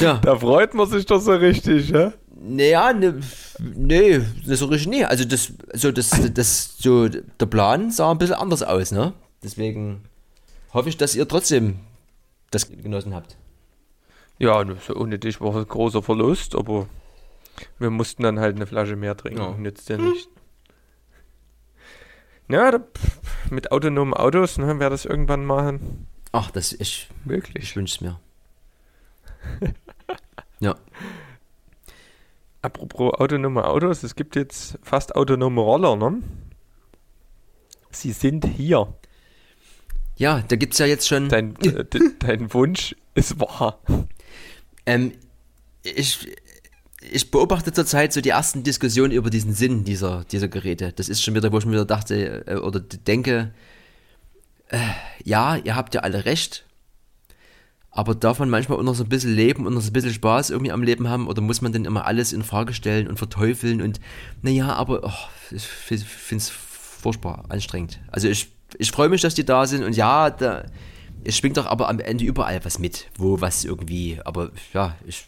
ja. 0.00 0.18
Da 0.18 0.36
freut 0.36 0.74
man 0.74 0.88
sich 0.88 1.04
doch 1.06 1.20
so 1.20 1.32
richtig, 1.32 1.90
ja? 1.90 2.12
Naja, 2.36 2.92
ne, 2.92 3.20
nee, 3.58 4.18
nicht 4.18 4.58
so 4.58 4.66
richtig, 4.66 4.88
nee. 4.88 5.04
Also, 5.04 5.24
das, 5.24 5.52
so, 5.72 5.90
das, 5.92 6.10
das, 6.32 6.76
so, 6.78 7.08
der 7.08 7.46
Plan 7.46 7.90
sah 7.90 8.10
ein 8.10 8.18
bisschen 8.18 8.36
anders 8.36 8.62
aus, 8.62 8.92
ne? 8.92 9.14
Deswegen 9.42 10.04
hoffe 10.72 10.88
ich, 10.88 10.96
dass 10.96 11.14
ihr 11.14 11.26
trotzdem 11.26 11.80
das 12.50 12.68
genossen 12.68 13.14
habt. 13.14 13.36
Ja, 14.38 14.64
ohne 14.94 15.18
dich 15.18 15.40
war 15.40 15.50
es 15.50 15.56
ein 15.56 15.68
großer 15.68 16.02
Verlust, 16.02 16.54
aber 16.54 16.88
wir 17.78 17.90
mussten 17.90 18.22
dann 18.22 18.40
halt 18.40 18.56
eine 18.56 18.66
Flasche 18.66 18.96
mehr 18.96 19.16
trinken. 19.16 19.40
Ja. 19.40 19.54
Nützt 19.56 19.88
ja 19.88 19.96
nicht. 19.96 20.28
Ja, 22.48 22.70
da, 22.70 22.78
pff, 22.78 23.50
mit 23.50 23.72
autonomen 23.72 24.14
Autos, 24.14 24.58
ne, 24.58 24.78
wer 24.78 24.90
das 24.90 25.04
irgendwann 25.04 25.44
machen. 25.44 26.06
Ach, 26.32 26.50
das 26.50 26.72
ich, 26.72 27.08
Wirklich. 27.24 27.64
ich 27.64 27.76
wünsche 27.76 27.94
es 27.96 28.00
mir. 28.00 28.20
ja. 30.60 30.74
Apropos 32.62 33.12
autonome 33.14 33.64
Autos, 33.66 34.02
es 34.02 34.14
gibt 34.14 34.36
jetzt 34.36 34.78
fast 34.82 35.14
autonome 35.16 35.60
Roller, 35.60 35.96
ne? 35.96 36.22
Sie 37.90 38.12
sind 38.12 38.44
hier. 38.46 38.94
Ja, 40.16 40.40
da 40.48 40.56
gibt 40.56 40.72
es 40.72 40.78
ja 40.78 40.86
jetzt 40.86 41.06
schon. 41.06 41.28
Dein, 41.28 41.56
äh, 41.56 41.84
de- 41.84 42.12
dein 42.18 42.52
Wunsch 42.54 42.96
ist 43.14 43.38
wahr. 43.38 43.80
Ähm, 44.86 45.12
ich, 45.82 46.34
ich 47.10 47.30
beobachte 47.30 47.72
zurzeit 47.72 48.12
so 48.12 48.20
die 48.20 48.30
ersten 48.30 48.62
Diskussionen 48.62 49.12
über 49.12 49.30
diesen 49.30 49.54
Sinn 49.54 49.84
dieser, 49.84 50.24
dieser 50.24 50.48
Geräte. 50.48 50.92
Das 50.92 51.08
ist 51.08 51.22
schon 51.22 51.34
wieder, 51.34 51.52
wo 51.52 51.58
ich 51.58 51.66
mir 51.66 51.72
wieder 51.72 51.84
dachte 51.84 52.46
äh, 52.46 52.56
oder 52.56 52.80
denke, 52.80 53.52
äh, 54.68 54.78
ja, 55.22 55.56
ihr 55.56 55.76
habt 55.76 55.94
ja 55.94 56.00
alle 56.00 56.24
recht, 56.24 56.64
aber 57.90 58.14
darf 58.14 58.38
man 58.38 58.50
manchmal 58.50 58.78
auch 58.78 58.82
noch 58.82 58.94
so 58.94 59.04
ein 59.04 59.08
bisschen 59.08 59.34
leben 59.34 59.66
und 59.66 59.74
noch 59.74 59.80
so 59.80 59.90
ein 59.90 59.92
bisschen 59.92 60.12
Spaß 60.12 60.50
irgendwie 60.50 60.72
am 60.72 60.82
Leben 60.82 61.08
haben 61.08 61.28
oder 61.28 61.40
muss 61.40 61.62
man 61.62 61.72
denn 61.72 61.84
immer 61.84 62.06
alles 62.06 62.32
in 62.32 62.42
Frage 62.42 62.74
stellen 62.74 63.06
und 63.06 63.18
verteufeln 63.18 63.82
und 63.82 64.00
naja, 64.42 64.72
aber 64.74 65.00
oh, 65.04 65.54
ich 65.54 65.62
finde 65.62 66.04
es 66.36 66.50
furchtbar 66.50 67.44
anstrengend. 67.48 68.00
Also 68.10 68.28
ich, 68.28 68.48
ich 68.78 68.90
freue 68.90 69.08
mich, 69.08 69.20
dass 69.20 69.34
die 69.34 69.44
da 69.44 69.66
sind 69.66 69.84
und 69.84 69.96
ja, 69.96 70.30
da, 70.30 70.64
es 71.22 71.36
schwingt 71.36 71.56
doch 71.56 71.66
aber 71.66 71.88
am 71.88 72.00
Ende 72.00 72.24
überall 72.24 72.64
was 72.64 72.78
mit, 72.78 73.06
wo 73.16 73.40
was 73.40 73.64
irgendwie, 73.64 74.18
aber 74.24 74.50
ja, 74.72 74.96
ich 75.06 75.26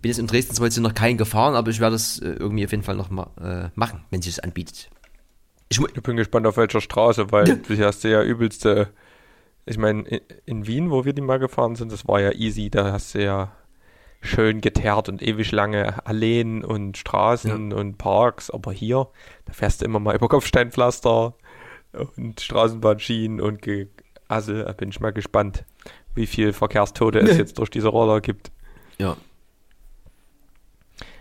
bin 0.00 0.10
jetzt 0.10 0.18
in 0.18 0.26
Dresden 0.26 0.54
zwar 0.54 0.66
jetzt 0.66 0.78
noch 0.78 0.94
keinen 0.94 1.16
gefahren, 1.16 1.54
aber 1.54 1.70
ich 1.70 1.80
werde 1.80 1.94
das 1.94 2.18
äh, 2.18 2.28
irgendwie 2.28 2.64
auf 2.64 2.70
jeden 2.70 2.82
Fall 2.82 2.96
noch 2.96 3.10
mal 3.10 3.30
äh, 3.40 3.70
machen, 3.78 4.04
wenn 4.10 4.22
sich 4.22 4.34
es 4.34 4.40
anbietet. 4.40 4.90
Ich, 5.68 5.80
Ich 5.80 6.02
bin 6.02 6.16
gespannt 6.16 6.46
auf 6.46 6.56
welcher 6.56 6.80
Straße, 6.80 7.32
weil 7.32 7.58
du 7.58 7.84
hast 7.84 8.04
ja 8.04 8.22
übelste. 8.22 8.88
Ich 9.64 9.78
meine, 9.78 10.02
in, 10.02 10.20
in 10.44 10.66
Wien, 10.66 10.90
wo 10.90 11.04
wir 11.04 11.12
die 11.12 11.22
mal 11.22 11.38
gefahren 11.38 11.74
sind, 11.74 11.90
das 11.90 12.06
war 12.06 12.20
ja 12.20 12.32
easy. 12.32 12.70
Da 12.70 12.92
hast 12.92 13.14
du 13.14 13.24
ja 13.24 13.52
schön 14.20 14.60
geteert 14.60 15.08
und 15.08 15.22
ewig 15.22 15.52
lange 15.52 16.06
Alleen 16.06 16.64
und 16.64 16.96
Straßen 16.96 17.72
und 17.72 17.98
Parks. 17.98 18.50
Aber 18.50 18.72
hier, 18.72 19.08
da 19.44 19.52
fährst 19.52 19.80
du 19.80 19.84
immer 19.86 19.98
mal 19.98 20.14
über 20.14 20.28
Kopfsteinpflaster 20.28 21.34
und 22.16 22.40
Straßenbahnschienen 22.40 23.40
und 23.40 23.62
Ge 23.62 23.88
also, 24.28 24.60
da 24.60 24.72
bin 24.72 24.88
ich 24.88 24.98
mal 24.98 25.12
gespannt, 25.12 25.64
wie 26.16 26.26
viel 26.26 26.52
Verkehrstote 26.52 27.20
es 27.20 27.36
jetzt 27.36 27.58
durch 27.58 27.70
diese 27.70 27.88
Roller 27.88 28.20
gibt. 28.20 28.50
ja, 28.98 29.16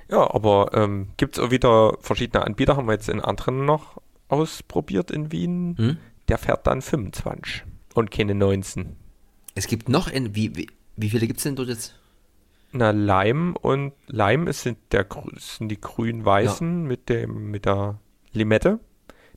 Ja, 0.10 0.34
aber 0.34 0.72
ähm, 0.74 1.10
gibt 1.18 1.38
es 1.38 1.44
auch 1.44 1.52
wieder 1.52 1.98
verschiedene 2.00 2.46
Anbieter, 2.46 2.78
haben 2.78 2.88
wir 2.88 2.94
jetzt 2.94 3.10
in 3.10 3.22
anderen 3.22 3.66
noch 3.66 4.02
ausprobiert 4.28 5.12
in 5.12 5.32
Wien. 5.32 5.76
Hm? 5.78 5.98
Der 6.28 6.38
fährt 6.38 6.66
dann 6.68 6.82
25 6.82 7.64
und 7.94 8.12
keine 8.12 8.36
19. 8.36 8.96
es 9.54 9.68
gibt 9.68 9.90
noch 9.90 10.12
ein, 10.12 10.36
wie, 10.36 10.56
wie, 10.56 10.68
wie 10.96 11.10
viele 11.10 11.28
gibt 11.28 11.38
es 11.38 11.44
denn 11.44 11.56
dort 11.56 11.70
jetzt? 11.70 11.96
Na, 12.72 12.92
Leim 12.92 13.56
und 13.56 13.94
Leim 14.08 14.48
ist 14.48 14.64
sind, 14.64 14.78
der, 14.92 15.08
sind 15.38 15.70
die 15.70 15.80
grün-weißen 15.80 16.84
mit, 16.84 17.10
dem, 17.10 17.52
mit 17.52 17.66
der 17.66 18.00
Limette, 18.34 18.80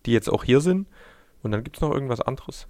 die 0.07 0.13
jetzt 0.13 0.29
auch 0.29 0.45
hier 0.45 0.61
sind. 0.61 0.89
Und 1.43 1.53
dann 1.53 1.63
gibt 1.63 1.77
es 1.77 1.81
noch 1.83 1.93
irgendwas 1.93 2.21
anderes. 2.21 2.67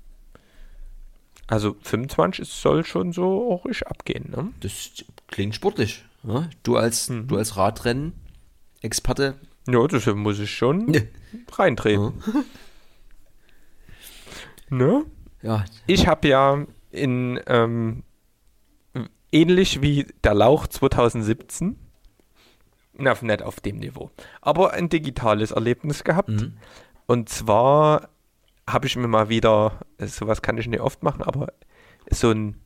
Also 1.47 1.75
25 1.81 2.47
es 2.47 2.61
soll 2.61 2.85
schon 2.85 3.13
so 3.13 3.51
auch 3.51 3.65
ich 3.65 3.87
abgehen, 3.87 4.31
ne? 4.31 4.53
Das 4.61 4.91
klingt 5.29 5.55
sportlich. 5.55 6.05
Ja? 6.25 6.49
Du 6.63 6.77
als, 6.77 7.09
Mhm. 7.09 7.29
du 7.29 7.37
als 7.37 7.57
Radrennen-Experte. 7.57 9.39
Ja, 9.69 9.87
das 9.87 10.07
muss 10.07 10.39
ich 10.39 10.51
schon 10.55 10.97
reintreten. 11.53 12.13
Ne? 14.71 15.05
Ja, 15.43 15.65
Ich 15.87 16.07
habe 16.07 16.29
ja 16.29 16.65
in 16.91 17.41
ähm, 17.47 18.03
ähnlich 19.33 19.83
wie 19.83 20.07
der 20.25 20.35
Lauch 20.35 20.67
2017, 20.67 21.79
na, 22.95 23.15
nicht 23.21 23.43
auf 23.43 23.61
dem 23.61 23.79
Niveau, 23.79 24.11
aber 24.41 24.73
ein 24.73 24.89
digitales 24.89 25.53
Erlebnis 25.53 26.03
gehabt. 26.05 26.51
Und 27.07 27.29
zwar 27.29 28.09
habe 28.69 28.87
ich 28.87 28.97
mir 28.97 29.07
mal 29.09 29.29
wieder, 29.29 29.79
sowas 29.99 30.43
kann 30.43 30.59
ich 30.59 30.67
nicht 30.67 30.81
oft 30.81 31.03
machen, 31.03 31.23
aber 31.23 31.53
so 32.11 32.31
ein 32.31 32.61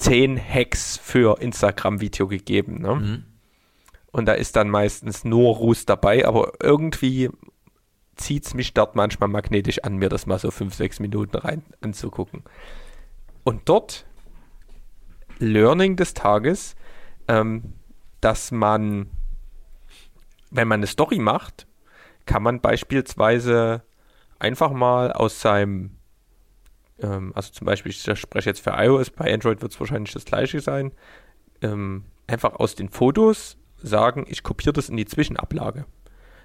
10 0.00 0.38
Hacks 0.38 0.96
für 0.96 1.40
Instagram-Video 1.40 2.26
gegeben. 2.26 2.80
Ne? 2.80 2.94
Mhm. 2.94 3.24
Und 4.12 4.26
da 4.26 4.32
ist 4.32 4.56
dann 4.56 4.70
meistens 4.70 5.24
nur 5.24 5.54
Ruß 5.56 5.84
dabei, 5.86 6.26
aber 6.26 6.52
irgendwie 6.60 7.30
zieht 8.16 8.46
es 8.46 8.54
mich 8.54 8.74
dort 8.74 8.96
manchmal 8.96 9.28
magnetisch 9.28 9.82
an, 9.84 9.96
mir 9.96 10.08
das 10.08 10.26
mal 10.26 10.38
so 10.38 10.50
5, 10.50 10.74
6 10.74 11.00
Minuten 11.00 11.36
rein 11.36 11.62
anzugucken. 11.80 12.42
Und 13.44 13.68
dort, 13.68 14.06
Learning 15.38 15.96
des 15.96 16.14
Tages, 16.14 16.76
ähm, 17.28 17.74
dass 18.20 18.50
man, 18.50 19.10
wenn 20.50 20.68
man 20.68 20.80
eine 20.80 20.86
Story 20.86 21.18
macht, 21.18 21.66
kann 22.26 22.42
man 22.42 22.60
beispielsweise 22.60 23.82
einfach 24.38 24.72
mal 24.72 25.12
aus 25.12 25.40
seinem, 25.40 25.96
ähm, 27.02 27.32
also 27.34 27.52
zum 27.52 27.66
Beispiel, 27.66 27.90
ich 27.90 28.02
spreche 28.18 28.50
jetzt 28.50 28.60
für 28.60 28.70
iOS, 28.70 29.10
bei 29.10 29.32
Android 29.32 29.62
wird 29.62 29.72
es 29.72 29.80
wahrscheinlich 29.80 30.12
das 30.12 30.24
gleiche 30.24 30.60
sein, 30.60 30.92
ähm, 31.62 32.04
einfach 32.26 32.54
aus 32.54 32.74
den 32.74 32.88
Fotos 32.88 33.56
sagen, 33.82 34.26
ich 34.28 34.42
kopiere 34.42 34.72
das 34.72 34.88
in 34.88 34.96
die 34.96 35.06
Zwischenablage. 35.06 35.86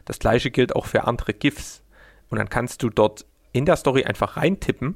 Das 0.05 0.19
gleiche 0.19 0.51
gilt 0.51 0.75
auch 0.75 0.85
für 0.85 1.05
andere 1.05 1.33
GIFs. 1.33 1.83
Und 2.29 2.37
dann 2.37 2.49
kannst 2.49 2.81
du 2.83 2.89
dort 2.89 3.25
in 3.51 3.65
der 3.65 3.75
Story 3.75 4.03
einfach 4.03 4.37
reintippen 4.37 4.95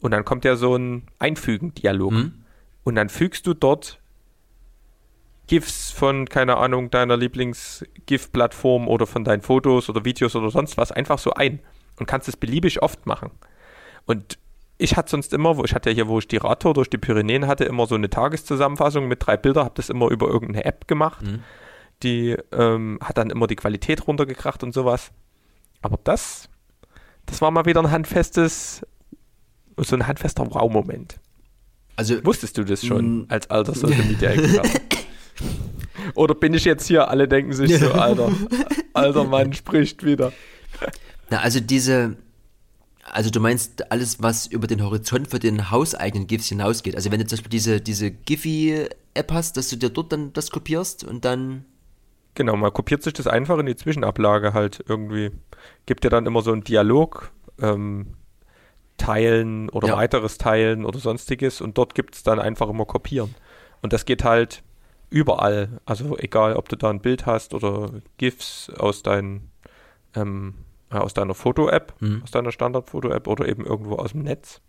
und 0.00 0.10
dann 0.10 0.24
kommt 0.24 0.44
ja 0.44 0.56
so 0.56 0.76
ein 0.76 1.06
Einfügen-Dialog. 1.18 2.12
Mhm. 2.12 2.44
Und 2.84 2.94
dann 2.94 3.08
fügst 3.08 3.46
du 3.46 3.54
dort 3.54 4.00
GIFs 5.46 5.90
von, 5.90 6.28
keine 6.28 6.56
Ahnung, 6.56 6.90
deiner 6.90 7.16
Lieblings-GIF-Plattform 7.16 8.88
oder 8.88 9.06
von 9.06 9.24
deinen 9.24 9.42
Fotos 9.42 9.88
oder 9.88 10.04
Videos 10.04 10.34
oder 10.36 10.50
sonst 10.50 10.76
was 10.76 10.92
einfach 10.92 11.18
so 11.18 11.32
ein 11.34 11.60
und 11.98 12.06
kannst 12.06 12.28
es 12.28 12.36
beliebig 12.36 12.82
oft 12.82 13.06
machen. 13.06 13.30
Und 14.06 14.38
ich 14.78 14.96
hatte 14.96 15.10
sonst 15.10 15.32
immer, 15.32 15.56
wo 15.56 15.64
ich 15.64 15.74
hatte 15.74 15.90
ja 15.90 15.94
hier, 15.94 16.08
wo 16.08 16.18
ich 16.18 16.28
die 16.28 16.36
Radtour 16.36 16.74
durch 16.74 16.90
die 16.90 16.98
Pyrenäen 16.98 17.46
hatte, 17.46 17.64
immer 17.64 17.86
so 17.86 17.94
eine 17.94 18.10
Tageszusammenfassung 18.10 19.08
mit 19.08 19.24
drei 19.26 19.36
Bildern, 19.36 19.64
habe 19.64 19.74
das 19.76 19.88
immer 19.88 20.10
über 20.10 20.28
irgendeine 20.28 20.64
App 20.64 20.86
gemacht. 20.86 21.24
Die 22.02 22.36
ähm, 22.52 22.98
hat 23.02 23.16
dann 23.16 23.30
immer 23.30 23.46
die 23.46 23.56
Qualität 23.56 24.06
runtergekracht 24.06 24.62
und 24.62 24.74
sowas. 24.74 25.12
Aber 25.82 25.98
das, 26.04 26.48
das 27.24 27.40
war 27.40 27.50
mal 27.50 27.64
wieder 27.64 27.80
ein 27.80 27.90
handfestes, 27.90 28.84
so 29.78 29.96
ein 29.96 30.06
handfester 30.06 30.46
Wow-Moment. 30.52 31.18
also 31.96 32.22
Wusstest 32.24 32.58
du 32.58 32.64
das 32.64 32.84
schon 32.84 33.20
Mm. 33.20 33.26
als 33.28 33.48
alter 33.50 33.74
Social 33.74 34.04
Media 34.04 34.30
Experte? 34.30 34.80
Oder 36.14 36.34
bin 36.34 36.54
ich 36.54 36.64
jetzt 36.64 36.86
hier, 36.86 37.08
alle 37.08 37.28
denken 37.28 37.52
sich 37.52 37.78
so, 37.78 37.92
alter, 37.92 38.30
alter 38.92 39.24
Mann 39.24 39.52
spricht 39.54 40.04
wieder. 40.04 40.32
Na, 41.30 41.38
also 41.40 41.60
diese, 41.60 42.16
also 43.12 43.30
du 43.30 43.40
meinst 43.40 43.90
alles, 43.90 44.22
was 44.22 44.46
über 44.46 44.66
den 44.66 44.82
Horizont 44.82 45.28
für 45.28 45.38
den 45.38 45.70
hauseigenen 45.70 46.26
GIFs 46.26 46.48
hinausgeht. 46.48 46.96
Also 46.96 47.10
wenn 47.10 47.20
du 47.20 47.26
zum 47.26 47.36
Beispiel 47.36 47.50
diese, 47.50 47.80
diese 47.80 48.10
Giphy-App 48.10 49.32
hast, 49.32 49.56
dass 49.56 49.68
du 49.68 49.76
dir 49.76 49.90
dort 49.90 50.12
dann 50.12 50.32
das 50.32 50.50
kopierst 50.50 51.04
und 51.04 51.24
dann, 51.24 51.64
Genau, 52.34 52.54
man 52.56 52.72
kopiert 52.72 53.02
sich 53.02 53.14
das 53.14 53.26
einfach 53.26 53.58
in 53.58 53.66
die 53.66 53.76
Zwischenablage 53.76 54.52
halt 54.52 54.84
irgendwie. 54.86 55.30
Gibt 55.86 56.04
ja 56.04 56.10
dann 56.10 56.26
immer 56.26 56.42
so 56.42 56.52
einen 56.52 56.64
Dialog, 56.64 57.30
ähm, 57.60 58.14
teilen 58.98 59.68
oder 59.70 59.88
Ja. 59.88 59.96
weiteres 59.96 60.38
teilen 60.38 60.84
oder 60.84 60.98
sonstiges 60.98 61.60
und 61.60 61.76
dort 61.78 61.94
gibt 61.94 62.14
es 62.14 62.22
dann 62.22 62.38
einfach 62.38 62.68
immer 62.68 62.84
kopieren. 62.86 63.34
Und 63.82 63.92
das 63.92 64.04
geht 64.04 64.24
halt 64.24 64.62
überall. 65.10 65.80
Also 65.84 66.16
egal, 66.18 66.56
ob 66.56 66.68
du 66.68 66.76
da 66.76 66.90
ein 66.90 67.00
Bild 67.00 67.26
hast 67.26 67.54
oder 67.54 67.90
GIFs 68.18 68.70
aus, 68.70 69.02
dein, 69.02 69.50
ähm, 70.14 70.54
ja, 70.92 71.00
aus 71.00 71.14
deiner 71.14 71.34
Foto-App, 71.34 71.94
Mhm. 72.00 72.22
aus 72.24 72.30
deiner 72.30 72.52
Standard-Foto-App 72.52 73.26
oder 73.26 73.48
eben 73.48 73.64
irgendwo 73.64 73.96
aus 73.96 74.12
dem 74.12 74.22
Netz. 74.22 74.60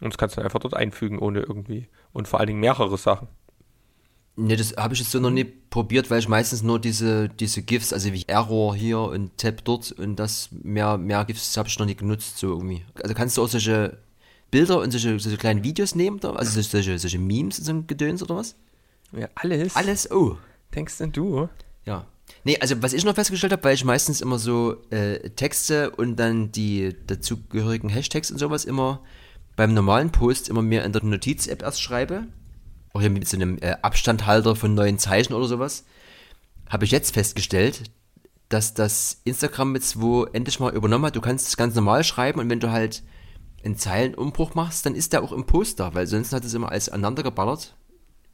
Und 0.00 0.12
das 0.12 0.18
kannst 0.18 0.36
du 0.36 0.40
dann 0.40 0.46
einfach 0.46 0.60
dort 0.60 0.74
einfügen, 0.74 1.18
ohne 1.18 1.40
irgendwie. 1.40 1.88
Und 2.12 2.28
vor 2.28 2.38
allen 2.40 2.46
Dingen 2.48 2.60
mehrere 2.60 2.96
Sachen. 2.96 3.28
ne, 4.36 4.54
das 4.56 4.76
habe 4.76 4.94
ich 4.94 5.00
jetzt 5.00 5.10
so 5.10 5.18
noch 5.18 5.30
nie 5.30 5.42
probiert, 5.44 6.10
weil 6.12 6.20
ich 6.20 6.28
meistens 6.28 6.62
nur 6.62 6.78
diese, 6.78 7.28
diese 7.28 7.60
GIFs, 7.62 7.92
also 7.92 8.12
wie 8.12 8.22
Error 8.28 8.76
hier 8.76 9.00
und 9.00 9.36
Tab 9.36 9.64
dort 9.64 9.90
und 9.90 10.14
das, 10.16 10.50
mehr, 10.52 10.96
mehr 10.96 11.24
GIFs 11.24 11.56
habe 11.56 11.68
ich 11.68 11.76
noch 11.80 11.86
nie 11.86 11.96
genutzt, 11.96 12.38
so 12.38 12.46
irgendwie. 12.48 12.84
Also 13.02 13.14
kannst 13.16 13.36
du 13.36 13.42
auch 13.42 13.48
solche 13.48 13.98
Bilder 14.52 14.78
und 14.80 14.92
solche, 14.92 15.18
solche 15.18 15.38
kleinen 15.38 15.64
Videos 15.64 15.96
nehmen, 15.96 16.20
da? 16.20 16.32
also 16.34 16.60
solche, 16.62 16.98
solche 17.00 17.18
Memes 17.18 17.58
und 17.58 17.64
so 17.64 17.72
ein 17.72 17.86
Gedöns 17.88 18.22
oder 18.22 18.36
was? 18.36 18.54
Ja, 19.10 19.28
alles. 19.34 19.74
Alles, 19.74 20.08
oh. 20.12 20.36
Denkst 20.72 20.98
denn 20.98 21.10
du? 21.10 21.48
Ja. 21.84 22.06
Nee, 22.44 22.58
also 22.60 22.82
was 22.82 22.92
ich 22.92 23.04
noch 23.04 23.14
festgestellt 23.14 23.52
habe, 23.52 23.64
weil 23.64 23.74
ich 23.74 23.84
meistens 23.84 24.20
immer 24.20 24.38
so 24.38 24.76
äh, 24.90 25.30
Texte 25.30 25.90
und 25.90 26.16
dann 26.16 26.52
die 26.52 26.96
dazugehörigen 27.06 27.90
Hashtags 27.90 28.30
und 28.30 28.38
sowas 28.38 28.64
immer 28.64 29.02
beim 29.56 29.74
normalen 29.74 30.12
Post 30.12 30.48
immer 30.48 30.62
mehr 30.62 30.84
in 30.84 30.92
der 30.92 31.04
Notiz-App 31.04 31.62
erst 31.62 31.82
schreibe. 31.82 32.28
auch 32.94 33.00
hier 33.00 33.10
mit 33.10 33.28
so 33.28 33.36
einem 33.36 33.58
äh, 33.58 33.76
Abstandhalter 33.82 34.56
von 34.56 34.74
neuen 34.74 34.98
Zeichen 34.98 35.34
oder 35.34 35.46
sowas, 35.46 35.84
habe 36.68 36.84
ich 36.84 36.90
jetzt 36.90 37.14
festgestellt, 37.14 37.90
dass 38.48 38.74
das 38.74 39.20
Instagram 39.24 39.74
jetzt 39.74 40.00
wo 40.00 40.24
endlich 40.24 40.60
mal 40.60 40.74
übernommen 40.74 41.06
hat. 41.06 41.16
Du 41.16 41.20
kannst 41.20 41.48
es 41.48 41.56
ganz 41.56 41.74
normal 41.74 42.04
schreiben 42.04 42.40
und 42.40 42.48
wenn 42.48 42.60
du 42.60 42.70
halt 42.70 43.02
einen 43.64 43.76
Zeilenumbruch 43.76 44.54
machst, 44.54 44.86
dann 44.86 44.94
ist 44.94 45.12
der 45.12 45.22
auch 45.22 45.32
im 45.32 45.44
Poster, 45.44 45.94
weil 45.94 46.06
sonst 46.06 46.32
hat 46.32 46.44
es 46.44 46.54
immer 46.54 46.70
alles 46.70 46.88
aneinander 46.88 47.22
geballert. 47.22 47.74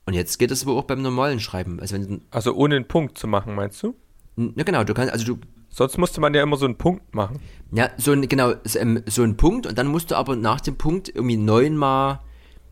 Und 0.07 0.15
jetzt 0.15 0.39
geht 0.39 0.51
es 0.51 0.63
aber 0.63 0.77
auch 0.77 0.85
beim 0.85 1.03
normalen 1.03 1.41
Schreiben. 1.41 1.81
Also, 1.81 1.95
wenn, 1.95 2.23
Also 2.31 2.55
ohne 2.55 2.77
einen 2.77 2.89
Punkt 2.89 3.19
zu 3.19 3.27
machen, 3.27 3.55
meinst 3.55 3.83
du? 3.83 3.95
ja 4.37 4.65
genau, 4.65 4.85
du 4.85 4.95
kannst, 4.95 5.13
also 5.13 5.25
du, 5.25 5.39
Sonst 5.71 5.99
musste 5.99 6.21
man 6.21 6.33
ja 6.35 6.43
immer 6.43 6.57
so 6.57 6.67
einen 6.67 6.77
Punkt 6.77 7.15
machen. 7.15 7.41
ja, 7.73 7.91
so 7.97 8.13
ein, 8.13 8.29
genau, 8.29 8.55
so, 8.63 8.79
ähm, 8.79 9.03
so 9.07 9.23
ein 9.23 9.37
Punkt 9.37 9.67
und 9.67 9.77
dann 9.77 9.89
musst 9.89 10.13
du 10.13 10.15
aber 10.15 10.37
nach 10.37 10.61
dem 10.61 10.77
Punkt 10.77 11.09
irgendwie 11.09 11.37
neunmal 11.37 12.21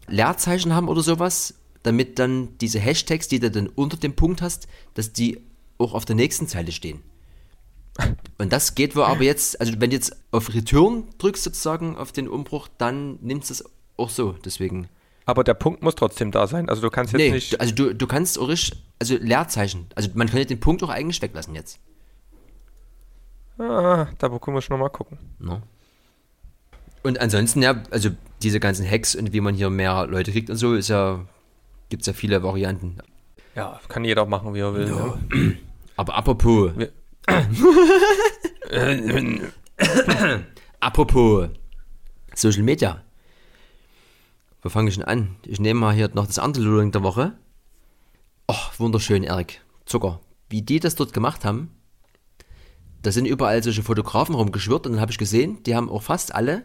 Leerzeichen 0.07 0.73
haben 0.73 0.89
oder 0.89 1.03
sowas, 1.03 1.55
damit 1.83 2.21
dann 2.21 2.57
diese 2.61 2.79
Hashtags, 2.79 3.27
die 3.27 3.41
du 3.41 3.51
dann 3.51 3.67
unter 3.67 3.97
dem 3.97 4.15
Punkt 4.15 4.41
hast, 4.41 4.69
dass 4.95 5.13
die 5.13 5.41
auch 5.79 5.95
auf 5.95 6.05
der 6.05 6.15
nächsten 6.15 6.47
Zeile 6.47 6.71
stehen. 6.71 7.03
Und 8.39 8.53
das 8.53 8.77
geht 8.77 8.95
wohl 8.95 9.03
aber 9.03 9.25
jetzt, 9.25 9.61
also 9.61 9.73
wenn 9.79 9.91
du 9.91 9.97
jetzt 9.97 10.17
auf 10.31 10.55
Return 10.55 11.05
drückst 11.19 11.43
sozusagen 11.43 11.97
auf 11.97 12.13
den 12.13 12.29
Umbruch, 12.29 12.69
dann 12.79 13.19
nimmst 13.21 13.51
du 13.51 13.55
es 13.55 13.65
auch 13.97 14.11
so, 14.11 14.33
deswegen. 14.45 14.89
Aber 15.25 15.45
der 15.45 15.55
Punkt 15.55 15.83
muss 15.83 15.95
trotzdem 15.95 16.31
da 16.33 16.47
sein. 16.47 16.69
Also 16.69 16.83
du 16.83 16.91
kannst 16.91 17.13
jetzt 17.13 17.21
Nee, 17.21 17.31
nicht. 17.31 17.61
also 17.61 17.75
du, 17.75 17.95
du 17.95 18.07
kannst 18.07 18.41
richtig, 18.41 18.83
also 18.99 19.17
Leerzeichen, 19.17 19.87
also 19.95 20.09
man 20.15 20.29
könnte 20.29 20.47
den 20.47 20.61
Punkt 20.61 20.83
auch 20.83 20.89
eigentlich 20.89 21.23
weglassen 21.23 21.55
jetzt. 21.55 21.79
Ah, 23.59 24.07
da 24.19 24.29
muss 24.29 24.65
ich 24.65 24.71
nochmal 24.71 24.91
gucken. 24.91 25.19
Ne? 25.39 25.63
Und 27.05 27.21
ansonsten, 27.21 27.63
ja, 27.63 27.83
also 27.91 28.11
diese 28.43 28.59
ganzen 28.61 28.89
Hacks 28.89 29.15
und 29.15 29.33
wie 29.33 29.41
man 29.41 29.55
hier 29.55 29.71
mehr 29.71 30.07
Leute 30.07 30.33
kriegt 30.33 30.51
und 30.51 30.57
so, 30.57 30.75
ist 30.75 30.89
ja, 30.89 31.25
gibt's 31.89 32.07
ja 32.07 32.13
viele 32.13 32.43
Varianten. 32.43 32.99
Ja, 33.55 33.81
kann 33.89 34.05
jeder 34.05 34.27
machen, 34.27 34.55
wie 34.55 34.61
er 34.61 34.75
will. 34.75 34.87
Ne? 34.87 35.57
Aber 35.97 36.15
apropos, 36.17 36.73
Wir- 36.77 36.93
apropos 40.81 41.49
Social 42.35 42.63
Media. 42.63 43.03
Wo 44.63 44.69
fange 44.69 44.91
ich 44.91 44.95
denn 44.95 45.05
an? 45.05 45.37
Ich 45.45 45.59
nehme 45.59 45.81
mal 45.81 45.95
hier 45.95 46.09
noch 46.15 46.27
das 46.27 46.39
andere 46.39 46.63
Luring 46.63 46.93
der 46.93 47.03
Woche. 47.03 47.37
Oh, 48.47 48.55
wunderschön, 48.79 49.25
Erik. 49.25 49.61
Zucker. 49.87 50.21
Wie 50.49 50.63
die 50.63 50.79
das 50.79 50.95
dort 50.95 51.13
gemacht 51.13 51.45
haben, 51.45 51.71
da 53.03 53.11
sind 53.11 53.27
überall 53.27 53.61
solche 53.63 53.83
Fotografen 53.83 54.37
rumgeschwirrt 54.37 54.87
und 54.87 54.93
dann 54.93 55.01
habe 55.01 55.11
ich 55.11 55.19
gesehen, 55.19 55.63
die 55.65 55.75
haben 55.75 55.91
auch 55.91 56.03
fast 56.03 56.33
alle 56.33 56.65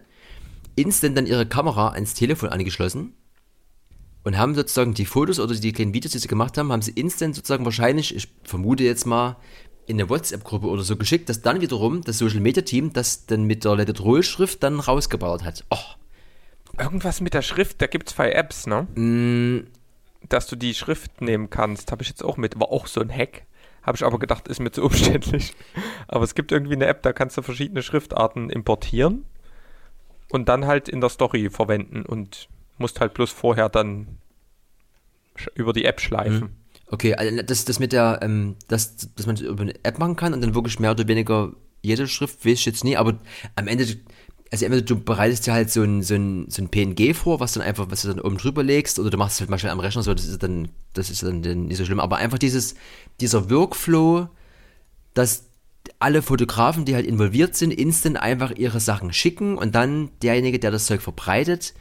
instant 0.76 1.18
dann 1.18 1.26
ihre 1.26 1.48
Kamera 1.48 1.90
ans 1.90 2.14
Telefon 2.14 2.50
angeschlossen 2.50 3.14
und 4.24 4.38
haben 4.38 4.54
sozusagen 4.54 4.94
die 4.94 5.06
Fotos 5.06 5.40
oder 5.40 5.56
die 5.56 5.72
kleinen 5.72 5.96
Videos, 5.96 6.12
die 6.12 6.20
sie 6.20 6.28
gemacht 6.28 6.60
haben, 6.60 6.72
haben 6.72 6.84
sie 6.84 6.92
instant 6.92 7.36
sozusagen 7.36 7.66
wahrscheinlich, 7.66 8.16
ich 8.16 8.28
vermute 8.44 8.84
jetzt 8.84 9.08
mal, 9.08 9.38
in 9.88 10.00
eine 10.00 10.10
WhatsApp-Gruppe 10.10 10.68
oder 10.68 10.84
so 10.84 10.98
geschickt, 10.98 11.30
dass 11.30 11.42
dann 11.42 11.62
wiederum 11.62 12.02
das 12.02 12.20
Social 12.20 12.42
Media 12.42 12.62
Team 12.62 12.94
das 12.94 13.26
dann 13.26 13.46
mit 13.46 13.64
der 13.64 13.76
Let 13.76 13.90
It 13.90 14.02
Roll 14.02 14.22
Schrift 14.22 14.62
dann 14.62 14.80
rausgeballert 14.80 15.44
hat. 15.44 15.66
Oh, 15.72 15.78
Irgendwas 16.80 17.22
mit 17.22 17.34
der 17.34 17.42
Schrift, 17.42 17.82
da 17.82 17.88
gibt 17.88 18.10
es 18.10 18.16
zwei 18.16 18.32
Apps, 18.32 18.68
ne? 18.68 18.84
Mm. 18.96 19.68
Dass 20.30 20.48
du 20.48 20.56
die 20.56 20.74
Schrift 20.74 21.22
nehmen 21.22 21.50
kannst, 21.50 21.92
habe 21.92 22.04
ich 22.04 22.10
jetzt 22.10 22.24
auch 22.24 22.38
mit. 22.38 22.60
War 22.60 22.70
auch 22.70 22.88
so 22.88 23.02
ein 23.02 23.12
Hack. 23.12 23.44
Habe 23.84 23.96
ich 23.96 24.04
aber 24.04 24.20
gedacht, 24.20 24.48
ist 24.48 24.60
mir 24.60 24.72
zu 24.72 24.84
umständlich. 24.86 25.54
Aber 26.08 26.24
es 26.24 26.36
gibt 26.36 26.52
irgendwie 26.52 26.74
eine 26.74 26.88
App, 26.88 27.02
da 27.04 27.14
kannst 27.14 27.38
du 27.38 27.42
verschiedene 27.42 27.82
Schriftarten 27.82 28.50
importieren 28.50 29.26
und 30.30 30.50
dann 30.50 30.66
halt 30.66 30.90
in 30.90 31.02
der 31.02 31.10
Story 31.10 31.50
verwenden 31.50 32.06
und 32.06 32.50
musst 32.78 33.00
halt 33.00 33.14
bloß 33.14 33.32
vorher 33.32 33.70
dann 33.70 34.18
über 35.56 35.74
die 35.74 35.86
App 35.86 36.02
schleifen. 36.02 36.58
okay, 36.88 37.16
also 37.16 37.42
das, 37.42 37.66
das 37.66 37.80
mit 37.80 37.94
der, 37.94 38.20
ähm, 38.22 38.56
das, 38.68 38.98
dass 39.16 39.26
man 39.26 39.36
es 39.36 39.42
über 39.42 39.62
eine 39.62 39.76
App 39.84 40.00
machen 40.00 40.16
kann 40.16 40.34
und 40.34 40.42
dann 40.42 40.56
wirklich 40.56 40.80
mehr 40.80 40.92
oder 40.92 41.08
weniger 41.08 41.54
jede 41.82 42.08
Schrift, 42.08 42.46
weiß 42.46 42.54
ich 42.54 42.66
jetzt 42.66 42.84
nie, 42.84 42.98
aber 42.98 43.18
am 43.56 43.68
Ende, 43.68 43.86
also 44.52 44.66
entweder 44.66 44.86
du 44.86 45.00
bereitest 45.00 45.46
dir 45.48 45.54
halt 45.54 45.72
so 45.72 45.84
ein, 45.84 46.04
so 46.04 46.16
ein, 46.16 46.50
so 46.50 46.62
ein 46.62 46.70
PNG 46.70 47.14
vor, 47.14 47.40
was 47.40 47.54
dann 47.54 47.64
einfach, 47.64 47.88
was 47.90 48.04
du 48.04 48.10
dann 48.10 48.22
oben 48.22 48.38
drüber 48.38 48.64
legst, 48.64 49.00
oder 49.00 49.10
du 49.10 49.18
machst 49.18 49.36
es 49.36 49.40
halt 49.42 49.50
mal 49.50 49.60
schnell 49.60 49.72
am 49.72 49.80
Rechner, 49.80 50.04
so, 50.04 50.14
das 50.14 50.26
ist 50.26 50.42
dann, 50.42 50.70
das 50.94 51.10
ist 51.10 51.24
dann 51.24 51.42
nicht 51.42 51.78
so 51.78 51.86
schlimm, 51.86 52.00
aber 52.00 52.18
einfach 52.18 52.38
dieses, 52.38 52.76
dieser 53.20 53.50
Workflow, 53.50 54.30
dass 55.14 55.46
alle 56.00 56.22
Fotografen, 56.22 56.86
die 56.86 56.96
halt 56.96 57.06
involviert 57.06 57.56
sind, 57.56 57.72
instant 57.72 58.18
einfach 58.18 58.52
ihre 58.52 58.80
Sachen 58.80 59.14
schicken 59.14 59.58
und 59.58 59.76
dann 59.76 60.12
derjenige, 60.22 60.60
der 60.60 60.72
das 60.72 60.86
Zeug 60.86 61.02
verbreitet, 61.02 61.74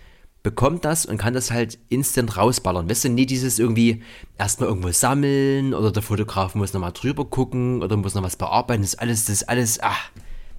bekommt 0.42 0.84
das 0.84 1.06
und 1.06 1.18
kann 1.18 1.34
das 1.34 1.50
halt 1.50 1.78
instant 1.88 2.36
rausballern. 2.36 2.88
Weißt 2.88 3.04
du, 3.04 3.08
nie 3.08 3.26
dieses 3.26 3.58
irgendwie 3.58 4.02
erstmal 4.38 4.68
irgendwo 4.68 4.92
sammeln 4.92 5.74
oder 5.74 5.90
der 5.90 6.02
Fotograf 6.02 6.54
muss 6.54 6.72
nochmal 6.72 6.92
drüber 6.92 7.24
gucken 7.24 7.82
oder 7.82 7.96
muss 7.96 8.14
noch 8.14 8.22
was 8.22 8.36
bearbeiten. 8.36 8.82
Das 8.82 8.94
ist 8.94 9.00
alles, 9.00 9.24
das 9.24 9.34
ist 9.42 9.48
alles, 9.48 9.82
ah, 9.82 9.96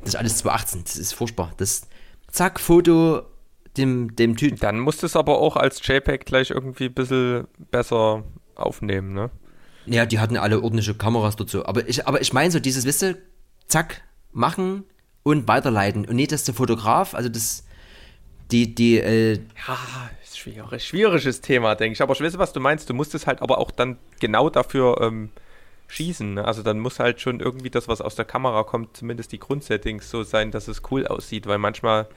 das 0.02 0.10
ist 0.10 0.16
alles 0.16 0.38
2018. 0.40 0.84
Das 0.84 0.98
ist 0.98 1.14
furchtbar. 1.14 1.54
Das, 1.56 1.88
zack, 2.38 2.60
Foto 2.60 3.24
dem, 3.78 4.16
dem 4.16 4.38
Typen. 4.38 4.60
Dann 4.60 4.80
musst 4.80 5.02
du 5.02 5.06
es 5.06 5.16
aber 5.16 5.40
auch 5.40 5.56
als 5.56 5.86
JPEG 5.86 6.26
gleich 6.26 6.52
irgendwie 6.52 6.86
ein 6.86 6.94
bisschen 6.94 7.48
besser 7.72 8.24
aufnehmen, 8.56 9.14
ne? 9.14 9.30
Ja, 9.86 10.06
die 10.06 10.20
hatten 10.20 10.38
alle 10.38 10.62
ordentliche 10.62 10.96
Kameras 10.96 11.36
dazu. 11.38 11.66
Aber 11.66 11.88
ich, 11.88 12.08
aber 12.08 12.22
ich 12.22 12.34
meine 12.34 12.52
so 12.52 12.60
dieses, 12.60 12.86
weißt 12.86 13.02
du, 13.04 13.18
zack, 13.68 14.02
machen 14.34 14.84
und 15.24 15.48
weiterleiten. 15.48 16.06
Und 16.06 16.18
nicht, 16.18 16.32
dass 16.32 16.44
der 16.44 16.54
Fotograf, 16.54 17.14
also 17.14 17.30
das, 17.30 17.64
die, 18.52 18.76
die, 18.76 19.00
äh, 19.00 19.40
Ja, 19.68 19.78
ist 20.22 20.38
schwierig. 20.38 20.84
Schwieriges 20.84 21.40
Thema, 21.42 21.76
denke 21.76 21.94
ich. 21.94 22.02
Aber 22.02 22.14
ich 22.14 22.22
weiß, 22.22 22.38
was 22.38 22.52
du 22.52 22.60
meinst. 22.60 22.90
Du 22.90 22.94
musst 22.94 23.16
es 23.16 23.28
halt 23.28 23.42
aber 23.42 23.60
auch 23.60 23.72
dann 23.72 23.98
genau 24.20 24.50
dafür 24.50 25.00
ähm, 25.02 25.30
schießen. 25.88 26.34
Ne? 26.36 26.46
Also 26.46 26.64
dann 26.64 26.80
muss 26.80 27.00
halt 27.00 27.22
schon 27.22 27.40
irgendwie 27.40 27.70
das, 27.70 27.88
was 27.88 28.02
aus 28.02 28.16
der 28.16 28.26
Kamera 28.26 28.64
kommt, 28.64 28.98
zumindest 28.98 29.32
die 29.32 29.40
Grundsettings 29.40 30.10
so 30.10 30.24
sein, 30.24 30.52
dass 30.52 30.68
es 30.68 30.82
cool 30.92 31.08
aussieht. 31.08 31.48
Weil 31.48 31.60
manchmal 31.60 32.08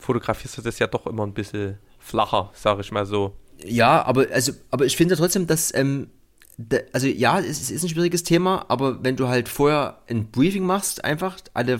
fotografierst 0.00 0.58
du 0.58 0.62
das 0.62 0.78
ja 0.78 0.86
doch 0.86 1.06
immer 1.06 1.26
ein 1.26 1.34
bisschen 1.34 1.78
flacher, 1.98 2.50
sage 2.54 2.80
ich 2.80 2.90
mal 2.90 3.06
so. 3.06 3.36
Ja, 3.64 4.02
aber 4.04 4.26
also, 4.32 4.52
aber 4.70 4.86
ich 4.86 4.96
finde 4.96 5.16
trotzdem, 5.16 5.46
dass 5.46 5.72
ähm, 5.74 6.08
da, 6.56 6.78
also 6.92 7.06
ja, 7.06 7.38
es 7.38 7.60
ist, 7.60 7.70
ist 7.70 7.82
ein 7.82 7.88
schwieriges 7.88 8.22
Thema, 8.22 8.66
aber 8.68 9.02
wenn 9.04 9.16
du 9.16 9.28
halt 9.28 9.48
vorher 9.48 9.98
ein 10.08 10.30
Briefing 10.30 10.64
machst, 10.64 11.04
einfach 11.04 11.38
alle 11.54 11.78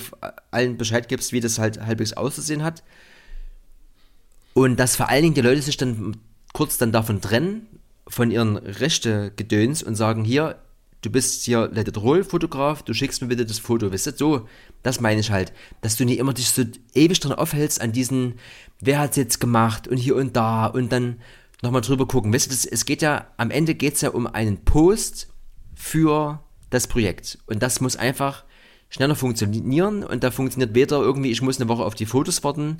allen 0.50 0.76
Bescheid 0.76 1.08
gibst, 1.08 1.32
wie 1.32 1.40
das 1.40 1.58
halt 1.58 1.80
halbwegs 1.80 2.12
auszusehen 2.12 2.62
hat 2.62 2.82
und 4.54 4.78
dass 4.78 4.96
vor 4.96 5.08
allen 5.08 5.22
Dingen 5.22 5.34
die 5.34 5.40
Leute 5.40 5.62
sich 5.62 5.76
dann 5.76 6.16
kurz 6.52 6.78
dann 6.78 6.92
davon 6.92 7.20
trennen 7.20 7.66
von 8.08 8.30
ihren 8.30 8.56
Rechte-Gedöns 8.56 9.82
und 9.82 9.94
sagen 9.94 10.24
hier, 10.24 10.56
du 11.02 11.10
bist 11.10 11.44
hier 11.44 11.68
Let 11.72 11.96
Roll 11.96 12.24
Fotograf, 12.24 12.82
du 12.82 12.92
schickst 12.94 13.22
mir 13.22 13.28
bitte 13.28 13.46
das 13.46 13.58
Foto, 13.58 13.92
weißt 13.92 14.06
du, 14.06 14.16
so, 14.16 14.48
das 14.82 15.00
meine 15.00 15.20
ich 15.20 15.30
halt, 15.30 15.52
dass 15.80 15.96
du 15.96 16.04
nicht 16.04 16.18
immer 16.18 16.34
dich 16.34 16.48
so 16.48 16.64
ewig 16.94 17.20
dran 17.20 17.32
aufhältst 17.32 17.80
an 17.80 17.92
diesen, 17.92 18.34
wer 18.80 18.98
hat's 18.98 19.16
jetzt 19.16 19.40
gemacht 19.40 19.88
und 19.88 19.96
hier 19.96 20.16
und 20.16 20.36
da 20.36 20.66
und 20.66 20.92
dann 20.92 21.20
nochmal 21.62 21.82
drüber 21.82 22.06
gucken, 22.06 22.32
weißt 22.32 22.46
du, 22.46 22.50
das, 22.50 22.64
es 22.64 22.84
geht 22.84 23.02
ja, 23.02 23.26
am 23.36 23.50
Ende 23.50 23.74
geht's 23.74 24.00
ja 24.00 24.10
um 24.10 24.26
einen 24.26 24.64
Post 24.64 25.28
für 25.74 26.42
das 26.70 26.86
Projekt. 26.86 27.38
Und 27.46 27.62
das 27.62 27.80
muss 27.80 27.96
einfach 27.96 28.44
schneller 28.88 29.14
funktionieren 29.14 30.04
und 30.04 30.24
da 30.24 30.30
funktioniert 30.30 30.74
weder 30.74 31.00
irgendwie, 31.00 31.30
ich 31.30 31.42
muss 31.42 31.60
eine 31.60 31.68
Woche 31.68 31.84
auf 31.84 31.94
die 31.94 32.06
Fotos 32.06 32.42
warten, 32.44 32.78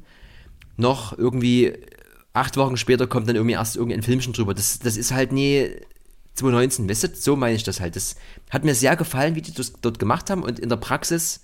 noch 0.77 1.17
irgendwie 1.17 1.75
acht 2.33 2.57
Wochen 2.57 2.77
später 2.77 3.07
kommt 3.07 3.29
dann 3.29 3.37
irgendwie 3.37 3.55
erst 3.55 3.77
irgendein 3.77 4.03
Filmchen 4.03 4.33
drüber. 4.33 4.55
Das, 4.55 4.79
das 4.79 4.97
ist 4.97 5.13
halt 5.13 5.33
nie 5.33 5.71
2019, 6.41 6.89
weißt 6.89 7.05
du? 7.05 7.09
So 7.15 7.37
meine 7.37 7.55
ich 7.55 7.63
das 7.63 7.81
halt. 7.81 7.97
Das 7.97 8.17
hat 8.51 8.65
mir 8.65 8.75
sehr 8.75 8.97
gefallen, 8.97 9.35
wie 9.35 9.43
die 9.43 9.55
das 9.55 9.73
dort 9.81 9.99
gemacht 9.99 10.31
haben 10.31 10.43
und 10.43 10.59
in 10.59 10.69
der 10.69 10.77
Praxis 10.77 11.41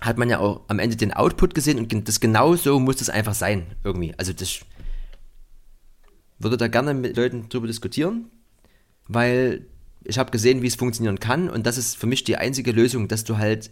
hat 0.00 0.18
man 0.18 0.28
ja 0.28 0.38
auch 0.38 0.62
am 0.68 0.78
Ende 0.78 0.96
den 0.96 1.12
Output 1.12 1.54
gesehen 1.54 1.78
und 1.78 2.08
das 2.08 2.20
genau 2.20 2.54
so 2.54 2.78
muss 2.78 2.96
das 2.96 3.10
einfach 3.10 3.34
sein, 3.34 3.66
irgendwie. 3.82 4.14
Also 4.18 4.32
das 4.32 4.60
würde 6.38 6.56
da 6.56 6.68
gerne 6.68 6.92
mit 6.94 7.16
Leuten 7.16 7.48
drüber 7.48 7.66
diskutieren, 7.66 8.26
weil 9.08 9.66
ich 10.04 10.18
habe 10.18 10.30
gesehen, 10.30 10.62
wie 10.62 10.66
es 10.66 10.76
funktionieren 10.76 11.18
kann 11.18 11.48
und 11.48 11.66
das 11.66 11.78
ist 11.78 11.96
für 11.96 12.06
mich 12.06 12.24
die 12.24 12.36
einzige 12.36 12.72
Lösung, 12.72 13.08
dass 13.08 13.24
du 13.24 13.38
halt 13.38 13.70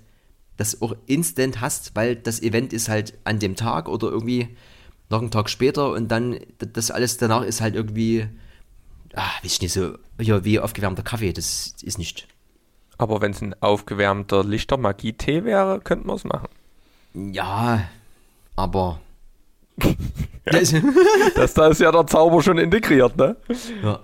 das 0.57 0.81
auch 0.81 0.97
instant 1.07 1.61
hast, 1.61 1.95
weil 1.95 2.17
das 2.17 2.41
Event 2.41 2.73
ist 2.73 2.89
halt 2.89 3.15
an 3.25 3.39
dem 3.39 3.57
Tag 3.57 3.89
oder 3.89 4.09
irgendwie 4.09 4.57
noch 5.11 5.21
einen 5.21 5.31
Tag 5.31 5.51
später 5.51 5.93
und 5.93 6.09
dann 6.09 6.39
das 6.59 6.91
alles 6.91 7.19
danach 7.19 7.43
ist 7.43 7.61
halt 7.61 7.75
irgendwie, 7.75 8.27
weiß 9.17 9.53
ich 9.53 9.61
nicht, 9.63 9.73
so 9.73 9.97
ja, 10.21 10.45
wie 10.45 10.61
aufgewärmter 10.61 11.03
Kaffee, 11.03 11.33
das 11.33 11.75
ist 11.83 11.99
nicht. 11.99 12.27
Aber 12.99 13.21
wenn 13.21 13.33
es 13.33 13.43
ein 13.43 13.55
aufgewärmter 13.61 14.45
Lichtermagie-Tee 14.45 15.45
wäre, 15.45 15.81
könnten 15.81 16.07
wir 16.09 16.15
es 16.15 16.25
machen. 16.25 16.49
Ja, 17.15 17.89
aber. 18.57 19.01
Das, 20.47 20.75
Das, 21.37 21.55
da 21.55 21.69
ist 21.69 21.81
ja 21.81 21.91
der 21.91 22.07
Zauber 22.07 22.43
schon 22.43 22.59
integriert, 22.59 23.17
ne? 23.17 23.35
ja. 23.83 24.01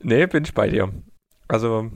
Nee, 0.00 0.26
bin 0.26 0.42
ich 0.44 0.52
bei 0.52 0.68
dir. 0.68 0.92
Also 1.46 1.90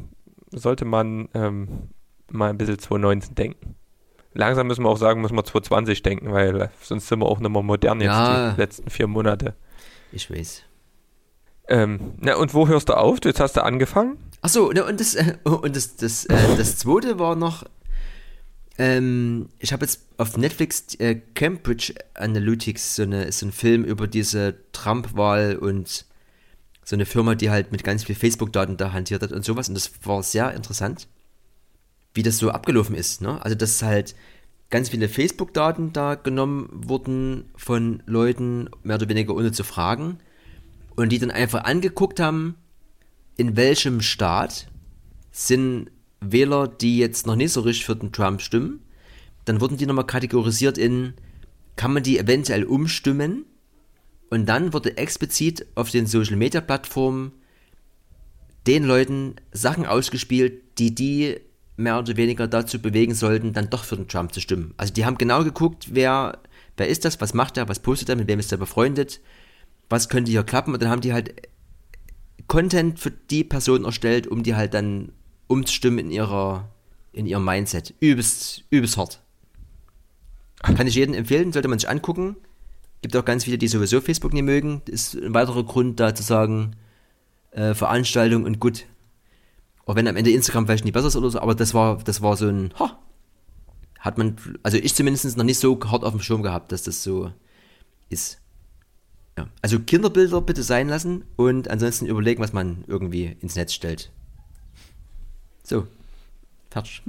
sollte 0.53 0.85
man 0.85 1.29
ähm, 1.35 1.91
mal 2.31 2.51
ein 2.51 2.59
bisschen 2.59 2.79
2019 2.79 3.35
denken. 3.35 3.75
Langsam 4.35 4.69
müssen 4.69 4.85
wir 4.85 4.91
auch 4.91 4.97
sagen, 4.97 5.21
müssen 5.21 5.37
wir 5.37 5.45
2020 5.45 6.03
denken, 6.03 6.33
weil 6.33 6.71
sonst 6.81 7.09
sind 7.09 7.19
wir 7.19 7.27
auch 7.27 7.41
nicht 7.41 7.51
mehr 7.51 7.63
modern 7.63 8.01
jetzt 8.01 8.07
Ja. 8.07 8.53
die 8.53 8.61
letzten 8.61 8.89
vier 8.91 9.09
Monate. 9.09 9.55
Ich 10.13 10.31
weiß. 10.31 10.63
Ähm, 11.73 12.13
na, 12.21 12.37
und 12.37 12.53
wo 12.53 12.69
hörst 12.69 12.91
du 12.91 12.93
auf? 12.99 13.21
Jetzt 13.25 13.41
hast 13.41 13.57
du 13.57 13.65
angefangen. 13.65 14.19
Achso, 14.43 14.69
und 14.69 15.01
das, 15.01 15.15
äh, 15.15 15.39
und 15.43 15.75
das, 15.75 15.97
das, 15.97 16.27
äh, 16.27 16.57
das 16.59 16.77
zweite 16.77 17.19
war 17.19 17.35
noch, 17.35 17.65
ähm, 18.77 19.49
ich 19.59 19.73
habe 19.73 19.87
jetzt 19.87 20.03
auf 20.19 20.37
Netflix 20.37 20.95
äh, 20.97 21.15
Cambridge 21.35 21.95
Analytics, 22.13 22.97
so, 22.97 23.05
eine, 23.05 23.33
so 23.33 23.47
ein 23.47 23.53
Film 23.53 23.85
über 23.85 24.07
diese 24.07 24.57
Trump-Wahl 24.73 25.57
und 25.57 26.05
so 26.85 26.95
eine 26.95 27.07
Firma, 27.07 27.35
die 27.37 27.49
halt 27.49 27.73
mit 27.73 27.85
ganz 27.85 28.05
viel 28.05 28.17
Facebook-Daten 28.17 28.77
da 28.77 28.93
hantiert 28.93 29.23
hat 29.23 29.33
und 29.33 29.43
sowas. 29.43 29.69
Und 29.69 29.75
das 29.75 29.93
war 30.03 30.23
sehr 30.23 30.53
interessant, 30.53 31.09
wie 32.13 32.23
das 32.23 32.37
so 32.37 32.51
abgelaufen 32.51 32.95
ist. 32.95 33.23
Ne? 33.23 33.43
Also, 33.43 33.57
dass 33.57 33.83
halt 33.83 34.15
ganz 34.69 34.91
viele 34.91 35.09
Facebook-Daten 35.09 35.95
da 35.95 36.17
genommen 36.17 36.69
wurden 36.71 37.51
von 37.57 38.03
Leuten, 38.05 38.69
mehr 38.83 38.97
oder 38.97 39.09
weniger 39.09 39.35
ohne 39.35 39.53
zu 39.53 39.65
fragen. 39.65 40.19
Und 40.97 41.11
die 41.11 41.19
dann 41.19 41.31
einfach 41.31 41.65
angeguckt 41.65 42.21
haben, 42.21 42.57
in 43.37 43.57
welchem 43.57 44.01
Staat 44.01 44.69
sind 45.31 45.91
Wähler, 46.21 46.69
die 46.69 46.99
jetzt 46.99 47.27
noch 47.27 47.37
nicht 47.37 47.53
so 47.53 47.63
richtig 47.63 47.87
für 47.87 47.97
den 47.97 48.13
Trump 48.13 48.41
stimmen. 48.41 48.81
Dann 49.45 49.61
wurden 49.61 49.77
die 49.77 49.87
nochmal 49.87 50.07
kategorisiert 50.07 50.79
in, 50.79 51.15
kann 51.77 51.93
man 51.93 52.03
die 52.03 52.19
eventuell 52.19 52.65
umstimmen? 52.65 53.45
Und 54.31 54.47
dann 54.47 54.73
wurde 54.73 54.97
explizit 54.97 55.67
auf 55.75 55.91
den 55.91 56.07
Social 56.07 56.37
Media 56.37 56.61
Plattformen 56.61 57.33
den 58.67 58.85
Leuten 58.85 59.37
Sachen 59.53 59.87
ausgespielt, 59.87 60.79
die 60.79 60.95
die 60.95 61.41
mehr 61.77 61.99
oder 61.99 62.17
weniger 62.17 62.47
dazu 62.47 62.81
bewegen 62.81 63.15
sollten, 63.15 63.53
dann 63.53 63.71
doch 63.71 63.85
für 63.85 63.97
den 63.97 64.09
Trump 64.09 64.33
zu 64.33 64.41
stimmen. 64.41 64.75
Also 64.77 64.93
die 64.93 65.05
haben 65.05 65.19
genau 65.19 65.43
geguckt, 65.43 65.89
wer, 65.91 66.39
wer 66.77 66.89
ist 66.89 67.05
das, 67.05 67.21
was 67.21 67.35
macht 67.35 67.57
er, 67.57 67.69
was 67.69 67.81
postet 67.81 68.09
er, 68.09 68.17
mit 68.17 68.29
wem 68.29 68.39
ist 68.39 68.53
er 68.53 68.59
befreundet, 68.59 69.21
was 69.93 70.09
könnte 70.09 70.31
hier 70.31 70.43
klappen 70.43 70.75
und 70.75 70.83
dann 70.83 70.91
haben 70.91 71.03
die 71.03 71.13
halt 71.13 71.49
Content 72.49 72.99
für 72.99 73.11
die 73.11 73.45
Person 73.45 73.85
erstellt, 73.85 74.27
um 74.27 74.43
die 74.43 74.57
halt 74.57 74.75
dann 74.75 75.13
umzustimmen 75.47 75.99
in 76.01 76.11
ihrer, 76.11 76.69
in 77.13 77.27
ihrem 77.27 77.45
Mindset. 77.45 77.95
Übelst, 78.01 78.65
übelst 78.71 78.97
hart. 78.97 79.23
Kann 80.63 80.87
ich 80.87 80.95
jedem 80.95 81.15
empfehlen, 81.15 81.53
sollte 81.53 81.69
man 81.69 81.79
sich 81.79 81.89
angucken. 81.89 82.37
Gibt 83.03 83.17
auch 83.17 83.25
ganz 83.25 83.45
viele, 83.45 83.59
die 83.59 83.69
sowieso 83.69 84.01
Facebook 84.01 84.33
nicht 84.33 84.45
mögen. 84.45 84.83
Das 84.87 85.15
ist 85.15 85.23
ein 85.23 85.35
weiterer 85.35 85.65
Grund, 85.65 86.01
da 86.01 86.15
zu 86.15 86.23
sagen, 86.23 86.77
äh, 87.51 87.75
Veranstaltung 87.75 88.45
und 88.45 88.61
gut. 88.61 88.87
Auch 89.85 89.97
wenn 89.97 90.09
am 90.09 90.17
Ende 90.17 90.31
Instagram 90.31 90.67
vielleicht 90.67 90.85
nicht 90.85 90.95
besser 90.95 91.09
ist 91.09 91.17
oder 91.17 91.31
so, 91.31 91.41
aber 91.41 91.55
das 91.55 91.75
war, 91.75 91.99
das 91.99 92.23
war 92.23 92.37
so 92.37 92.49
ein, 92.49 92.73
ha, 92.79 92.99
hat 93.99 94.19
man, 94.19 94.37
also 94.63 94.79
ich 94.79 94.95
zumindest 94.95 95.37
noch 95.37 95.45
nicht 95.45 95.59
so 95.59 95.79
hart 95.85 96.05
auf 96.05 96.13
dem 96.13 96.21
Schirm 96.21 96.43
gehabt, 96.43 96.71
dass 96.73 96.83
das 96.85 97.03
so 97.03 97.33
ist. 98.09 98.42
Ja. 99.39 99.49
Also 99.63 99.81
Kinderbilder 99.81 100.41
bitte 100.41 100.63
sein 100.63 100.89
lassen 100.89 101.25
und 101.37 101.69
ansonsten 101.69 102.07
überlegen, 102.07 102.43
was 102.43 102.53
man 102.53 102.85
irgendwie 102.87 103.37
ins 103.41 103.57
Netz 103.57 103.73
stellt. 103.73 104.11
So. 105.63 105.87
Fertig. 106.71 107.03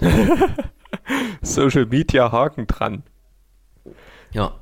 Social 1.42 1.86
Media 1.86 2.30
Haken 2.30 2.66
dran. 2.66 3.02
Ja. 4.32 4.58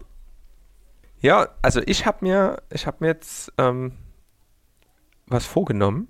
Ja, 1.20 1.48
also 1.60 1.82
ich 1.84 2.06
habe 2.06 2.18
mir, 2.22 2.62
ich 2.70 2.86
habe 2.86 2.98
mir 3.00 3.08
jetzt 3.08 3.52
ähm, 3.58 3.92
was 5.26 5.46
vorgenommen. 5.46 6.08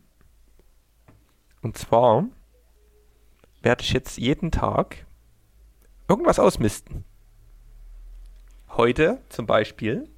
Und 1.63 1.77
zwar 1.77 2.27
werde 3.63 3.83
ich 3.83 3.93
jetzt 3.93 4.19
jeden 4.19 4.51
Tag 4.51 5.05
irgendwas 6.09 6.39
ausmisten. 6.39 7.05
Heute 8.71 9.21
zum 9.29 9.47
Beispiel 9.47 10.09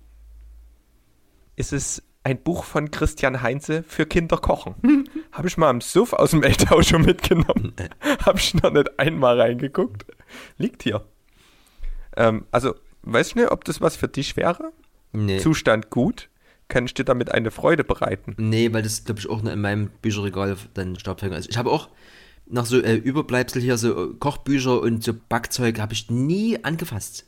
ist 1.57 1.73
es 1.73 2.03
ein 2.25 2.43
Buch 2.43 2.65
von 2.65 2.91
Christian 2.91 3.43
Heinze 3.43 3.83
für 3.83 4.07
Kinder 4.07 4.37
kochen. 4.37 4.75
Habe 5.33 5.49
ich 5.49 5.57
mal 5.57 5.69
am 5.69 5.81
Suff 5.81 6.13
aus 6.13 6.31
dem 6.31 6.43
Eltau 6.43 6.83
schon 6.83 7.03
mitgenommen. 7.03 7.75
Habe 8.25 8.39
ich 8.39 8.55
noch 8.55 8.73
nicht 8.73 8.99
einmal 8.99 9.41
reingeguckt. 9.41 10.07
Liegt 10.57 10.83
hier. 10.83 11.05
Ähm, 12.17 12.47
also, 12.51 12.75
weißt 13.03 13.35
du 13.35 13.41
nicht, 13.41 13.51
ob 13.51 13.65
das 13.65 13.81
was 13.81 13.97
für 13.97 14.09
dich 14.09 14.37
wäre? 14.37 14.73
Nee. 15.13 15.39
Zustand 15.39 15.91
gut? 15.91 16.29
Kann 16.69 16.87
ich 16.87 16.95
dir 16.95 17.05
damit 17.05 17.31
eine 17.33 17.51
Freude 17.51 17.85
bereiten? 17.85 18.35
Nee, 18.39 18.73
weil 18.73 18.83
das, 18.83 19.05
glaube 19.05 19.21
ich, 19.21 19.29
auch 19.29 19.43
nur 19.43 19.53
in 19.53 19.61
meinem 19.61 19.91
Bücherregal 20.01 20.57
dann 20.75 20.99
Staubfänger 20.99 21.37
ist. 21.37 21.51
Ich 21.51 21.59
habe 21.59 21.71
auch 21.71 21.89
nach 22.47 22.67
so 22.67 22.81
äh, 22.81 22.95
Überbleibsel 22.95 23.61
hier, 23.61 23.77
so 23.77 24.11
äh, 24.11 24.15
Kochbücher 24.15 24.81
und 24.81 25.03
so 25.03 25.13
Backzeug, 25.29 25.81
habe 25.81 25.93
ich 25.93 26.11
nie 26.11 26.63
angefasst. 26.63 27.27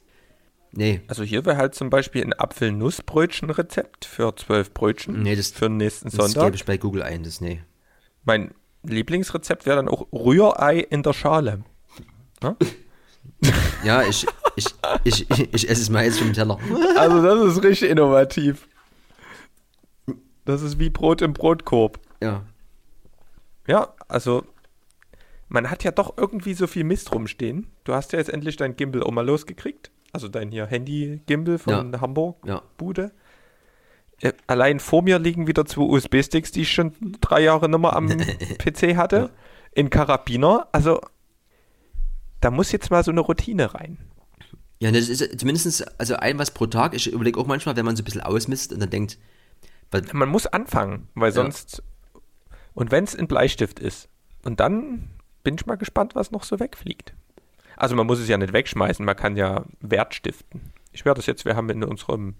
Nee. 0.76 1.02
Also 1.06 1.22
hier 1.22 1.44
wäre 1.46 1.56
halt 1.56 1.74
zum 1.74 1.88
Beispiel 1.88 2.22
ein 2.24 2.32
Apfel-Nuss-Brötchen-Rezept 2.38 4.04
für 4.04 4.34
zwölf 4.34 4.72
Brötchen 4.74 5.22
Nee, 5.22 5.36
das- 5.36 5.52
für 5.52 5.68
den 5.68 5.76
nächsten 5.76 6.06
Das 6.10 6.14
Sonntag. 6.16 6.44
gebe 6.46 6.56
ich 6.56 6.64
bei 6.64 6.76
Google 6.78 7.02
ein, 7.02 7.22
das 7.22 7.40
nee. 7.40 7.62
Mein 8.24 8.52
Lieblingsrezept 8.82 9.66
wäre 9.66 9.76
dann 9.76 9.88
auch 9.88 10.06
Rührei 10.12 10.78
in 10.80 11.02
der 11.02 11.12
Schale. 11.12 11.62
Ja, 13.84 14.02
ich, 14.02 14.26
ich, 14.56 14.66
ich, 15.04 15.30
ich, 15.30 15.54
ich 15.54 15.68
esse 15.68 15.82
es 15.82 15.90
mal 15.90 16.04
jetzt 16.04 16.18
vom 16.18 16.32
Teller. 16.32 16.58
Also 16.96 17.22
das 17.22 17.56
ist 17.56 17.62
richtig 17.62 17.90
innovativ. 17.90 18.68
Das 20.44 20.62
ist 20.62 20.78
wie 20.78 20.90
Brot 20.90 21.22
im 21.22 21.32
Brotkorb. 21.32 21.98
Ja. 22.22 22.44
Ja, 23.66 23.94
also 24.08 24.44
man 25.48 25.70
hat 25.70 25.84
ja 25.84 25.90
doch 25.90 26.14
irgendwie 26.16 26.54
so 26.54 26.66
viel 26.66 26.84
Mist 26.84 27.12
rumstehen. 27.14 27.66
Du 27.84 27.94
hast 27.94 28.12
ja 28.12 28.18
jetzt 28.18 28.28
endlich 28.30 28.56
dein 28.56 28.76
Gimbal 28.76 29.02
auch 29.02 29.10
mal 29.10 29.26
losgekriegt. 29.26 29.90
Also 30.14 30.28
dein 30.28 30.50
hier 30.50 30.66
Handy-Gimbal 30.66 31.58
von 31.58 31.92
Ja. 31.92 32.00
Hamburg 32.00 32.36
Ja. 32.46 32.62
Bude. 32.78 33.12
Äh, 34.20 34.32
Allein 34.46 34.78
vor 34.80 35.02
mir 35.02 35.18
liegen 35.18 35.46
wieder 35.46 35.66
zwei 35.66 35.82
USB-Sticks, 35.82 36.52
die 36.52 36.62
ich 36.62 36.72
schon 36.72 36.92
drei 37.20 37.40
Jahre 37.40 37.68
nicht 37.68 37.78
mehr 37.80 37.94
am 37.94 38.08
PC 38.58 38.96
hatte. 38.96 39.16
Ja. 39.16 39.30
In 39.72 39.90
Karabiner. 39.90 40.68
Also 40.72 41.00
da 42.40 42.50
muss 42.50 42.70
jetzt 42.72 42.90
mal 42.90 43.02
so 43.02 43.10
eine 43.10 43.20
Routine 43.20 43.74
rein. 43.74 43.98
Ja, 44.78 44.90
das 44.92 45.08
ist 45.08 45.38
zumindest 45.40 45.84
also 46.00 46.14
ein 46.16 46.38
was 46.38 46.52
pro 46.52 46.66
Tag. 46.66 46.94
Ich 46.94 47.10
überlege 47.12 47.40
auch 47.40 47.46
manchmal, 47.46 47.74
wenn 47.76 47.84
man 47.84 47.96
so 47.96 48.02
ein 48.02 48.04
bisschen 48.04 48.20
ausmisst 48.20 48.72
und 48.72 48.80
dann 48.80 48.90
denkt, 48.90 49.18
Man 50.12 50.28
muss 50.28 50.46
anfangen, 50.46 51.08
weil 51.14 51.32
sonst. 51.32 51.82
Und 52.74 52.90
wenn 52.90 53.04
es 53.04 53.16
ein 53.16 53.26
Bleistift 53.28 53.78
ist. 53.80 54.08
Und 54.44 54.60
dann 54.60 55.10
bin 55.42 55.54
ich 55.56 55.66
mal 55.66 55.76
gespannt, 55.76 56.14
was 56.14 56.30
noch 56.32 56.44
so 56.44 56.60
wegfliegt. 56.60 57.14
Also 57.76 57.94
man 57.96 58.06
muss 58.06 58.18
es 58.18 58.28
ja 58.28 58.38
nicht 58.38 58.52
wegschmeißen, 58.52 59.04
man 59.04 59.16
kann 59.16 59.36
ja 59.36 59.64
Wert 59.80 60.14
stiften. 60.14 60.72
Ich 60.92 61.04
werde 61.04 61.18
das 61.18 61.26
jetzt, 61.26 61.44
wir 61.44 61.56
haben 61.56 61.70
in 61.70 61.82
unserem 61.84 62.34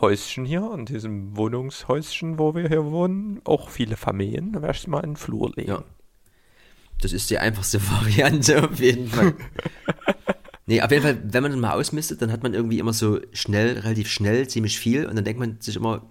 Häuschen 0.00 0.44
hier, 0.44 0.72
in 0.74 0.86
diesem 0.86 1.36
Wohnungshäuschen, 1.36 2.38
wo 2.38 2.54
wir 2.54 2.68
hier 2.68 2.84
wohnen, 2.86 3.40
auch 3.44 3.68
viele 3.68 3.96
Familien. 3.96 4.52
Da 4.52 4.62
werde 4.62 4.74
ich 4.74 4.80
es 4.82 4.86
mal 4.86 5.00
in 5.00 5.10
den 5.10 5.16
Flur 5.16 5.52
legen. 5.54 5.68
ja. 5.68 5.84
Das 7.00 7.12
ist 7.12 7.30
die 7.30 7.38
einfachste 7.38 7.80
Variante 7.90 8.62
auf 8.62 8.78
jeden 8.78 9.08
Fall. 9.08 9.34
nee, 10.66 10.82
auf 10.82 10.90
jeden 10.90 11.02
Fall, 11.02 11.20
wenn 11.24 11.42
man 11.42 11.52
dann 11.52 11.60
mal 11.60 11.72
ausmistet, 11.72 12.22
dann 12.22 12.32
hat 12.32 12.42
man 12.42 12.54
irgendwie 12.54 12.78
immer 12.78 12.92
so 12.92 13.20
schnell, 13.32 13.78
relativ 13.78 14.10
schnell, 14.10 14.48
ziemlich 14.48 14.78
viel 14.78 15.06
und 15.06 15.16
dann 15.16 15.24
denkt 15.24 15.40
man 15.40 15.60
sich 15.60 15.76
immer, 15.76 16.02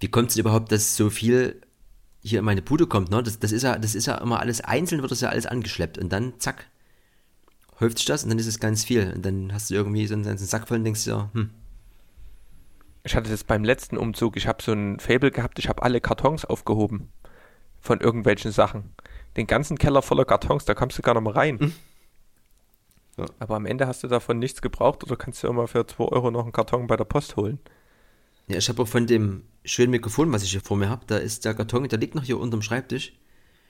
wie 0.00 0.08
kommt 0.08 0.28
es 0.28 0.34
denn 0.34 0.42
überhaupt, 0.42 0.72
dass 0.72 0.96
so 0.96 1.10
viel 1.10 1.60
hier 2.22 2.40
in 2.40 2.44
meine 2.44 2.62
Bude 2.62 2.86
kommt, 2.86 3.10
ne? 3.10 3.22
Das, 3.22 3.38
das 3.38 3.52
ist 3.52 3.62
ja, 3.62 3.78
das 3.78 3.94
ist 3.94 4.06
ja 4.06 4.16
immer 4.18 4.40
alles 4.40 4.60
einzeln, 4.60 5.00
wird 5.00 5.10
das 5.10 5.20
ja 5.20 5.30
alles 5.30 5.46
angeschleppt 5.46 5.98
und 5.98 6.10
dann 6.10 6.34
zack, 6.38 6.66
häuft 7.80 7.98
sich 7.98 8.06
das 8.06 8.22
und 8.24 8.30
dann 8.30 8.38
ist 8.38 8.46
es 8.46 8.60
ganz 8.60 8.84
viel. 8.84 9.12
Und 9.14 9.24
dann 9.24 9.52
hast 9.52 9.70
du 9.70 9.74
irgendwie 9.74 10.06
so 10.06 10.14
einen 10.14 10.24
ganzen 10.24 10.46
Sack 10.46 10.68
voll 10.68 10.78
und 10.78 10.84
denkst 10.84 11.04
dir, 11.04 11.30
hm, 11.32 11.50
Ich 13.02 13.14
hatte 13.16 13.30
das 13.30 13.44
beim 13.44 13.64
letzten 13.64 13.96
Umzug, 13.96 14.36
ich 14.36 14.46
habe 14.46 14.62
so 14.62 14.72
ein 14.72 15.00
Fable 15.00 15.30
gehabt, 15.30 15.58
ich 15.58 15.68
habe 15.68 15.82
alle 15.82 16.00
Kartons 16.00 16.44
aufgehoben. 16.44 17.08
Von 17.80 18.00
irgendwelchen 18.00 18.52
Sachen. 18.52 18.92
Den 19.36 19.46
ganzen 19.46 19.78
Keller 19.78 20.02
voller 20.02 20.26
Kartons, 20.26 20.66
da 20.66 20.74
kommst 20.74 20.98
du 20.98 21.02
gar 21.02 21.14
nicht 21.14 21.22
mehr 21.22 21.34
rein. 21.34 21.72
Ja. 23.16 23.24
Aber 23.38 23.56
am 23.56 23.66
Ende 23.66 23.86
hast 23.86 24.02
du 24.02 24.08
davon 24.08 24.38
nichts 24.38 24.60
gebraucht 24.60 25.02
oder 25.04 25.16
kannst 25.16 25.42
du 25.42 25.48
immer 25.48 25.66
für 25.66 25.86
2 25.86 26.04
Euro 26.04 26.30
noch 26.30 26.42
einen 26.42 26.52
Karton 26.52 26.86
bei 26.86 26.96
der 26.96 27.04
Post 27.04 27.36
holen. 27.36 27.58
Ja, 28.48 28.56
ich 28.58 28.68
habe 28.68 28.82
auch 28.82 28.88
von 28.88 29.06
dem 29.06 29.44
schönen 29.64 29.90
Mikrofon, 29.92 30.32
was 30.32 30.42
ich 30.42 30.50
hier 30.50 30.60
vor 30.60 30.76
mir 30.76 30.88
habe, 30.88 31.04
da 31.06 31.16
ist 31.16 31.44
der 31.44 31.54
Karton, 31.54 31.88
der 31.88 31.98
liegt 31.98 32.14
noch 32.14 32.24
hier 32.24 32.38
unterm 32.38 32.62
Schreibtisch. 32.62 33.12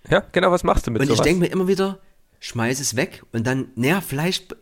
Ja, 0.09 0.21
genau, 0.33 0.51
was 0.51 0.65
machst 0.65 0.87
du 0.87 0.91
mit 0.91 1.01
und 1.03 1.09
ich 1.09 1.13
sowas? 1.15 1.25
denke 1.25 1.41
mir 1.41 1.53
immer 1.53 1.69
wieder, 1.69 2.01
schmeiß 2.41 2.81
es 2.81 2.97
weg 2.97 3.23
und 3.33 3.47
dann, 3.47 3.69
naja, 3.77 4.01
vielleicht, 4.01 4.57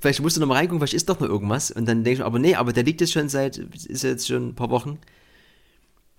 vielleicht 0.00 0.20
musst 0.20 0.36
du 0.36 0.40
noch 0.40 0.48
mal 0.48 0.54
reingucken, 0.54 0.80
vielleicht 0.80 0.94
ist 0.94 1.08
doch 1.08 1.20
noch 1.20 1.28
irgendwas. 1.28 1.70
Und 1.70 1.86
dann 1.86 2.02
denke 2.02 2.20
ich 2.20 2.24
aber 2.24 2.38
nee, 2.38 2.54
aber 2.54 2.72
der 2.72 2.82
liegt 2.82 3.00
jetzt 3.00 3.12
schon 3.12 3.28
seit, 3.28 3.58
ist 3.58 4.02
jetzt 4.02 4.26
schon 4.26 4.48
ein 4.48 4.54
paar 4.54 4.70
Wochen 4.70 4.98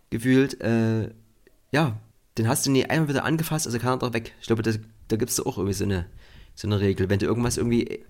gefühlt, 0.09 0.61
äh, 0.61 1.09
ja, 1.71 1.99
den 2.37 2.47
hast 2.47 2.65
du 2.65 2.71
nie 2.71 2.85
einmal 2.85 3.09
wieder 3.09 3.25
angefasst, 3.25 3.65
also 3.65 3.79
kann 3.79 3.93
er 3.93 3.97
doch 3.97 4.13
weg. 4.13 4.33
Ich 4.39 4.47
glaube, 4.47 4.61
da, 4.61 4.71
da 5.07 5.15
gibt 5.15 5.31
es 5.31 5.39
auch 5.39 5.57
irgendwie 5.57 5.73
so 5.73 5.83
eine, 5.83 6.05
so 6.53 6.67
eine 6.67 6.79
Regel. 6.79 7.09
Wenn 7.09 7.19
du 7.19 7.25
irgendwas 7.25 7.57
irgendwie 7.57 8.03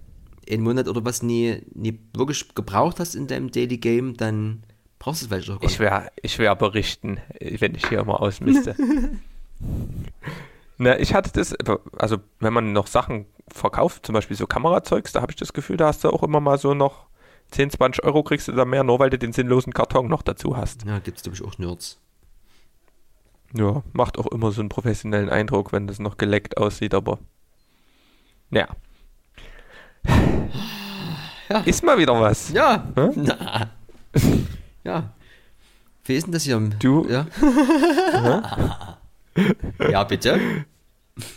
einen 0.50 0.64
Monat 0.64 0.88
oder 0.88 1.04
was 1.06 1.24
nie, 1.24 1.62
nie 1.74 1.98
wirklich 2.14 2.54
gebraucht 2.54 3.00
hast 3.00 3.16
in 3.16 3.28
deinem 3.28 3.52
Daily 3.52 3.78
Game, 3.78 4.16
dann 4.18 4.64
brauchst 5.00 5.22
du 5.22 5.26
es 5.26 5.30
vielleicht 5.30 5.50
auch 5.50 5.60
gar 5.62 5.70
ich 5.70 5.80
wäre 5.80 6.12
ich 6.22 6.38
wär 6.40 6.56
berichten, 6.56 7.20
wenn 7.40 7.76
ich 7.76 7.88
hier 7.88 8.00
immer 8.00 8.22
ausmiste. 8.22 8.76
Na, 10.78 11.00
ich 11.00 11.14
hatte 11.14 11.32
das, 11.34 11.56
also 11.98 12.18
wenn 12.40 12.54
man 12.54 12.72
noch 12.74 12.88
Sachen 12.88 13.26
verkauft, 13.50 14.06
zum 14.06 14.14
Beispiel 14.14 14.38
so 14.38 14.46
Kamerazeugs, 14.48 15.12
da 15.12 15.22
habe 15.22 15.32
ich 15.32 15.36
das 15.36 15.54
Gefühl, 15.54 15.78
da 15.78 15.88
hast 15.88 16.04
du 16.04 16.10
auch 16.10 16.22
immer 16.24 16.40
mal 16.40 16.58
so 16.58 16.74
noch 16.74 17.08
10, 17.52 17.72
20 17.72 18.04
Euro 18.04 18.24
kriegst 18.24 18.48
du 18.48 18.52
da 18.52 18.66
mehr, 18.66 18.84
nur 18.84 19.00
weil 19.00 19.10
du 19.10 19.18
den 19.18 19.34
sinnlosen 19.34 19.74
Karton 19.74 20.08
noch 20.08 20.22
dazu 20.22 20.56
hast. 20.58 20.84
Ja, 20.86 21.00
gibt's 21.00 21.24
glaube 21.24 21.36
ich 21.36 21.44
auch 21.44 21.58
Nerds. 21.58 22.00
Ja, 23.54 23.82
macht 23.94 24.20
auch 24.20 24.28
immer 24.28 24.52
so 24.52 24.60
einen 24.62 24.70
professionellen 24.70 25.30
Eindruck, 25.30 25.72
wenn 25.72 25.88
das 25.88 26.00
noch 26.00 26.18
geleckt 26.18 26.58
aussieht, 26.58 26.94
aber. 26.94 27.18
Ja. 28.52 28.68
Ja. 31.50 31.60
Ist 31.66 31.84
mal 31.84 31.98
wieder 31.98 32.20
was. 32.20 32.52
Ja. 32.52 32.88
Hä? 32.96 33.10
Na. 33.16 33.70
ja. 34.84 35.14
Wie 36.04 36.16
ist 36.16 36.26
denn 36.26 36.34
das 36.34 36.44
hier? 36.44 36.60
Du- 36.60 37.08
Ja. 37.10 37.26
ja, 38.14 38.97
bitte. 40.08 40.40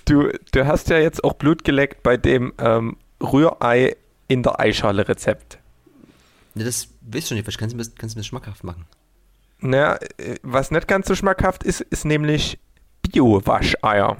Du, 0.05 0.28
du 0.53 0.66
hast 0.66 0.88
ja 0.90 0.98
jetzt 0.98 1.24
auch 1.24 1.34
Blut 1.34 1.64
geleckt 1.64 2.03
bei 2.03 2.16
dem 2.16 2.53
ähm, 2.59 2.96
Rührei 3.22 3.96
in 4.28 4.42
der 4.42 4.61
Eischale 4.61 5.09
Rezept. 5.09 5.59
Ja, 6.55 6.64
das 6.64 6.88
weißt 7.03 7.30
du 7.30 7.34
nicht, 7.34 7.44
vielleicht 7.44 7.59
kannst 7.59 7.72
du 7.72 7.76
mir, 7.78 7.84
kannst 7.96 8.14
du 8.14 8.18
mir 8.18 8.20
das 8.22 8.26
schmackhaft 8.26 8.64
machen. 8.64 8.84
Naja, 9.61 9.98
äh, 10.18 10.36
was 10.42 10.70
nicht 10.70 10.88
ganz 10.88 11.07
so 11.09 11.14
schmackhaft 11.14 11.62
ist, 11.64 11.80
ist 11.80 12.05
nämlich 12.05 12.59
Bio-Wascheier. 13.03 14.16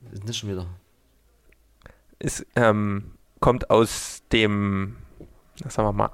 Was 0.00 0.12
ist 0.12 0.28
das 0.28 0.36
schon 0.36 0.50
wieder? 0.50 0.66
Es 2.18 2.44
ähm, 2.56 3.12
kommt 3.40 3.70
aus 3.70 4.22
dem, 4.32 4.96
sagen 5.66 5.88
wir 5.88 5.92
mal, 5.92 6.10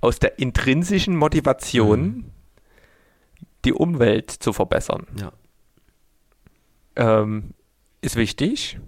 aus 0.00 0.18
der 0.18 0.38
intrinsischen 0.38 1.16
Motivation, 1.16 2.00
Mhm. 2.00 2.24
die 3.64 3.72
Umwelt 3.74 4.30
zu 4.30 4.52
verbessern. 4.52 5.06
Ja. 5.18 5.32
Ähm, 6.96 7.54
ist 8.00 8.16
wichtig. 8.16 8.78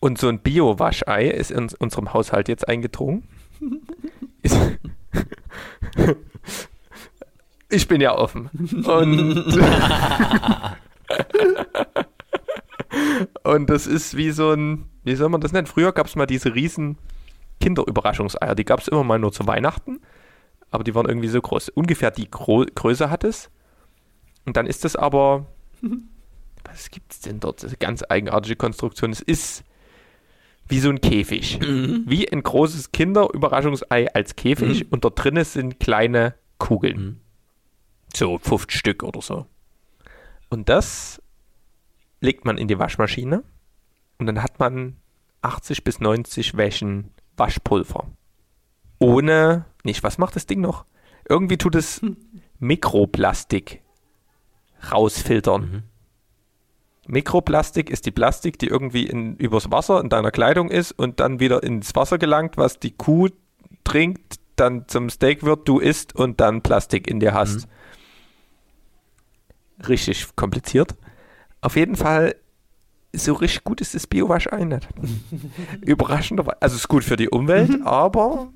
Und 0.00 0.18
so 0.18 0.28
ein 0.28 0.40
Bio-Waschei 0.40 1.26
ist 1.26 1.50
in 1.50 1.68
unserem 1.78 2.12
Haushalt 2.12 2.48
jetzt 2.48 2.68
eingedrungen. 2.68 3.28
Ich 7.70 7.86
bin 7.86 8.00
ja 8.00 8.16
offen. 8.16 8.48
Und, 8.86 9.36
und 13.42 13.68
das 13.68 13.86
ist 13.86 14.16
wie 14.16 14.30
so 14.30 14.52
ein, 14.52 14.86
wie 15.04 15.14
soll 15.16 15.28
man 15.28 15.42
das 15.42 15.52
nennen? 15.52 15.66
Früher 15.66 15.92
gab 15.92 16.06
es 16.06 16.16
mal 16.16 16.24
diese 16.24 16.54
riesen 16.54 16.96
Kinderüberraschungseier. 17.60 18.54
Die 18.54 18.64
gab 18.64 18.80
es 18.80 18.88
immer 18.88 19.04
mal 19.04 19.18
nur 19.18 19.32
zu 19.32 19.46
Weihnachten. 19.46 20.00
Aber 20.70 20.82
die 20.82 20.94
waren 20.94 21.06
irgendwie 21.06 21.28
so 21.28 21.42
groß. 21.42 21.68
Ungefähr 21.70 22.10
die 22.10 22.30
Gro 22.30 22.64
Größe 22.74 23.10
hat 23.10 23.24
es. 23.24 23.50
Und 24.46 24.56
dann 24.56 24.66
ist 24.66 24.84
das 24.84 24.96
aber 24.96 25.46
was 26.70 26.90
gibt 26.90 27.12
es 27.12 27.20
denn 27.20 27.40
dort? 27.40 27.58
Das 27.58 27.72
ist 27.72 27.80
eine 27.80 27.86
ganz 27.86 28.04
eigenartige 28.08 28.56
Konstruktion. 28.56 29.10
Es 29.10 29.20
ist 29.20 29.64
wie 30.68 30.80
so 30.80 30.90
ein 30.90 31.00
Käfig. 31.00 31.58
Wie 32.06 32.30
ein 32.30 32.42
großes 32.42 32.92
Kinderüberraschungsei 32.92 34.12
als 34.14 34.36
Käfig 34.36 34.90
und 34.92 35.04
dort 35.04 35.22
drinnen 35.22 35.44
sind 35.44 35.80
kleine 35.80 36.34
Kugeln. 36.58 37.00
Mhm. 37.00 37.20
So 38.14 38.38
50 38.38 38.78
Stück 38.78 39.02
oder 39.02 39.22
so. 39.22 39.46
Und 40.50 40.68
das 40.68 41.22
legt 42.20 42.44
man 42.44 42.58
in 42.58 42.68
die 42.68 42.78
Waschmaschine 42.78 43.42
und 44.18 44.26
dann 44.26 44.42
hat 44.42 44.58
man 44.58 44.96
80 45.42 45.84
bis 45.84 46.00
90 46.00 46.56
Wäschen 46.56 47.10
Waschpulver. 47.36 48.08
Ohne, 48.98 49.66
nicht, 49.84 50.02
was 50.02 50.18
macht 50.18 50.36
das 50.36 50.46
Ding 50.46 50.60
noch? 50.60 50.84
Irgendwie 51.28 51.58
tut 51.58 51.74
es 51.74 52.00
Mikroplastik 52.58 53.82
rausfiltern. 54.90 55.84
Mhm. 57.08 57.14
Mikroplastik 57.14 57.90
ist 57.90 58.06
die 58.06 58.10
Plastik, 58.10 58.58
die 58.58 58.68
irgendwie 58.68 59.06
in, 59.06 59.36
übers 59.36 59.70
Wasser 59.70 60.00
in 60.00 60.08
deiner 60.08 60.30
Kleidung 60.30 60.70
ist 60.70 60.92
und 60.92 61.20
dann 61.20 61.40
wieder 61.40 61.62
ins 61.62 61.94
Wasser 61.94 62.18
gelangt, 62.18 62.56
was 62.56 62.78
die 62.78 62.92
Kuh 62.92 63.28
trinkt, 63.84 64.36
dann 64.56 64.86
zum 64.88 65.10
Steak 65.10 65.42
wird, 65.42 65.66
du 65.68 65.78
isst 65.78 66.14
und 66.14 66.40
dann 66.40 66.62
Plastik 66.62 67.08
in 67.08 67.20
dir 67.20 67.32
hast. 67.34 67.68
Richtig 69.88 70.34
kompliziert. 70.36 70.96
Auf 71.60 71.76
jeden 71.76 71.96
Fall, 71.96 72.34
so 73.12 73.34
richtig 73.34 73.64
gut 73.64 73.80
ist 73.80 73.94
das 73.94 74.06
Biowaschei 74.06 74.64
nicht. 74.64 74.88
Überraschenderweise, 75.80 76.60
also 76.60 76.74
es 76.74 76.82
ist 76.82 76.88
gut 76.88 77.04
für 77.04 77.16
die 77.16 77.28
Umwelt, 77.28 77.70
aber 77.84 78.48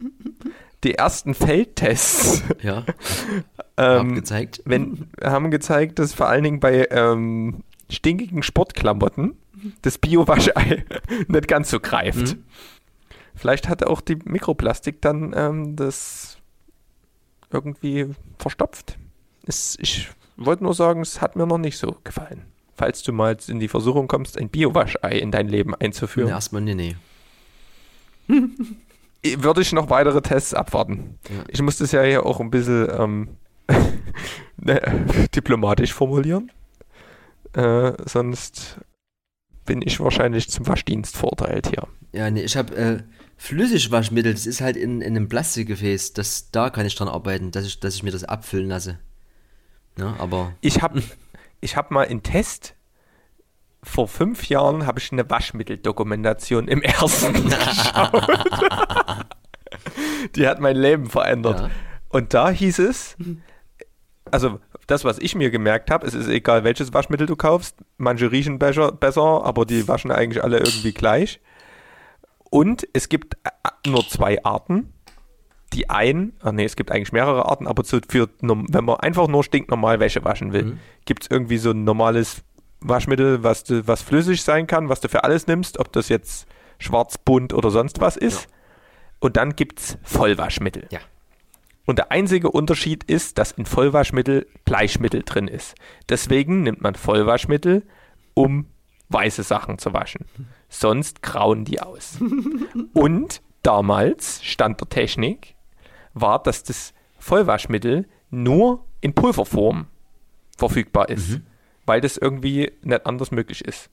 die 0.85 0.95
ersten 0.95 1.35
Feldtests 1.35 2.43
Ja. 2.63 2.85
Ähm, 3.79 4.17
gezeigt. 4.17 4.61
wenn, 4.67 5.09
haben 5.23 5.51
gezeigt, 5.51 5.99
dass 5.99 6.13
vor 6.13 6.29
allen 6.29 6.45
Dingen 6.45 6.61
bei 6.61 6.87
ähm, 6.91 7.65
stinkigen 7.93 8.43
Sportklamotten 8.43 9.37
das 9.83 9.99
Bio-Waschei 9.99 10.85
nicht 11.29 11.49
ganz 11.49 11.71
so 11.71 11.81
greift. 11.81 12.37
Mhm. 12.37 12.45
Vielleicht 13.35 13.69
hat 13.69 13.85
auch 13.87 14.01
die 14.01 14.17
Mikroplastik 14.17 15.01
dann 15.01 15.33
ähm, 15.37 15.77
das 15.77 16.39
irgendwie 17.51 18.09
verstopft. 18.39 18.99
Es, 19.47 19.77
ich 19.81 20.09
wollte 20.37 20.65
nur 20.65 20.75
sagen, 20.75 21.01
es 21.01 21.21
hat 21.21 21.37
mir 21.37 21.47
noch 21.47 21.59
nicht 21.59 21.79
so 21.79 21.97
gefallen. 22.05 22.43
Falls 22.75 23.03
du 23.03 23.13
mal 23.13 23.37
in 23.49 23.61
die 23.61 23.69
Versuchung 23.69 24.09
kommst, 24.09 24.39
ein 24.39 24.49
Bio-Waschei 24.49 25.19
in 25.19 25.31
dein 25.31 25.49
Leben 25.49 25.75
einzuführen, 25.75 26.29
Ja, 26.29 26.37
erstmal 26.37 26.63
nee, 26.63 26.75
nee. 28.27 29.37
würde 29.39 29.61
ich 29.61 29.73
noch 29.73 29.91
weitere 29.91 30.23
Tests 30.23 30.55
abwarten. 30.55 31.19
Ja. 31.29 31.45
Ich 31.49 31.63
muss 31.63 31.79
das 31.79 31.93
ja 31.93 32.03
hier 32.03 32.25
auch 32.27 32.41
ein 32.41 32.51
bisschen 32.51 32.89
ähm, 32.99 33.29
ne, 34.57 34.81
diplomatisch 35.35 35.93
formulieren. 35.93 36.51
Äh, 37.55 37.93
sonst 38.07 38.81
bin 39.65 39.83
ich 39.83 40.01
wahrscheinlich 40.01 40.49
zum 40.49 40.67
Waschdienst 40.67 41.17
verurteilt 41.17 41.69
hier. 41.69 41.87
Ja, 42.13 42.31
nee, 42.31 42.43
ich 42.43 42.57
habe 42.57 42.75
äh, 42.77 43.03
Flüssigwaschmittel, 43.37 44.33
das 44.33 44.47
ist 44.47 44.61
halt 44.61 44.77
in, 44.77 45.01
in 45.01 45.17
einem 45.17 45.29
Plastikgefäß. 45.29 46.13
Das, 46.13 46.51
da 46.51 46.71
kann 46.71 46.87
ich 46.87 46.95
dran 46.95 47.09
arbeiten, 47.09 47.51
dass 47.51 47.67
ich, 47.67 47.81
dass 47.81 47.95
ich 47.95 48.03
mir 48.03 48.11
das 48.11 48.25
abfüllen 48.25 48.69
lasse. 48.69 48.99
Ja, 49.99 50.17
aber 50.19 50.55
Ich 50.61 50.83
habe 50.83 51.03
ich 51.61 51.77
hab 51.77 51.91
mal 51.91 52.05
in 52.05 52.23
Test, 52.23 52.75
vor 53.83 54.09
fünf 54.09 54.49
Jahren 54.49 54.87
habe 54.87 55.01
ich 55.01 55.11
eine 55.13 55.29
Waschmitteldokumentation 55.29 56.69
im 56.69 56.83
ersten 56.83 57.33
geschaut. 57.49 58.27
Die 60.37 60.47
hat 60.47 60.61
mein 60.61 60.77
Leben 60.77 61.11
verändert. 61.11 61.61
Ja. 61.61 61.71
Und 62.09 62.35
da 62.35 62.51
hieß 62.51 62.79
es, 62.79 63.17
also 64.31 64.61
das, 64.87 65.05
was 65.05 65.19
ich 65.19 65.35
mir 65.35 65.51
gemerkt 65.51 65.91
habe, 65.91 66.07
es 66.07 66.15
ist 66.15 66.29
egal, 66.29 66.65
welches 66.65 66.93
Waschmittel 66.93 67.27
du 67.27 67.37
kaufst. 67.37 67.77
Manche 67.99 68.31
riechen 68.33 68.59
besser, 68.59 68.93
besser, 68.93 69.45
aber 69.45 69.65
die 69.65 69.87
waschen 69.89 70.11
eigentlich 70.11 70.43
alle 70.43 70.59
irgendwie 70.59 70.93
gleich. 70.93 71.41
Und 72.51 72.87
es 72.93 73.09
gibt 73.09 73.35
äh, 73.45 73.89
nur 73.89 74.07
zwei 74.09 74.43
Arten. 74.45 74.93
Die 75.73 75.89
einen, 75.89 76.35
ach 76.43 76.53
nee, 76.53 76.65
es 76.67 76.77
gibt 76.77 76.91
eigentlich 76.93 77.13
mehrere 77.13 77.47
Arten, 77.47 77.67
aber 77.67 77.83
so 77.85 77.99
für, 78.07 78.29
wenn 78.43 78.85
man 78.85 78.97
einfach 79.01 79.27
nur 79.27 79.43
stinknormal 79.43 80.01
Wäsche 80.01 80.23
waschen 80.23 80.53
will, 80.53 80.65
Mhm. 80.65 80.79
gibt 81.07 81.23
es 81.23 81.31
irgendwie 81.31 81.57
so 81.57 81.71
ein 81.71 81.85
normales 81.85 82.43
Waschmittel, 82.81 83.43
was, 83.43 83.65
du, 83.65 83.87
was 83.87 84.03
flüssig 84.03 84.43
sein 84.43 84.67
kann, 84.67 84.91
was 84.91 85.01
du 85.01 85.09
für 85.09 85.25
alles 85.25 85.47
nimmst, 85.47 85.79
ob 85.79 85.91
das 85.93 86.11
jetzt 86.11 86.47
schwarz, 86.79 87.17
bunt 87.17 87.55
oder 87.55 87.71
sonst 87.71 88.01
was 88.01 88.17
ist. 88.19 88.49
Und 89.21 89.37
dann 89.39 89.57
gibt 89.57 89.79
es 89.81 89.99
Vollwaschmittel. 90.03 90.89
ja. 90.91 90.99
Und 91.85 91.99
der 91.99 92.13
einzige 92.13 92.51
Unterschied 92.51 93.05
ist, 93.05 93.39
dass 93.39 93.53
in 93.53 93.67
Vollwaschmittel 93.67 94.47
Bleichmittel 94.65 95.23
drin 95.25 95.49
ist. 95.49 95.75
Deswegen 96.09 96.63
nimmt 96.63 96.81
man 96.81 96.95
Vollwaschmittel, 96.95 97.83
um 98.35 98.67
weiße 99.09 99.43
Sachen 99.43 99.79
zu 99.79 99.93
waschen. 99.93 100.27
Sonst 100.69 101.23
grauen 101.23 101.65
die 101.65 101.81
aus. 101.81 102.19
Und 102.95 103.43
damals, 103.63 104.43
Stand 104.45 104.81
der 104.81 104.89
Technik, 104.89 105.55
war, 106.15 106.43
dass 106.43 106.63
das 106.63 106.95
Vollwaschmittel 107.19 108.09
nur 108.31 108.85
in 109.01 109.15
Pulverform 109.15 109.87
verfügbar 110.57 111.09
ist, 111.09 111.41
weil 111.85 112.01
das 112.01 112.17
irgendwie 112.17 112.73
nicht 112.83 113.07
anders 113.07 113.31
möglich 113.31 113.65
ist. 113.65 113.91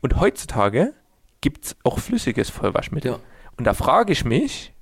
Und 0.00 0.20
heutzutage 0.20 0.94
gibt 1.40 1.64
es 1.66 1.76
auch 1.84 1.98
flüssiges 1.98 2.50
Vollwaschmittel. 2.50 3.12
Ja. 3.12 3.18
Und 3.56 3.64
da 3.64 3.74
frage 3.74 4.12
ich 4.12 4.24
mich, 4.24 4.72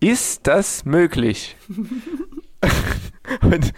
ist 0.00 0.46
das 0.46 0.84
möglich? 0.84 1.56
und, 3.42 3.72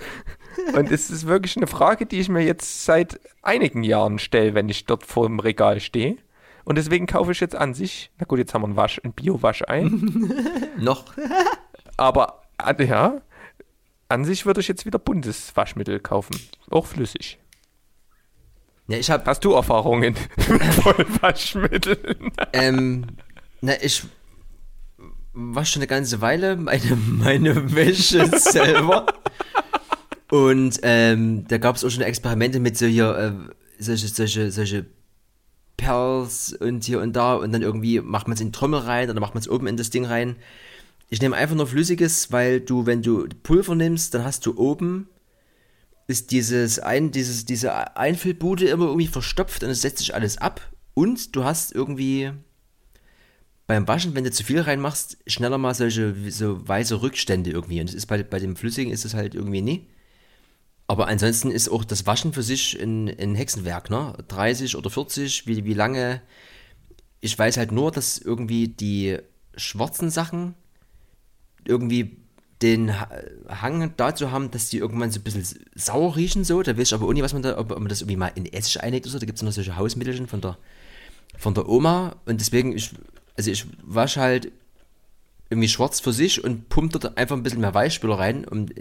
und 0.75 0.91
es 0.91 1.11
ist 1.11 1.27
wirklich 1.27 1.57
eine 1.57 1.67
Frage, 1.67 2.07
die 2.07 2.21
ich 2.21 2.29
mir 2.29 2.43
jetzt 2.43 2.85
seit 2.85 3.21
einigen 3.43 3.83
Jahren 3.83 4.19
stelle, 4.19 4.55
wenn 4.55 4.69
ich 4.69 4.85
dort 4.87 5.07
vor 5.07 5.27
dem 5.27 5.41
Regal 5.41 5.81
stehe. 5.81 6.17
Und 6.65 6.77
deswegen 6.77 7.07
kaufe 7.07 7.33
ich 7.33 7.41
jetzt 7.41 7.57
an 7.57 7.75
sich, 7.75 8.11
na 8.19 8.27
gut, 8.27 8.39
jetzt 8.39 8.55
haben 8.55 8.63
wir 8.63 8.69
ein, 8.69 8.77
Wasch, 8.77 9.01
ein 9.03 9.13
Bio-Waschei, 9.13 9.83
Noch. 10.79 11.05
aber 11.97 12.43
äh, 12.59 12.85
ja, 12.85 13.23
an 14.09 14.25
sich 14.25 14.47
würde 14.47 14.61
ich 14.61 14.69
jetzt 14.69 14.87
wieder 14.87 14.99
buntes 14.99 15.57
Waschmittel 15.57 16.01
kaufen, 16.01 16.39
auch 16.71 16.87
flüssig. 16.87 17.39
Ja, 18.89 18.99
ich 18.99 19.11
habe 19.11 19.25
Hast 19.25 19.45
du 19.45 19.53
Erfahrungen 19.53 20.17
mit 20.49 20.73
Vollwaschmitteln? 20.75 22.33
Ähm, 22.53 23.07
na, 23.61 23.75
ich 23.81 24.03
wasche 25.33 25.73
schon 25.73 25.83
eine 25.83 25.87
ganze 25.87 26.21
Weile 26.21 26.57
meine, 26.57 26.97
meine 26.97 27.75
Wäsche 27.75 28.27
selber. 28.39 29.07
Und 30.31 30.79
ähm, 30.83 31.47
da 31.49 31.59
gab 31.59 31.77
es 31.77 31.85
auch 31.85 31.91
schon 31.91 32.03
Experimente 32.03 32.61
mit 32.61 32.79
so 32.79 32.87
hier, 32.87 33.17
äh, 33.17 33.83
solche, 33.83 34.09
solche, 34.09 34.51
solche 34.51 34.87
Perls 35.77 36.53
und 36.53 36.85
hier 36.85 37.01
und 37.01 37.15
da 37.15 37.35
und 37.35 37.53
dann 37.53 37.63
irgendwie 37.63 38.01
macht 38.01 38.29
man 38.29 38.35
es 38.35 38.41
in 38.41 38.53
Trommel 38.53 38.81
rein 38.81 39.11
oder 39.11 39.19
macht 39.19 39.35
man 39.35 39.41
es 39.41 39.49
oben 39.49 39.67
in 39.67 39.77
das 39.77 39.91
Ding 39.91 40.05
rein. 40.05 40.37
Ich 41.09 41.21
nehme 41.21 41.37
einfach 41.37 41.57
nur 41.57 41.67
Flüssiges, 41.67 42.31
weil 42.31 42.61
du, 42.61 42.87
wenn 42.87 43.03
du 43.03 43.27
Pulver 43.43 43.75
nimmst, 43.75 44.15
dann 44.15 44.25
hast 44.25 44.47
du 44.47 44.57
oben 44.57 45.09
ist 46.07 46.33
dieses 46.33 46.81
ein, 46.81 47.13
dieses, 47.13 47.45
diese 47.45 47.97
Einfüllbude 47.97 48.67
immer 48.69 48.87
irgendwie 48.87 49.07
verstopft 49.07 49.63
und 49.63 49.71
es 49.71 49.81
setzt 49.81 49.99
sich 49.99 50.15
alles 50.15 50.39
ab. 50.39 50.61
Und 50.93 51.37
du 51.37 51.45
hast 51.45 51.73
irgendwie 51.73 52.33
beim 53.71 53.87
Waschen, 53.87 54.17
wenn 54.17 54.25
du 54.25 54.33
zu 54.33 54.43
viel 54.43 54.61
reinmachst, 54.61 55.19
schneller 55.29 55.57
mal 55.57 55.75
solche 55.75 56.13
so 56.33 56.67
weiße 56.67 57.03
Rückstände 57.03 57.53
irgendwie. 57.53 57.81
Und 57.81 57.89
das 57.89 57.95
ist 57.95 58.07
bei, 58.07 58.21
bei 58.25 58.41
dem 58.41 58.57
Flüssigen 58.57 58.93
ist 58.93 59.05
es 59.05 59.15
halt 59.15 59.37
irgendwie 59.37 59.63
nie. 59.63 59.87
Aber 60.89 61.07
ansonsten 61.07 61.53
ist 61.53 61.69
auch 61.69 61.85
das 61.85 62.05
Waschen 62.05 62.33
für 62.33 62.43
sich 62.43 62.77
ein, 62.83 63.09
ein 63.09 63.37
Hexenwerk, 63.37 63.89
ne? 63.89 64.15
30 64.27 64.75
oder 64.75 64.91
40, 64.91 65.47
wie, 65.47 65.65
wie 65.65 65.75
lange. 65.75 66.21
Ich 67.21 67.39
weiß 67.39 67.59
halt 67.59 67.71
nur, 67.71 67.93
dass 67.93 68.19
irgendwie 68.19 68.67
die 68.67 69.19
schwarzen 69.55 70.11
Sachen 70.11 70.57
irgendwie 71.65 72.17
den 72.63 72.93
Hang 73.49 73.93
dazu 73.97 74.33
haben, 74.33 74.51
dass 74.51 74.69
die 74.69 74.79
irgendwann 74.79 75.13
so 75.13 75.21
ein 75.21 75.23
bisschen 75.23 75.47
sauer 75.77 76.17
riechen, 76.17 76.43
so. 76.43 76.61
Da 76.65 76.77
weiß 76.77 76.89
ich 76.89 76.95
aber 76.95 77.07
auch 77.07 77.13
nicht, 77.13 77.23
was 77.23 77.35
man 77.35 77.43
da, 77.43 77.57
ob, 77.57 77.71
man 77.71 77.87
das 77.87 78.01
irgendwie 78.01 78.17
mal 78.17 78.33
in 78.35 78.53
Essig 78.53 78.83
einlegt 78.83 79.07
oder 79.07 79.13
so. 79.13 79.19
Da 79.21 79.27
gibt 79.27 79.39
es 79.39 79.45
noch 79.45 79.53
solche 79.53 79.77
Hausmittelchen 79.77 80.27
von 80.27 80.41
der, 80.41 80.59
von 81.39 81.55
der 81.55 81.69
Oma. 81.69 82.17
Und 82.27 82.41
deswegen, 82.41 82.77
ich, 82.77 82.91
also 83.41 83.51
ich 83.51 83.65
wasche 83.83 84.21
halt 84.21 84.53
irgendwie 85.49 85.69
schwarz 85.69 85.99
für 85.99 86.13
sich 86.13 86.45
und 86.45 86.69
pumpt 86.69 86.95
dort 86.95 87.17
einfach 87.17 87.35
ein 87.35 87.43
bisschen 87.43 87.63
mehr 87.63 87.73
Weichspüler 87.73 88.19
rein 88.19 88.45
und, 88.45 88.75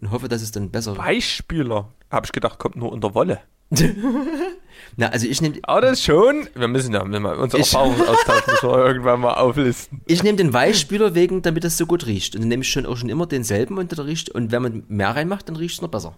und 0.00 0.10
hoffe, 0.12 0.28
dass 0.28 0.42
es 0.42 0.52
dann 0.52 0.70
besser. 0.70 0.96
Weichspüler? 0.96 1.92
Habe 2.08 2.26
ich 2.26 2.30
gedacht, 2.30 2.60
kommt 2.60 2.76
nur 2.76 2.92
unter 2.92 3.16
Wolle. 3.16 3.40
Na, 4.96 5.08
also 5.08 5.26
ich 5.26 5.40
nehme. 5.40 5.56
Aber 5.64 5.80
das 5.80 6.04
schon. 6.04 6.46
Wir 6.54 6.68
müssen 6.68 6.94
ja 6.94 7.04
mal 7.04 7.36
unser 7.36 7.58
Erfahrungsaustausch 7.58 8.46
müssen 8.46 8.68
wir 8.68 8.78
irgendwann 8.78 9.20
mal 9.20 9.34
auflisten. 9.34 10.02
Ich 10.06 10.22
nehme 10.22 10.36
den 10.36 10.52
Weichspüler 10.52 11.16
wegen, 11.16 11.42
damit 11.42 11.64
das 11.64 11.76
so 11.76 11.84
gut 11.84 12.06
riecht. 12.06 12.36
Und 12.36 12.42
dann 12.42 12.48
nehme 12.48 12.62
ich 12.62 12.70
schon 12.70 12.86
auch 12.86 12.96
schon 12.96 13.08
immer 13.08 13.26
denselben 13.26 13.76
und 13.76 13.90
der 13.90 14.06
riecht. 14.06 14.30
Und 14.30 14.52
wenn 14.52 14.62
man 14.62 14.84
mehr 14.86 15.16
reinmacht, 15.16 15.48
dann 15.48 15.56
riecht 15.56 15.74
es 15.74 15.82
noch 15.82 15.88
besser. 15.88 16.16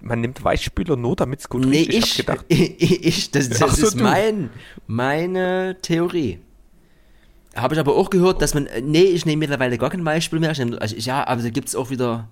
Man 0.00 0.20
nimmt 0.20 0.44
Weichspüler 0.44 0.96
nur, 0.96 1.16
damit 1.16 1.40
es 1.40 1.48
gut 1.48 1.64
nee, 1.64 1.78
riecht. 1.78 1.92
Ich, 1.92 1.98
ich, 1.98 2.16
gedacht, 2.18 2.44
ich, 2.48 3.04
ich 3.04 3.30
das, 3.30 3.48
das 3.48 3.76
so, 3.76 3.86
ist 3.86 3.96
mein, 3.96 4.50
meine 4.86 5.76
Theorie. 5.82 6.38
Habe 7.56 7.74
ich 7.74 7.80
aber 7.80 7.96
auch 7.96 8.10
gehört, 8.10 8.40
dass 8.40 8.54
man. 8.54 8.68
Nee, 8.82 9.02
ich 9.02 9.26
nehme 9.26 9.40
mittlerweile 9.40 9.78
gar 9.78 9.90
keinen 9.90 10.04
Weichspüler 10.04 10.40
mehr. 10.40 10.52
Ich 10.52 10.58
nehm, 10.58 10.76
also, 10.78 10.94
ja, 10.96 11.26
aber 11.26 11.42
da 11.42 11.50
gibt 11.50 11.68
es 11.68 11.74
auch 11.74 11.90
wieder. 11.90 12.28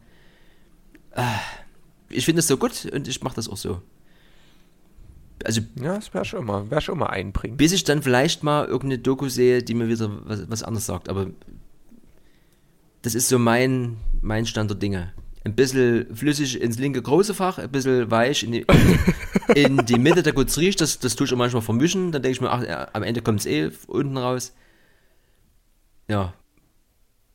Äh, 1.12 1.22
ich 2.08 2.24
finde 2.24 2.40
es 2.40 2.46
so 2.46 2.56
gut 2.56 2.86
und 2.92 3.08
ich 3.08 3.22
mache 3.22 3.36
das 3.36 3.48
auch 3.48 3.56
so. 3.56 3.82
Also, 5.44 5.60
ja, 5.80 5.96
das 5.96 6.14
wäre 6.14 6.24
schon 6.24 6.44
mal, 6.44 6.70
wäre 6.70 6.80
schon 6.80 6.98
mal 6.98 7.06
einbringen. 7.06 7.56
Bis 7.56 7.72
ich 7.72 7.84
dann 7.84 8.02
vielleicht 8.02 8.42
mal 8.42 8.64
irgendeine 8.66 8.98
Doku 8.98 9.28
sehe, 9.28 9.62
die 9.62 9.74
mir 9.74 9.88
wieder 9.88 10.10
was, 10.24 10.48
was 10.48 10.62
anderes 10.62 10.86
sagt, 10.86 11.08
aber 11.08 11.26
das 13.02 13.14
ist 13.14 13.28
so 13.28 13.38
mein, 13.38 13.98
mein 14.22 14.46
Stand 14.46 14.70
der 14.70 14.76
Dinge. 14.76 15.12
Ein 15.46 15.54
bisschen 15.54 16.12
flüssig 16.12 16.60
ins 16.60 16.76
linke 16.76 17.00
große 17.00 17.32
Fach, 17.32 17.58
ein 17.58 17.70
bisschen 17.70 18.10
weich 18.10 18.42
in 18.42 18.50
die, 18.50 18.66
in 19.54 19.76
die 19.86 19.96
Mitte, 19.96 20.24
da 20.24 20.32
gut 20.32 20.54
riecht, 20.58 20.80
das, 20.80 20.98
das 20.98 21.14
tue 21.14 21.24
ich 21.24 21.32
auch 21.32 21.36
manchmal 21.36 21.62
vermischen, 21.62 22.10
dann 22.10 22.20
denke 22.20 22.34
ich 22.34 22.40
mir, 22.40 22.50
ach, 22.50 22.64
ja, 22.64 22.88
am 22.92 23.04
Ende 23.04 23.22
kommt 23.22 23.38
es 23.38 23.46
eh 23.46 23.70
unten 23.86 24.16
raus. 24.16 24.56
Ja. 26.08 26.34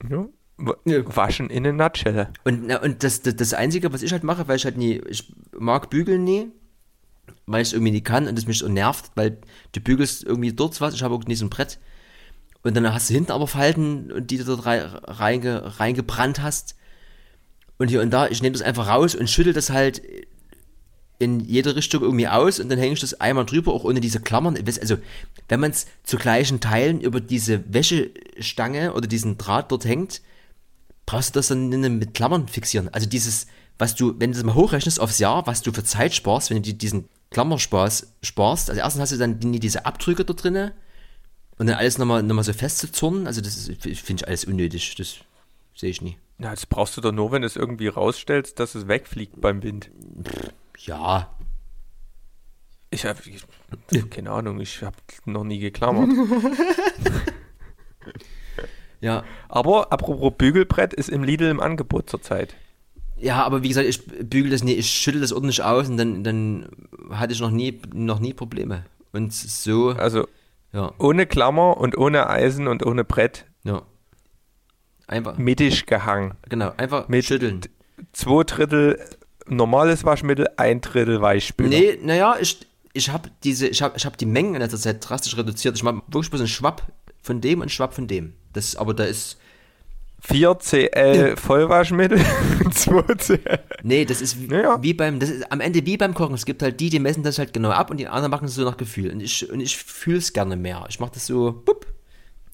Ja, 0.10 1.16
Waschen 1.16 1.50
in 1.50 1.66
eine 1.66 1.72
Nutshell. 1.72 2.28
Und, 2.44 2.70
und 2.70 3.02
das, 3.02 3.22
das, 3.22 3.38
das 3.38 3.54
Einzige, 3.54 3.94
was 3.94 4.04
ich 4.04 4.12
halt 4.12 4.26
mache, 4.26 4.46
weil 4.50 4.58
ich 4.58 4.66
halt 4.66 4.76
nie, 4.76 5.02
ich 5.08 5.34
mag 5.58 5.90
bügeln 5.90 6.26
nie, 6.26 6.52
weil 7.46 7.62
ich 7.62 7.70
es 7.70 7.74
irgendwie 7.74 7.94
nie 7.94 8.02
kann 8.02 8.28
und 8.28 8.38
es 8.38 8.46
mich 8.46 8.58
so 8.58 8.68
nervt, 8.68 9.12
weil 9.16 9.38
du 9.72 9.80
bügelst 9.80 10.26
irgendwie 10.26 10.52
dort 10.52 10.82
was, 10.82 10.96
ich 10.96 11.04
habe 11.04 11.16
auch 11.16 11.24
nie 11.24 11.36
so 11.36 11.46
ein 11.46 11.50
Brett. 11.50 11.80
Und 12.62 12.76
dann 12.76 12.94
hast 12.94 13.10
du 13.10 13.14
hinten 13.14 13.32
aber 13.32 13.48
Falten, 13.48 14.28
die 14.28 14.38
du 14.38 14.44
dort 14.44 14.66
reinge, 14.66 15.80
reingebrannt 15.80 16.42
hast. 16.42 16.76
Und 17.82 17.88
hier 17.88 18.00
und 18.04 18.12
da, 18.12 18.28
ich 18.28 18.44
nehme 18.44 18.54
das 18.54 18.62
einfach 18.62 18.88
raus 18.88 19.16
und 19.16 19.28
schüttel 19.28 19.54
das 19.54 19.72
halt 19.72 20.04
in 21.18 21.40
jede 21.40 21.76
Richtung 21.76 22.04
irgendwie 22.04 22.28
aus 22.28 22.60
und 22.60 22.70
dann 22.70 22.78
hänge 22.78 22.94
ich 22.94 23.00
das 23.00 23.20
einmal 23.20 23.44
drüber, 23.44 23.74
auch 23.74 23.84
ohne 23.84 24.00
diese 24.00 24.20
Klammern. 24.20 24.56
Also, 24.80 24.98
wenn 25.50 25.60
man 25.60 25.72
es 25.72 25.88
zu 26.04 26.18
gleichen 26.18 26.60
Teilen 26.60 27.02
über 27.02 27.20
diese 27.20 27.74
Wäschestange 27.74 28.94
oder 28.94 29.08
diesen 29.08 29.40
Draht 29.40 29.72
dort 29.72 29.86
hängt, 29.86 30.22
brauchst 31.08 31.34
du 31.34 31.40
das 31.40 31.48
dann 31.48 31.70
mit 31.70 32.14
Klammern 32.14 32.48
fixieren. 32.48 32.88
Also 32.94 33.10
dieses, 33.10 33.48
was 33.80 33.96
du, 33.96 34.14
wenn 34.20 34.32
du 34.32 34.38
das 34.38 34.46
mal 34.46 34.54
hochrechnest 34.54 35.00
aufs 35.00 35.18
Jahr, 35.18 35.48
was 35.48 35.64
du 35.64 35.74
für 35.74 35.84
Zeit 35.84 36.14
sparst, 36.14 36.52
wenn 36.52 36.62
du 36.62 36.74
diesen 36.76 37.06
Klammerspaß 37.32 38.14
sparst. 38.22 38.70
Also 38.70 38.80
erstens 38.80 39.02
hast 39.02 39.12
du 39.14 39.18
dann 39.18 39.40
diese 39.40 39.88
Abdrücke 39.88 40.24
da 40.24 40.34
drinne 40.34 40.74
und 41.58 41.66
dann 41.66 41.78
alles 41.78 41.98
nochmal 41.98 42.22
noch 42.22 42.36
mal 42.36 42.44
so 42.44 42.54
festzuzurren. 42.54 43.26
Also 43.26 43.42
das 43.42 43.72
finde 43.82 44.22
ich 44.22 44.28
alles 44.28 44.46
unnötig. 44.46 44.94
Das 44.98 45.16
sehe 45.76 45.90
ich 45.90 46.04
nie. 46.04 46.18
Ja, 46.42 46.52
das 46.52 46.66
brauchst 46.66 46.98
du 46.98 47.02
doch 47.02 47.12
nur, 47.12 47.32
wenn 47.32 47.44
du 47.44 47.48
es 47.48 47.56
irgendwie 47.56 47.88
rausstellst, 47.88 48.60
dass 48.60 48.76
es 48.76 48.88
wegfliegt 48.88 49.40
beim 49.40 49.62
Wind. 49.62 49.92
Ja. 50.80 51.30
Ich 52.90 53.06
habe 53.06 53.20
keine 54.10 54.32
Ahnung, 54.32 54.60
ich 54.60 54.82
habe 54.82 54.98
noch 55.26 55.44
nie 55.44 55.60
geklammert. 55.60 56.10
Ja. 59.02 59.24
Aber 59.50 59.92
apropos 59.92 60.34
Bügelbrett 60.38 60.94
ist 60.94 61.10
im 61.10 61.24
Lidl 61.24 61.46
im 61.46 61.60
Angebot 61.60 62.10
zurzeit. 62.10 62.56
Ja, 63.18 63.44
aber 63.44 63.64
wie 63.64 63.68
gesagt, 63.68 63.88
ich 63.88 64.06
bügel 64.06 64.52
das 64.52 64.64
nie, 64.64 64.74
ich 64.74 64.90
schüttel 64.90 65.22
das 65.22 65.34
ordentlich 65.34 65.64
aus 65.64 65.90
und 65.90 65.98
dann, 65.98 66.24
dann 66.24 66.70
hatte 67.10 67.34
ich 67.34 67.42
noch 67.42 67.52
nie, 67.52 67.82
noch 67.94 68.20
nie 68.20 68.34
Probleme. 68.34 68.86
Und 69.12 69.34
so. 69.34 69.90
Also 69.90 70.28
ja. 70.72 70.94
ohne 70.98 71.26
Klammer 71.26 71.78
und 71.78 71.98
ohne 71.98 72.30
Eisen 72.30 72.68
und 72.68 72.86
ohne 72.86 73.04
Brett. 73.04 73.46
Ja. 73.64 73.84
Einfach. 75.12 75.38
Mittig 75.38 75.86
gehangen. 75.86 76.36
Genau, 76.48 76.72
einfach 76.78 77.10
mit 77.10 77.26
schütteln. 77.26 77.62
Zwei 78.14 78.44
Drittel 78.46 78.98
normales 79.46 80.06
Waschmittel, 80.06 80.48
ein 80.56 80.80
Drittel 80.80 81.22
Weichspüler. 81.22 81.70
Nee, 81.70 82.00
naja, 82.02 82.38
ich, 82.40 82.66
ich 82.94 83.10
habe 83.10 83.30
diese, 83.44 83.68
ich 83.68 83.82
habe 83.82 83.96
ich 83.98 84.06
hab 84.06 84.18
die 84.18 84.26
Mengen 84.26 84.56
in 84.56 84.62
letzter 84.62 84.78
Zeit 84.78 85.08
drastisch 85.08 85.36
reduziert. 85.38 85.76
Ich 85.76 85.84
mache 85.84 86.02
wirklich 86.08 86.30
bloß 86.30 86.40
einen 86.40 86.48
Schwapp 86.48 86.84
von 87.22 87.42
dem 87.42 87.60
und 87.60 87.64
einen 87.64 87.70
Schwapp 87.70 87.94
von 87.94 88.08
dem. 88.08 88.34
Das, 88.54 88.78
aber 88.78 88.94
da 88.94 89.04
ist. 89.04 89.38
4 90.24 90.56
CL 90.60 91.36
Vollwaschmittel, 91.36 92.22
2 92.72 93.02
CL. 93.16 93.60
Nee, 93.84 94.06
das 94.06 94.22
ist 94.22 94.40
wie, 94.40 94.54
ja. 94.54 94.82
wie 94.82 94.94
beim, 94.94 95.20
das 95.20 95.30
ist 95.30 95.52
am 95.52 95.60
Ende 95.60 95.86
wie 95.86 95.98
beim 95.98 96.14
Kochen. 96.14 96.36
Es 96.36 96.46
gibt 96.46 96.62
halt 96.62 96.80
die, 96.80 96.90
die 96.90 97.00
messen 97.00 97.24
das 97.24 97.38
halt 97.38 97.54
genau 97.54 97.72
ab 97.72 97.90
und 97.90 97.98
die 97.98 98.08
anderen 98.08 98.32
machen 98.32 98.46
es 98.46 98.56
so 98.56 98.64
nach 98.64 98.78
Gefühl. 98.78 99.12
Und 99.12 99.20
ich, 99.20 99.50
und 99.50 99.60
ich 99.60 99.76
fühle 99.76 100.20
es 100.20 100.32
gerne 100.32 100.56
mehr. 100.56 100.86
Ich 100.90 101.02
mache 101.02 101.12
das 101.16 101.26
so, 101.26 101.52
bupp, 101.66 101.88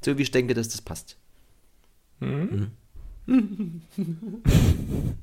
so 0.03 0.18
wie 0.18 0.24
ich 0.24 0.32
denke, 0.32 0.55
dass 0.55 0.70
das 0.70 0.82
passt. 0.82 1.18
Mhm. 2.20 2.72
Mhm. 3.26 3.82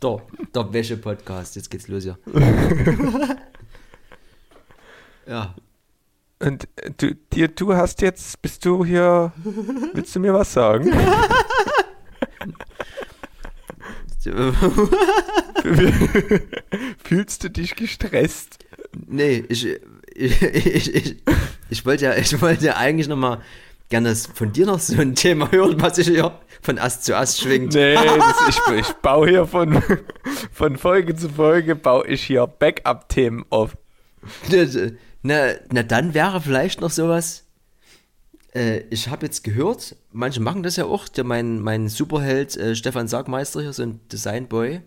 der, 0.02 0.22
der 0.54 0.72
Wäsche-Podcast, 0.72 1.56
jetzt 1.56 1.70
geht's 1.70 1.88
los, 1.88 2.04
ja. 2.04 2.16
ja. 5.26 5.54
Und 6.38 6.68
du, 6.98 7.14
dir, 7.14 7.48
du 7.48 7.74
hast 7.74 8.02
jetzt, 8.02 8.40
bist 8.42 8.64
du 8.64 8.84
hier, 8.84 9.32
willst 9.94 10.14
du 10.14 10.20
mir 10.20 10.34
was 10.34 10.52
sagen? 10.52 10.92
Fühlst 17.04 17.44
du 17.44 17.50
dich 17.50 17.74
gestresst? 17.76 18.58
Nee, 19.06 19.44
ich, 19.48 19.66
ich, 20.14 20.42
ich, 20.42 20.94
ich, 20.94 21.16
ich 21.70 21.86
wollte 21.86 22.04
ja, 22.04 22.14
ich 22.16 22.40
wollte 22.40 22.66
ja 22.66 22.76
eigentlich 22.76 23.08
nochmal 23.08 23.40
gerne 23.88 24.14
von 24.14 24.52
dir 24.52 24.66
noch 24.66 24.80
so 24.80 25.00
ein 25.00 25.14
Thema 25.14 25.50
hören, 25.50 25.80
was 25.80 25.96
sich 25.96 26.08
hier 26.08 26.38
von 26.62 26.78
Ast 26.78 27.04
zu 27.04 27.16
Ast 27.16 27.40
schwingt. 27.40 27.74
Nee, 27.74 27.94
das, 27.94 28.48
ich, 28.48 28.74
ich 28.78 28.92
baue 28.94 29.28
hier 29.28 29.46
von, 29.46 29.82
von 30.52 30.76
Folge 30.76 31.14
zu 31.14 31.28
Folge, 31.28 31.76
baue 31.76 32.06
ich 32.06 32.24
hier 32.24 32.46
Backup-Themen 32.46 33.44
auf. 33.50 33.76
Na, 35.22 35.52
na 35.70 35.82
dann 35.82 36.14
wäre 36.14 36.40
vielleicht 36.40 36.80
noch 36.80 36.90
sowas. 36.90 37.44
Äh, 38.54 38.80
ich 38.90 39.08
habe 39.08 39.26
jetzt 39.26 39.42
gehört, 39.44 39.96
manche 40.12 40.40
machen 40.40 40.62
das 40.62 40.76
ja 40.76 40.84
auch, 40.84 41.08
der 41.08 41.24
mein, 41.24 41.60
mein 41.60 41.88
Superheld 41.88 42.56
äh, 42.56 42.74
Stefan 42.74 43.08
Sargmeister 43.08 43.60
hier, 43.60 43.72
so 43.72 43.82
ein 43.82 44.00
Designboy. 44.08 44.80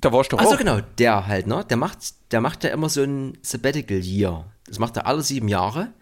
Da 0.00 0.12
warst 0.12 0.30
du 0.30 0.36
doch 0.36 0.44
Achso, 0.44 0.56
genau, 0.56 0.80
der 0.98 1.26
halt, 1.26 1.46
ne? 1.46 1.64
Der 1.68 1.76
macht, 1.76 1.98
der 2.30 2.40
macht 2.40 2.62
ja 2.62 2.70
immer 2.70 2.88
so 2.88 3.02
ein 3.02 3.36
Sabbatical 3.42 3.98
Year. 3.98 4.44
Das 4.66 4.78
macht 4.78 4.96
er 4.96 5.06
alle 5.06 5.22
sieben 5.22 5.48
Jahre. 5.48 5.92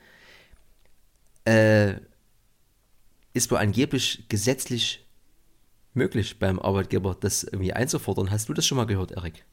Äh, 1.47 2.01
ist 3.33 3.51
wohl 3.51 3.59
angeblich 3.59 4.29
gesetzlich 4.29 5.07
möglich 5.95 6.39
beim 6.39 6.59
Arbeitgeber, 6.59 7.17
das 7.19 7.45
irgendwie 7.45 7.73
einzufordern. 7.73 8.31
Hast 8.31 8.49
du 8.49 8.55
das 8.55 8.67
schon 8.67 8.77
mal 8.77 8.87
gehört, 8.87 9.13
Erik? 9.13 9.45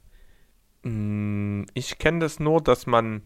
Mm, 0.84 1.64
ich 1.74 1.98
kenne 1.98 2.20
das 2.20 2.40
nur, 2.40 2.62
dass 2.62 2.86
man, 2.88 3.22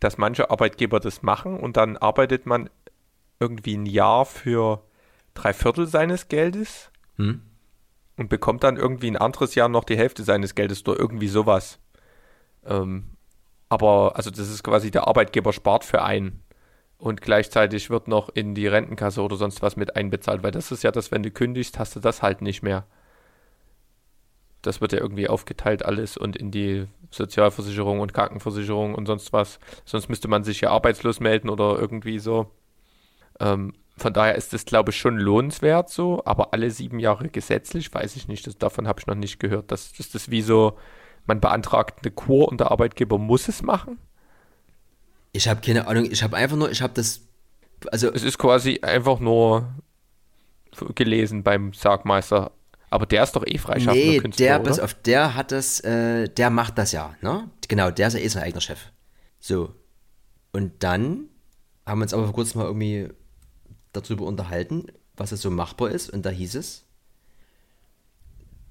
dass 0.00 0.18
manche 0.18 0.50
Arbeitgeber 0.50 1.00
das 1.00 1.22
machen 1.22 1.58
und 1.58 1.76
dann 1.76 1.96
arbeitet 1.96 2.46
man 2.46 2.70
irgendwie 3.40 3.76
ein 3.76 3.86
Jahr 3.86 4.24
für 4.24 4.84
drei 5.34 5.52
Viertel 5.52 5.86
seines 5.86 6.28
Geldes 6.28 6.90
hm? 7.16 7.42
und 8.16 8.28
bekommt 8.28 8.62
dann 8.62 8.76
irgendwie 8.76 9.10
ein 9.10 9.16
anderes 9.16 9.54
Jahr 9.54 9.68
noch 9.68 9.84
die 9.84 9.98
Hälfte 9.98 10.22
seines 10.22 10.54
Geldes 10.54 10.86
oder 10.86 10.98
irgendwie 10.98 11.28
sowas. 11.28 11.78
Ähm, 12.64 13.10
aber, 13.68 14.12
also 14.14 14.30
das 14.30 14.48
ist 14.48 14.62
quasi 14.62 14.90
der 14.90 15.08
Arbeitgeber 15.08 15.52
spart 15.52 15.84
für 15.84 16.02
einen. 16.02 16.43
Und 16.98 17.20
gleichzeitig 17.20 17.90
wird 17.90 18.08
noch 18.08 18.28
in 18.28 18.54
die 18.54 18.66
Rentenkasse 18.66 19.22
oder 19.22 19.36
sonst 19.36 19.62
was 19.62 19.76
mit 19.76 19.96
einbezahlt, 19.96 20.42
weil 20.42 20.52
das 20.52 20.72
ist 20.72 20.82
ja 20.82 20.90
das, 20.90 21.10
wenn 21.10 21.22
du 21.22 21.30
kündigst, 21.30 21.78
hast 21.78 21.96
du 21.96 22.00
das 22.00 22.22
halt 22.22 22.42
nicht 22.42 22.62
mehr. 22.62 22.86
Das 24.62 24.80
wird 24.80 24.92
ja 24.92 24.98
irgendwie 24.98 25.28
aufgeteilt 25.28 25.84
alles 25.84 26.16
und 26.16 26.36
in 26.36 26.50
die 26.50 26.86
Sozialversicherung 27.10 28.00
und 28.00 28.14
Krankenversicherung 28.14 28.94
und 28.94 29.06
sonst 29.06 29.32
was. 29.32 29.58
Sonst 29.84 30.08
müsste 30.08 30.28
man 30.28 30.44
sich 30.44 30.62
ja 30.62 30.70
arbeitslos 30.70 31.20
melden 31.20 31.50
oder 31.50 31.78
irgendwie 31.78 32.18
so. 32.18 32.50
Ähm, 33.40 33.74
von 33.96 34.12
daher 34.12 34.34
ist 34.34 34.52
das, 34.52 34.64
glaube 34.64 34.90
ich, 34.90 34.98
schon 34.98 35.18
lohnenswert 35.18 35.88
so, 35.88 36.22
aber 36.24 36.52
alle 36.52 36.70
sieben 36.70 36.98
Jahre 36.98 37.28
gesetzlich, 37.28 37.92
weiß 37.92 38.16
ich 38.16 38.26
nicht. 38.26 38.46
Das, 38.46 38.58
davon 38.58 38.88
habe 38.88 39.00
ich 39.00 39.06
noch 39.06 39.14
nicht 39.14 39.38
gehört. 39.38 39.70
Das, 39.70 39.90
das 39.90 40.00
ist 40.00 40.14
das 40.14 40.30
wie 40.30 40.42
so, 40.42 40.78
man 41.26 41.40
beantragt 41.40 42.00
eine 42.02 42.10
Kur 42.10 42.48
und 42.48 42.58
der 42.58 42.70
Arbeitgeber 42.70 43.18
muss 43.18 43.48
es 43.48 43.62
machen. 43.62 43.98
Ich 45.34 45.48
habe 45.48 45.60
keine 45.60 45.86
Ahnung, 45.88 46.06
ich 46.10 46.22
habe 46.22 46.36
einfach 46.36 46.56
nur, 46.56 46.70
ich 46.70 46.80
habe 46.80 46.94
das, 46.94 47.20
also. 47.90 48.10
Es 48.12 48.22
ist 48.22 48.38
quasi 48.38 48.78
einfach 48.80 49.18
nur 49.18 49.74
gelesen 50.94 51.42
beim 51.42 51.72
Sargmeister. 51.72 52.52
Aber 52.88 53.06
der 53.06 53.24
ist 53.24 53.32
doch 53.34 53.44
eh 53.44 53.58
freischaffender 53.58 54.06
nee, 54.06 54.18
Künstler, 54.18 54.46
der, 54.46 54.58
pass 54.60 54.78
auf, 54.78 54.94
der 54.94 55.34
hat 55.34 55.50
das, 55.50 55.80
äh, 55.80 56.28
der 56.28 56.50
macht 56.50 56.78
das 56.78 56.92
ja, 56.92 57.16
ne? 57.22 57.50
Genau, 57.66 57.90
der 57.90 58.06
ist 58.06 58.14
ja 58.14 58.20
eh 58.20 58.28
sein 58.28 58.44
eigener 58.44 58.60
Chef. 58.60 58.92
So. 59.40 59.74
Und 60.52 60.84
dann 60.84 61.26
haben 61.84 61.98
wir 61.98 62.04
uns 62.04 62.14
aber 62.14 62.24
vor 62.24 62.34
kurzem 62.34 62.60
mal 62.60 62.68
irgendwie 62.68 63.08
darüber 63.92 64.26
unterhalten, 64.26 64.86
was 65.16 65.32
es 65.32 65.42
so 65.42 65.50
machbar 65.50 65.90
ist. 65.90 66.08
Und 66.08 66.24
da 66.24 66.30
hieß 66.30 66.54
es, 66.54 66.84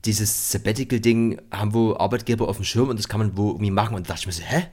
dieses 0.05 0.51
Sabbatical-Ding 0.51 1.41
haben 1.51 1.73
wo 1.73 1.95
Arbeitgeber 1.97 2.47
auf 2.47 2.55
dem 2.55 2.65
Schirm 2.65 2.89
und 2.89 2.99
das 2.99 3.09
kann 3.09 3.19
man 3.19 3.37
wo 3.37 3.49
irgendwie 3.49 3.71
machen. 3.71 3.95
Und 3.95 4.07
da 4.07 4.13
dachte 4.13 4.21
ich 4.21 4.27
mir 4.27 4.33
so, 4.33 4.43
hä? 4.43 4.67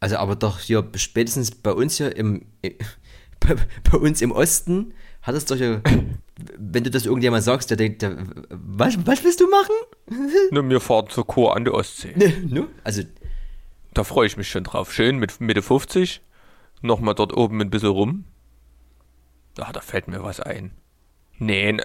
Also 0.00 0.16
aber 0.16 0.36
doch 0.36 0.60
hier 0.60 0.88
spätestens 0.94 1.50
bei 1.50 1.72
uns 1.72 1.96
hier 1.96 2.14
im, 2.14 2.46
bei, 3.40 3.56
bei 3.90 3.98
uns 3.98 4.22
im 4.22 4.32
Osten 4.32 4.94
hat 5.22 5.34
es 5.34 5.44
doch 5.44 5.56
ja, 5.56 5.80
wenn 6.58 6.84
du 6.84 6.90
das 6.90 7.06
irgendjemand 7.06 7.44
sagst, 7.44 7.70
der 7.70 7.76
denkt, 7.76 8.02
der, 8.02 8.16
was, 8.50 9.06
was 9.06 9.24
willst 9.24 9.40
du 9.40 9.48
machen? 9.48 9.74
Nur 10.50 10.68
wir 10.68 10.80
fahren 10.80 11.08
zur 11.08 11.26
Chor 11.26 11.56
an 11.56 11.64
der 11.64 11.74
Ostsee. 11.74 12.12
Ne, 12.16 12.34
ne? 12.46 12.68
Also 12.84 13.02
da 13.94 14.04
freue 14.04 14.26
ich 14.26 14.36
mich 14.36 14.48
schon 14.48 14.64
drauf. 14.64 14.92
Schön 14.92 15.18
mit 15.18 15.40
Mitte 15.40 15.62
50, 15.62 16.20
nochmal 16.82 17.14
dort 17.14 17.36
oben 17.36 17.60
ein 17.60 17.70
bisschen 17.70 17.90
rum. 17.90 18.24
Ah, 19.58 19.72
da 19.72 19.80
fällt 19.80 20.06
mir 20.06 20.22
was 20.22 20.38
ein. 20.38 20.70
Nee, 21.38 21.78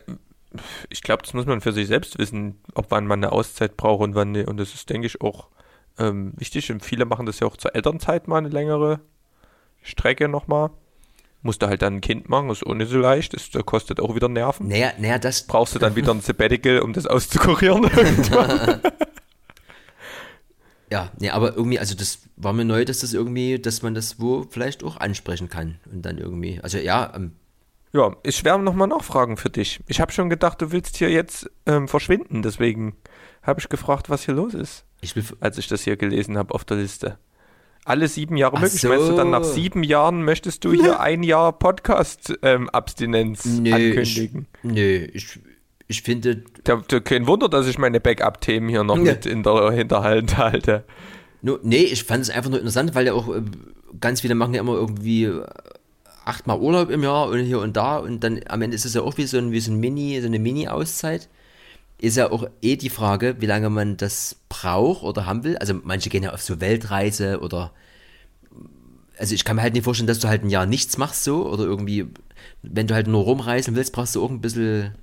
ich 0.89 1.01
glaube, 1.01 1.23
das 1.23 1.33
muss 1.33 1.45
man 1.45 1.61
für 1.61 1.73
sich 1.73 1.87
selbst 1.87 2.19
wissen, 2.19 2.59
ob 2.75 2.91
wann 2.91 3.07
man 3.07 3.19
eine 3.19 3.31
Auszeit 3.31 3.77
braucht 3.77 4.03
und 4.03 4.15
wann 4.15 4.31
nicht. 4.31 4.47
Und 4.47 4.57
das 4.57 4.73
ist, 4.73 4.89
denke 4.89 5.07
ich, 5.07 5.21
auch 5.21 5.49
ähm, 5.97 6.33
wichtig. 6.37 6.71
Und 6.71 6.83
viele 6.83 7.05
machen 7.05 7.25
das 7.25 7.39
ja 7.39 7.47
auch 7.47 7.57
zur 7.57 7.75
Elternzeit 7.75 8.27
mal 8.27 8.37
eine 8.37 8.49
längere 8.49 8.99
Strecke 9.81 10.27
nochmal. 10.27 10.71
Musst 11.41 11.61
du 11.61 11.67
halt 11.67 11.81
dann 11.81 11.95
ein 11.95 12.01
Kind 12.01 12.29
machen, 12.29 12.49
ist 12.49 12.65
nicht 12.65 12.89
so 12.89 12.99
leicht. 12.99 13.33
Das, 13.33 13.49
das 13.49 13.65
kostet 13.65 13.99
auch 13.99 14.15
wieder 14.15 14.29
Nerven. 14.29 14.69
Naja, 14.69 14.93
naja, 14.97 15.19
das. 15.19 15.45
Brauchst 15.45 15.75
du 15.75 15.79
dann 15.79 15.95
wieder 15.95 16.13
ein 16.13 16.21
Sabbatical, 16.21 16.79
um 16.79 16.93
das 16.93 17.05
auszukurieren 17.05 17.89
Ja, 20.93 21.11
nee, 21.17 21.31
aber 21.31 21.55
irgendwie, 21.55 21.79
also 21.79 21.95
das 21.95 22.19
war 22.35 22.53
mir 22.53 22.65
neu, 22.65 22.85
dass 22.85 22.99
das 22.99 23.13
irgendwie, 23.13 23.57
dass 23.57 23.81
man 23.81 23.95
das 23.95 24.19
wo 24.19 24.45
vielleicht 24.47 24.83
auch 24.83 24.97
ansprechen 24.97 25.49
kann 25.49 25.79
und 25.91 26.03
dann 26.03 26.19
irgendwie, 26.19 26.59
also 26.61 26.77
ja, 26.77 27.11
ähm, 27.15 27.31
ja, 27.93 28.15
ich 28.21 28.43
werde 28.43 28.63
nochmal 28.63 28.87
nachfragen 28.87 29.35
für 29.35 29.49
dich. 29.49 29.79
Ich 29.87 29.99
habe 29.99 30.11
schon 30.11 30.29
gedacht, 30.29 30.61
du 30.61 30.71
willst 30.71 30.97
hier 30.97 31.09
jetzt 31.09 31.49
ähm, 31.65 31.87
verschwinden, 31.87 32.43
deswegen 32.43 32.95
habe 33.41 33.59
ich 33.59 33.69
gefragt, 33.69 34.11
was 34.11 34.25
hier 34.25 34.35
los 34.35 34.53
ist, 34.53 34.85
ich 35.03 35.13
als 35.39 35.57
ich 35.57 35.67
das 35.67 35.83
hier 35.83 35.97
gelesen 35.97 36.37
habe 36.37 36.53
auf 36.53 36.63
der 36.65 36.77
Liste. 36.77 37.17
Alle 37.85 38.07
sieben 38.07 38.37
Jahre 38.37 38.55
Ach 38.57 38.61
möglich. 38.61 38.79
so. 38.81 38.87
Meinst 38.87 39.09
du 39.09 39.15
dann 39.15 39.29
nach 39.29 39.43
sieben 39.43 39.83
Jahren 39.83 40.23
möchtest 40.23 40.63
du 40.63 40.71
hier 40.71 40.99
ein 41.01 41.21
Jahr 41.21 41.51
Podcast-Abstinenz 41.51 43.45
nö, 43.45 43.73
ankündigen? 43.73 44.47
Ich, 44.63 44.71
nö, 44.71 45.07
ich, 45.13 45.39
ich 45.87 46.01
finde, 46.01 46.43
Der, 46.65 46.77
der, 46.77 47.01
kein 47.01 47.27
Wunder, 47.27 47.49
dass 47.49 47.67
ich 47.67 47.77
meine 47.77 47.99
Backup-Themen 47.99 48.69
hier 48.69 48.83
noch 48.83 48.97
Ja. 48.97 49.03
mit 49.03 49.25
in 49.25 49.43
der 49.43 49.71
Hinterhalt 49.71 50.37
halte. 50.37 50.85
nur, 51.41 51.59
nee, 51.63 51.83
ich 51.83 52.05
fand 52.05 52.23
es 52.23 52.29
einfach 52.29 52.49
nur 52.49 52.59
interessant, 52.59 52.95
weil 52.95 53.05
ja 53.05 53.13
auch 53.13 53.27
äh, 53.35 53.41
ganz 53.99 54.21
viele 54.21 54.35
machen 54.35 54.53
ja 54.53 54.61
immer 54.61 54.75
irgendwie 54.75 55.25
äh, 55.25 55.43
achtmal 56.25 56.59
Urlaub 56.59 56.89
im 56.89 57.03
Jahr 57.03 57.27
und 57.27 57.39
hier 57.43 57.59
und 57.59 57.75
da 57.75 57.97
und 57.97 58.23
dann 58.23 58.39
am 58.47 58.61
Ende 58.61 58.75
ist 58.75 58.85
es 58.85 58.93
ja 58.93 59.01
auch 59.01 59.17
wie 59.17 59.25
so, 59.25 59.37
ein, 59.37 59.51
wie 59.51 59.59
so, 59.59 59.71
ein 59.73 59.79
Mini, 59.79 60.19
so 60.21 60.27
eine 60.27 60.39
Mini-Auszeit. 60.39 61.27
Ist 62.03 62.17
ja 62.17 62.29
auch 62.31 62.49
eh 62.61 62.75
die 62.75 62.89
Frage, 62.89 63.37
wie 63.39 63.45
lange 63.45 63.69
man 63.69 63.95
das 63.95 64.35
braucht 64.49 65.03
oder 65.03 65.25
haben 65.25 65.45
will. 65.45 65.57
Also 65.57 65.73
manche 65.73 66.09
gehen 66.09 66.23
ja 66.23 66.33
auf 66.33 66.41
so 66.41 66.59
Weltreise 66.59 67.39
oder 67.39 67.71
also 69.17 69.33
ich 69.33 69.45
kann 69.45 69.55
mir 69.55 69.61
halt 69.61 69.73
nicht 69.73 69.85
vorstellen, 69.85 70.07
dass 70.07 70.19
du 70.19 70.27
halt 70.27 70.43
ein 70.43 70.49
Jahr 70.49 70.65
nichts 70.65 70.97
machst 70.97 71.23
so 71.23 71.49
oder 71.49 71.63
irgendwie, 71.63 72.07
wenn 72.61 72.87
du 72.87 72.93
halt 72.93 73.07
nur 73.07 73.23
rumreisen 73.23 73.77
willst, 73.77 73.93
brauchst 73.93 74.15
du 74.15 74.23
auch 74.25 74.29
ein 74.29 74.41
bisschen 74.41 74.95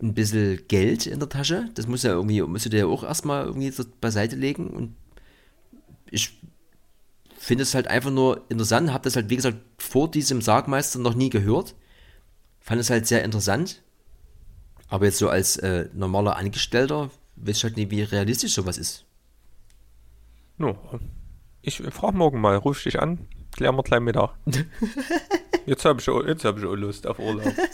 ein 0.00 0.14
bisschen 0.14 0.66
Geld 0.66 1.04
in 1.06 1.18
der 1.18 1.28
Tasche. 1.28 1.68
Das 1.74 1.86
muss 1.86 2.04
ja 2.04 2.12
irgendwie, 2.12 2.40
musst 2.40 2.64
du 2.64 2.70
dir 2.70 2.80
ja 2.80 2.86
auch 2.86 3.04
erstmal 3.04 3.44
irgendwie 3.44 3.70
beiseite 4.00 4.36
legen 4.36 4.70
und 4.70 4.94
ich 6.10 6.40
finde 7.36 7.64
es 7.64 7.74
halt 7.74 7.86
einfach 7.88 8.10
nur 8.10 8.46
interessant, 8.48 8.94
habe 8.94 9.04
das 9.04 9.16
halt, 9.16 9.28
wie 9.28 9.36
gesagt, 9.36 9.58
vor 9.76 10.10
diesem 10.10 10.40
Sargmeister 10.40 11.00
noch 11.00 11.14
nie 11.14 11.28
gehört. 11.28 11.74
Fand 12.60 12.80
es 12.80 12.88
halt 12.88 13.06
sehr 13.06 13.24
interessant. 13.24 13.82
Aber 14.88 15.06
jetzt 15.06 15.18
so 15.18 15.28
als 15.28 15.56
äh, 15.56 15.88
normaler 15.94 16.36
Angestellter 16.36 17.10
weiß 17.36 17.56
ich 17.58 17.64
halt 17.64 17.76
nicht, 17.76 17.90
wie 17.90 18.02
realistisch 18.02 18.54
sowas 18.54 18.78
ist. 18.78 19.04
No. 20.56 20.78
Ich 21.62 21.78
frage 21.90 22.16
morgen 22.16 22.40
mal, 22.40 22.56
ruf 22.56 22.82
dich 22.82 23.00
an, 23.00 23.26
klären 23.52 23.74
wir 23.76 23.82
gleich 23.82 24.00
Mittag. 24.00 24.34
Jetzt 25.66 25.84
habe 25.86 25.98
ich, 26.00 26.08
auch- 26.10 26.22
jetzt 26.24 26.44
hab 26.44 26.58
ich 26.58 26.64
auch 26.66 26.74
Lust 26.74 27.06
auf 27.06 27.18
Urlaub. 27.18 27.52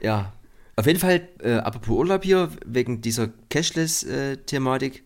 Ja, 0.00 0.32
auf 0.76 0.86
jeden 0.86 0.98
Fall, 0.98 1.28
äh, 1.40 1.54
apropos 1.56 1.90
Urlaub 1.96 2.24
hier, 2.24 2.50
wegen 2.64 3.00
dieser 3.02 3.28
Cashless-Thematik, 3.50 5.04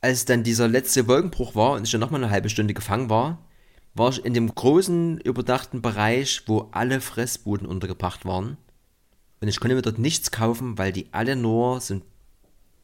als 0.00 0.24
dann 0.26 0.42
dieser 0.44 0.68
letzte 0.68 1.06
Wolkenbruch 1.08 1.54
war 1.54 1.72
und 1.72 1.84
ich 1.84 1.90
dann 1.90 2.00
nochmal 2.00 2.22
eine 2.22 2.30
halbe 2.30 2.50
Stunde 2.50 2.74
gefangen 2.74 3.08
war, 3.10 3.38
war 3.98 4.10
ich 4.10 4.24
in 4.24 4.34
dem 4.34 4.54
großen, 4.54 5.18
überdachten 5.20 5.82
Bereich, 5.82 6.42
wo 6.46 6.68
alle 6.72 7.00
Fressbuden 7.00 7.66
untergebracht 7.66 8.24
waren. 8.24 8.56
Und 9.40 9.48
ich 9.48 9.58
konnte 9.60 9.74
mir 9.74 9.82
dort 9.82 9.98
nichts 9.98 10.30
kaufen, 10.30 10.78
weil 10.78 10.92
die 10.92 11.12
alle 11.12 11.34
nur 11.36 11.80
so 11.80 11.94
ein 11.94 12.02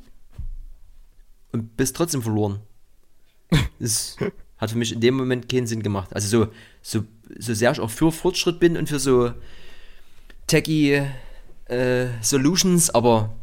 und 1.52 1.76
bist 1.76 1.96
trotzdem 1.96 2.22
verloren. 2.22 2.60
Das 3.78 4.16
hat 4.62 4.70
für 4.70 4.78
mich 4.78 4.92
in 4.92 5.00
dem 5.00 5.16
Moment 5.16 5.48
keinen 5.48 5.66
Sinn 5.66 5.82
gemacht. 5.82 6.14
Also 6.14 6.28
so, 6.28 6.52
so, 6.82 7.04
so 7.36 7.52
sehr 7.52 7.72
ich 7.72 7.80
auch 7.80 7.90
für 7.90 8.12
Fortschritt 8.12 8.60
bin 8.60 8.76
und 8.76 8.88
für 8.88 9.00
so 9.00 9.32
techy 10.46 11.02
äh, 11.64 12.06
Solutions, 12.20 12.88
aber 12.90 13.34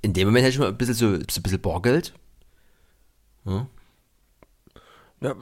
in 0.00 0.14
dem 0.14 0.28
Moment 0.28 0.44
hätte 0.44 0.54
ich 0.54 0.58
mal 0.58 0.68
ein 0.68 0.78
bisschen 0.78 0.94
so, 0.94 1.14
so 1.14 1.40
ein 1.40 1.42
bisschen 1.42 1.60
Bargeld. 1.60 2.14
Ja. 3.44 3.66
Ja, 5.20 5.34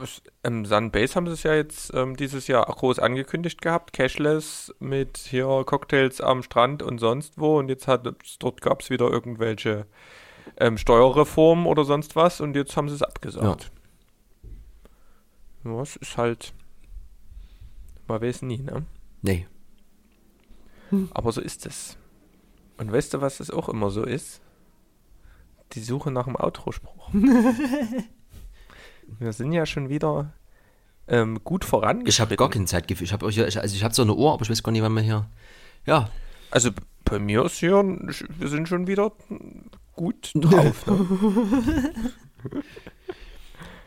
im 0.43 0.65
Sunbase 0.65 1.15
haben 1.15 1.27
sie 1.27 1.33
es 1.33 1.43
ja 1.43 1.55
jetzt 1.55 1.93
ähm, 1.93 2.17
dieses 2.17 2.47
Jahr 2.47 2.65
groß 2.65 2.99
angekündigt 2.99 3.61
gehabt, 3.61 3.93
Cashless 3.93 4.73
mit 4.79 5.17
hier 5.17 5.63
Cocktails 5.65 6.19
am 6.19 6.43
Strand 6.43 6.83
und 6.83 6.99
sonst 6.99 7.37
wo 7.37 7.57
und 7.57 7.69
jetzt 7.69 7.87
hat 7.87 8.05
dort 8.39 8.61
gab 8.61 8.81
es 8.81 8.89
wieder 8.89 9.09
irgendwelche 9.09 9.85
ähm, 10.57 10.77
Steuerreformen 10.77 11.65
oder 11.65 11.85
sonst 11.85 12.17
was 12.17 12.41
und 12.41 12.55
jetzt 12.57 12.75
haben 12.75 12.89
sie 12.89 12.95
es 12.95 13.01
abgesagt. 13.01 13.63
Ja, 13.63 13.82
es 15.81 15.95
ist 15.97 16.17
halt, 16.17 16.53
man 18.07 18.21
weiß 18.21 18.41
nie, 18.43 18.59
ne? 18.59 18.85
Nee. 19.21 19.47
Aber 21.11 21.31
so 21.31 21.41
ist 21.41 21.65
es. 21.65 21.97
Und 22.77 22.91
weißt 22.91 23.13
du, 23.13 23.21
was 23.21 23.37
das 23.37 23.49
auch 23.51 23.69
immer 23.69 23.89
so 23.89 24.03
ist? 24.03 24.41
Die 25.73 25.79
Suche 25.81 26.11
nach 26.11 26.25
dem 26.25 26.35
Outro-Spruch. 26.35 27.09
Wir 29.19 29.33
sind 29.33 29.51
ja 29.53 29.65
schon 29.65 29.89
wieder 29.89 30.33
ähm, 31.07 31.43
gut 31.43 31.63
Ich 31.63 31.69
vorangeschritten. 31.69 32.21
habe 32.25 32.35
gar 32.37 32.49
kein 32.49 32.67
Zeitgefühl. 32.67 33.05
Ich 33.05 33.13
habe 33.13 33.25
also 33.25 33.37
ich 33.75 33.83
habe 33.83 33.93
so 33.93 34.01
eine 34.03 34.13
Uhr, 34.15 34.33
aber 34.33 34.41
ich 34.43 34.49
weiß 34.49 34.63
gar 34.63 34.71
nicht, 34.71 34.81
wann 34.81 34.93
wir 34.93 35.01
hier. 35.01 35.29
Ja, 35.85 36.09
Also 36.51 36.71
bei 37.05 37.19
mir 37.19 37.43
ist 37.45 37.57
hier, 37.57 37.75
wir 37.83 38.47
sind 38.47 38.67
schon 38.69 38.87
wieder 38.87 39.11
gut 39.93 40.31
drauf. 40.35 40.85
Ne? 40.87 41.93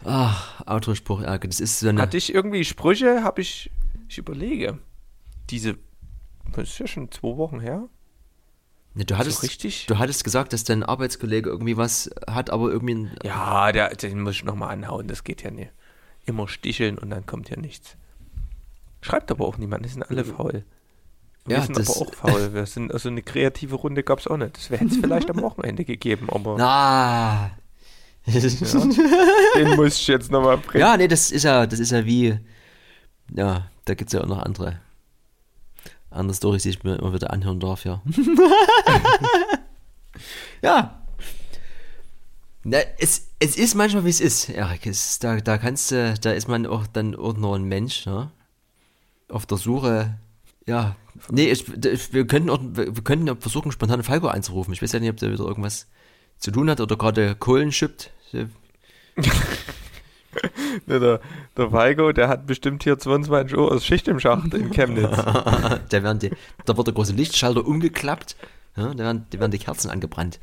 Ach, 0.07 0.65
Autospruch, 0.67 1.23
ja, 1.23 1.37
das 1.39 1.61
ist 1.61 1.81
so 1.81 1.89
eine. 1.89 2.01
Hatte 2.01 2.17
ich 2.17 2.33
irgendwie 2.35 2.65
Sprüche, 2.65 3.23
habe 3.25 3.41
ich, 3.41 3.71
ich 4.09 4.19
überlege, 4.19 4.79
diese, 5.51 5.77
das 6.53 6.69
ist 6.71 6.79
ja 6.79 6.87
schon 6.87 7.11
zwei 7.11 7.37
Wochen 7.37 7.61
her. 7.61 7.89
Ne, 8.95 9.05
du 9.05 9.19
hattest, 9.19 9.41
so 9.41 9.47
richtig? 9.47 9.87
Du 9.87 9.99
hattest 9.99 10.25
gesagt, 10.25 10.53
dass 10.55 10.65
dein 10.65 10.83
Arbeitskollege 10.83 11.51
irgendwie 11.51 11.77
was 11.77 12.11
hat, 12.29 12.49
aber 12.51 12.71
irgendwie. 12.71 12.95
ein- 12.95 13.11
Ja, 13.23 13.71
der, 13.73 13.91
den 13.95 14.23
muss 14.23 14.37
ich 14.37 14.45
nochmal 14.45 14.71
anhauen, 14.73 15.07
das 15.07 15.23
geht 15.25 15.43
ja 15.43 15.51
nicht. 15.51 15.71
immer 16.25 16.49
sticheln 16.49 16.99
und 16.99 17.11
dann 17.11 17.25
kommt 17.27 17.51
ja 17.51 17.57
nichts. 17.57 17.97
Schreibt 19.03 19.31
aber 19.31 19.47
auch 19.47 19.59
niemand, 19.59 19.85
die 19.85 19.91
sind 19.91 20.03
alle 20.11 20.25
faul. 20.25 20.65
Wir 21.45 21.59
Ja, 21.59 21.63
sind 21.63 21.79
aber 21.79 21.91
auch 21.91 22.13
faul. 22.15 22.53
Wir 22.55 22.67
sind, 22.67 22.93
also 22.93 23.09
eine 23.09 23.23
kreative 23.23 23.77
Runde 23.77 24.03
gab 24.03 24.19
es 24.19 24.27
auch 24.27 24.37
nicht. 24.37 24.57
Das 24.57 24.71
hätte 24.71 24.87
es 24.87 24.97
vielleicht 25.01 25.31
am 25.31 25.41
Wochenende 25.43 25.85
gegeben, 25.85 26.29
aber 26.31 26.57
Na. 26.59 27.51
den 28.27 29.77
muss 29.77 30.01
ich 30.01 30.07
jetzt 30.09 30.31
nochmal 30.31 30.59
bringen. 30.59 30.81
Ja, 30.81 30.97
nee, 30.97 31.07
das 31.07 31.31
ist 31.31 31.45
ja, 31.45 31.67
das 31.67 31.79
ist 31.79 31.93
ja 31.93 32.05
wie, 32.05 32.39
ja, 33.35 33.71
da 33.85 33.95
gibt 33.95 34.09
es 34.09 34.15
ja 34.15 34.23
auch 34.23 34.29
noch 34.29 34.43
andere, 34.43 34.81
andere 36.11 36.35
Storys, 36.35 36.65
die 36.65 36.71
ich 36.71 36.83
mir 36.83 36.97
immer 36.97 37.13
wieder 37.13 37.33
anhören 37.33 37.61
darf, 37.61 37.85
ja. 37.85 38.03
ja. 40.63 41.03
Na, 42.65 42.79
es, 42.99 43.29
es 43.39 43.57
ist 43.57 43.77
manchmal, 43.77 44.05
wie 44.05 44.11
es 44.11 44.21
ist, 44.21 44.49
Erik. 44.49 44.87
Es, 44.87 45.21
da, 45.21 45.37
da 45.37 45.57
kannst 45.57 45.93
du, 45.93 46.15
da 46.21 46.33
ist 46.33 46.49
man 46.49 46.67
auch 46.67 46.89
dann 46.89 47.15
auch 47.15 47.37
nur 47.37 47.55
ein 47.55 47.65
Mensch, 47.65 48.07
ne? 48.07 48.33
Auf 49.29 49.47
der 49.47 49.59
Suche, 49.59 50.19
ja. 50.67 50.97
Nee, 51.31 51.51
ich, 51.51 52.13
wir 52.13 52.27
könnten 52.27 52.51
auch, 52.51 52.59
wir 52.61 52.93
könnten 53.05 53.31
auch 53.31 53.39
versuchen, 53.39 53.71
spontan 53.71 54.03
Falco 54.03 54.27
anzurufen. 54.27 54.75
Ich 54.75 54.83
weiß 54.83 54.93
ja 54.93 54.99
nicht, 54.99 55.11
ob 55.11 55.17
der 55.17 55.31
wieder 55.31 55.45
irgendwas 55.45 55.87
zu 56.39 56.51
tun 56.51 56.69
hat 56.69 56.81
oder 56.81 56.97
gerade 56.97 57.37
Kohlen 57.37 57.71
schippt. 57.71 58.11
Ne, 60.87 61.01
Der, 61.01 61.21
der 61.57 61.73
Weigo, 61.73 62.13
der 62.13 62.29
hat 62.29 62.47
bestimmt 62.47 62.83
hier 62.85 62.99
22 62.99 63.57
Uhr 63.57 63.73
aus 63.73 63.85
Schicht 63.87 64.07
im 64.09 64.21
Schacht 64.21 64.53
in 64.55 64.71
Chemnitz. 64.71 65.17
da, 65.17 66.03
werden 66.03 66.19
die, 66.19 66.31
da 66.65 66.77
wird 66.77 66.87
der 66.87 66.95
große 66.95 67.15
Lichtschalter 67.15 67.67
umgeklappt, 67.67 68.37
ja, 68.77 68.93
da, 68.93 68.99
werden, 68.99 69.27
da 69.31 69.41
werden 69.41 69.51
die 69.51 69.59
Kerzen 69.59 69.91
angebrannt. 69.91 70.39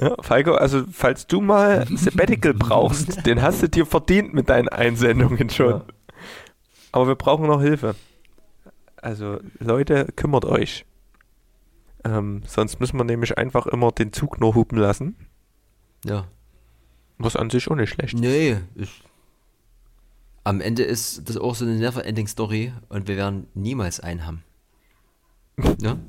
Ja, 0.00 0.14
Falco, 0.20 0.52
also 0.52 0.84
falls 0.92 1.26
du 1.26 1.40
mal 1.40 1.86
Sabbatical 1.88 2.54
brauchst, 2.54 3.26
den 3.26 3.42
hast 3.42 3.62
du 3.62 3.68
dir 3.68 3.86
verdient 3.86 4.34
mit 4.34 4.48
deinen 4.50 4.68
Einsendungen 4.68 5.50
schon. 5.50 5.70
Ja. 5.70 5.84
Aber 6.92 7.08
wir 7.08 7.16
brauchen 7.16 7.46
noch 7.46 7.62
Hilfe. 7.62 7.94
Also 8.96 9.38
Leute, 9.58 10.08
kümmert 10.16 10.44
euch. 10.44 10.84
Ähm, 12.04 12.42
sonst 12.46 12.80
müssen 12.80 12.98
wir 12.98 13.04
nämlich 13.04 13.38
einfach 13.38 13.66
immer 13.66 13.90
den 13.92 14.12
Zug 14.12 14.40
nur 14.40 14.54
hupen 14.54 14.78
lassen. 14.78 15.16
Ja. 16.04 16.26
Was 17.18 17.36
an 17.36 17.50
sich 17.50 17.68
auch 17.70 17.74
nicht 17.76 17.90
schlecht 17.90 18.14
ist. 18.14 18.20
Nee, 18.20 18.58
am 20.44 20.60
Ende 20.60 20.82
ist 20.84 21.28
das 21.28 21.36
auch 21.36 21.54
so 21.54 21.64
eine 21.64 21.74
never-ending 21.76 22.26
Story 22.28 22.72
und 22.88 23.06
wir 23.08 23.16
werden 23.16 23.48
niemals 23.54 24.00
einen 24.00 24.24
haben. 24.26 24.44
Ja, 25.80 25.98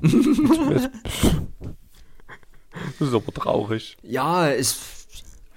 Das 2.98 3.08
ist 3.08 3.14
aber 3.14 3.32
traurig. 3.34 3.96
ja 4.02 4.46
ist. 4.48 4.78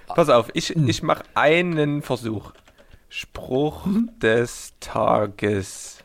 Pass 0.08 0.30
auf, 0.30 0.50
ich, 0.54 0.76
ich 0.76 1.04
mache 1.04 1.24
einen 1.36 2.02
Versuch. 2.02 2.52
Spruch 3.10 3.88
des 4.18 4.74
Tages. 4.80 6.00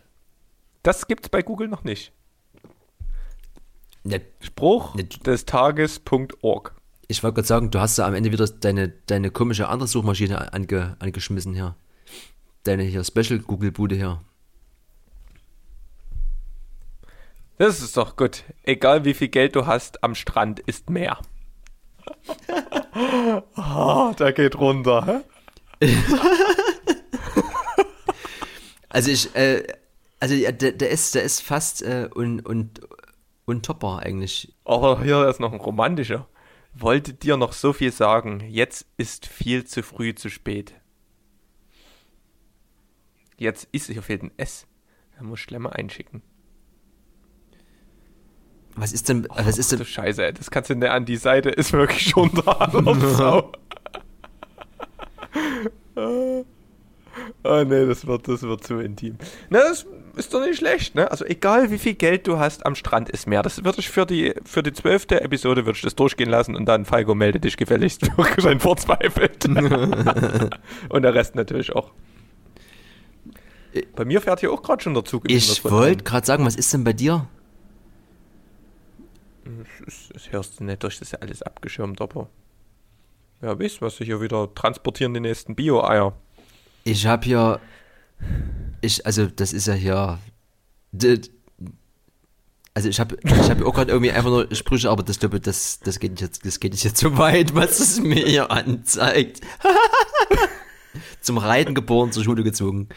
Das 0.83 1.07
gibt's 1.09 1.29
bei 1.31 1.43
Google 1.43 1.69
noch 1.69 1.83
nicht. 1.85 2.13
Ne, 4.05 4.21
Spruch 4.41 4.95
Ne- 4.95 5.05
des 5.05 5.47
Tages.org. 5.47 6.75
ich 7.09 7.23
wollte 7.23 7.37
gerade 7.37 7.49
sagen, 7.49 7.71
du 7.71 7.81
hast 7.81 7.97
ja 7.97 8.07
am 8.07 8.15
Ende 8.15 8.31
wieder 8.31 8.47
deine, 8.47 8.91
deine 9.07 9.31
komische 9.31 9.69
andere 9.69 9.89
Suchmaschine 9.89 10.53
ange, 10.53 10.97
angeschmissen 10.99 11.55
hier. 11.55 11.75
Deine 12.65 12.83
hier 12.83 13.03
Special 13.03 13.39
Google-Bude 13.39 13.95
hier. 13.95 14.21
Das 17.57 17.81
ist 17.81 17.97
doch 17.97 18.15
gut. 18.15 18.45
Egal 18.63 19.07
wie 19.07 19.15
viel 19.15 19.29
Geld 19.29 19.57
du 19.57 19.67
hast, 19.67 20.05
am 20.05 20.15
Strand 20.15 20.61
ist 20.61 20.91
mehr. 20.91 21.19
Ah, 23.55 24.13
der 24.19 24.33
geht 24.33 24.59
runter. 24.59 25.23
Hä? 25.81 25.97
Also 28.91 29.11
ich, 29.11 29.35
äh, 29.37 29.63
also 30.19 30.35
ja, 30.35 30.51
der, 30.51 30.73
der 30.73 30.89
ist, 30.91 31.15
der 31.15 31.23
ist 31.23 31.43
fast 31.43 31.83
äh, 31.83 32.09
un, 32.15 32.45
un, 32.45 32.71
untoppbar 33.45 34.01
eigentlich. 34.01 34.55
Aber 34.65 35.03
hier 35.03 35.29
ist 35.29 35.41
noch 35.41 35.53
ein 35.53 35.61
romantischer. 35.61 36.27
Wollte 36.81 37.13
dir 37.13 37.37
noch 37.37 37.53
so 37.53 37.73
viel 37.73 37.91
sagen. 37.91 38.41
Jetzt 38.49 38.87
ist 38.97 39.27
viel 39.27 39.65
zu 39.65 39.83
früh 39.83 40.15
zu 40.15 40.31
spät. 40.31 40.75
Jetzt 43.37 43.69
ist, 43.73 43.91
hier 43.91 44.03
fehlt 44.03 44.23
ein 44.23 44.31
S. 44.37 44.67
Da 45.17 45.25
muss 45.25 45.41
ich 45.41 45.47
gleich 45.49 45.61
mal 45.61 45.71
einschicken. 45.71 46.23
Was 48.77 48.93
ist 48.93 49.09
denn, 49.09 49.27
was 49.29 49.59
ist 49.59 49.73
Ach 49.73 49.79
denn, 49.79 49.87
Scheiße, 49.87 50.25
ey, 50.25 50.33
das 50.33 50.53
kannst 50.53 50.71
du 50.71 50.77
nicht 50.77 50.89
an 50.89 51.05
die 51.05 51.17
Seite, 51.17 51.51
ist 51.51 51.73
wirklich 51.73 52.11
schon 52.11 52.31
da. 52.33 52.71
Sau. 53.17 53.51
oh 55.97 56.45
nee, 57.65 57.87
das 57.87 58.07
wird, 58.07 58.29
das 58.29 58.43
wird 58.43 58.63
zu 58.63 58.79
intim. 58.79 59.19
Na, 59.51 59.61
das 59.61 59.85
ist 60.17 60.35
doch 60.35 60.41
nicht 60.41 60.59
schlecht, 60.59 60.95
ne? 60.95 61.11
Also 61.11 61.25
egal 61.25 61.71
wie 61.71 61.79
viel 61.79 61.95
Geld 61.95 62.27
du 62.27 62.39
hast, 62.39 62.65
am 62.67 62.75
Strand 62.75 63.09
ist 63.09 63.27
mehr. 63.27 63.43
Das 63.43 63.65
würde 63.65 63.81
ich 63.81 63.89
für 63.89 64.07
die, 64.07 64.35
für 64.45 64.63
die 64.63 64.73
zwölfte 64.73 65.21
Episode 65.21 65.67
würde 65.67 65.77
ich 65.77 65.83
das 65.83 65.95
durchgehen 65.95 66.31
lassen 66.31 66.55
und 66.55 66.67
dann 66.67 66.85
Falco 66.85 67.15
melde 67.15 67.41
dich 67.41 67.57
gefälligst 67.57 68.03
wirklich 68.19 68.47
ein 68.47 68.61
verzweifelt. 68.61 69.45
und 70.89 71.03
der 71.03 71.15
Rest 71.15 71.35
natürlich 71.35 71.75
auch. 71.75 71.93
Bei 73.95 74.05
mir 74.05 74.21
fährt 74.21 74.41
hier 74.41 74.53
auch 74.53 74.63
gerade 74.63 74.83
schon 74.83 74.95
der 74.95 75.05
Zug 75.05 75.31
ich 75.31 75.65
wollte 75.65 76.05
gerade 76.05 76.27
sagen, 76.27 76.45
was 76.45 76.57
ist 76.57 76.73
denn 76.73 76.85
bei 76.85 76.93
dir? 76.93 77.29
Das, 79.85 80.09
das 80.13 80.33
hörst 80.33 80.61
du 80.61 80.65
nicht 80.65 80.83
durch, 80.83 80.99
das 80.99 81.09
ist 81.09 81.13
ja 81.13 81.19
alles 81.21 81.43
abgeschirmt, 81.43 82.01
aber. 82.01 82.29
Ja, 83.41 83.59
wisst, 83.59 83.81
was 83.81 83.97
sie 83.97 84.05
hier 84.05 84.21
wieder 84.21 84.53
transportieren, 84.55 85.15
die 85.15 85.21
nächsten 85.21 85.55
Bio-Eier. 85.55 86.13
Ich 86.85 87.07
habe 87.07 87.25
hier, 87.25 87.61
ich, 88.81 89.05
also 89.07 89.27
das 89.27 89.53
ist 89.53 89.67
ja 89.67 89.75
hier, 89.75 90.19
also 92.75 92.89
ich 92.89 93.01
habe, 93.01 93.17
ich 93.23 93.51
habe 93.51 93.67
auch 93.67 93.75
gerade 93.75 93.91
irgendwie 93.93 94.13
einfach 94.13 94.31
nur 94.31 94.55
Sprüche, 94.55 94.91
aber 94.91 95.03
das 95.03 95.19
glaube 95.19 95.41
das, 95.41 95.81
das 95.81 95.99
geht 95.99 96.21
jetzt, 96.21 96.45
das 96.47 96.61
geht 96.61 96.75
jetzt 96.77 96.97
zu 96.97 97.17
weit, 97.19 97.55
was 97.55 97.81
es 97.81 98.01
mir 98.01 98.25
hier 98.27 98.51
anzeigt. 98.51 99.41
Zum 101.21 101.39
Reiten 101.39 101.75
geboren, 101.75 102.13
zur 102.13 102.25
Schule 102.25 102.43
gezogen. 102.43 102.89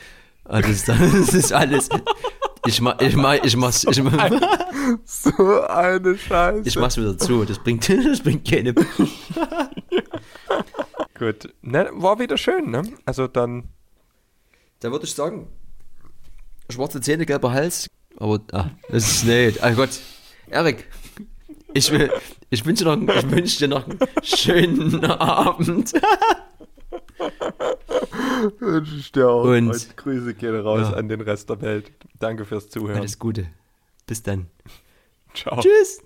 Also 0.45 0.69
das, 0.69 0.79
ist- 0.79 0.87
das 1.27 1.33
ist 1.33 1.53
alles. 1.53 1.89
Ich 2.65 2.79
mach, 2.79 2.99
ich 3.01 3.15
mach, 3.15 3.33
ich 3.43 3.55
mach's, 3.57 3.83
ich 3.89 4.01
mach, 4.03 4.29
So 5.03 5.61
eine 5.63 6.17
Scheiße. 6.17 6.67
ich 6.67 6.75
mach's 6.77 6.97
wieder 6.97 7.17
zu. 7.17 7.43
Das 7.43 7.59
bringt, 7.59 7.87
das 8.05 8.21
bringt 8.21 8.47
keine. 8.49 8.73
Gut. 11.17 11.53
Ne, 11.61 11.89
war 11.93 12.19
wieder 12.19 12.37
schön, 12.37 12.69
ne? 12.71 12.83
Also 13.05 13.27
dann. 13.27 13.65
Da 14.79 14.91
würde 14.91 15.05
ich 15.05 15.13
sagen, 15.13 15.47
schwarze 16.71 17.01
Zähne, 17.01 17.25
gelber 17.25 17.51
Hals. 17.51 17.87
Aber, 18.17 18.39
ah, 18.51 18.69
das 18.89 19.07
ist 19.09 19.25
nicht. 19.25 19.63
Ah 19.63 19.71
Gott. 19.71 19.89
Erik, 20.49 20.87
ich, 21.73 21.91
will, 21.91 22.11
ich, 22.49 22.65
wünsche 22.65 22.83
noch, 22.83 22.97
ich 22.97 23.31
wünsche 23.31 23.59
dir 23.59 23.67
noch 23.69 23.87
einen 23.87 23.99
schönen 24.23 25.03
Abend. 25.05 25.93
Wünsche 28.59 28.95
ich 28.95 29.11
dir 29.11 29.29
auch. 29.29 29.43
Und- 29.45 29.69
Und 29.69 29.97
Grüße 29.97 30.33
gehen 30.33 30.59
raus 30.59 30.89
Ja. 30.91 30.97
an 30.97 31.07
den 31.09 31.21
Rest 31.21 31.49
der 31.49 31.61
Welt. 31.61 31.91
Danke 32.19 32.45
fürs 32.45 32.69
Zuhören. 32.69 32.97
Alles 32.99 33.17
Gute. 33.19 33.47
Bis 34.07 34.21
dann. 34.23 34.47
Ciao. 35.33 35.59
Tschüss. 35.61 36.01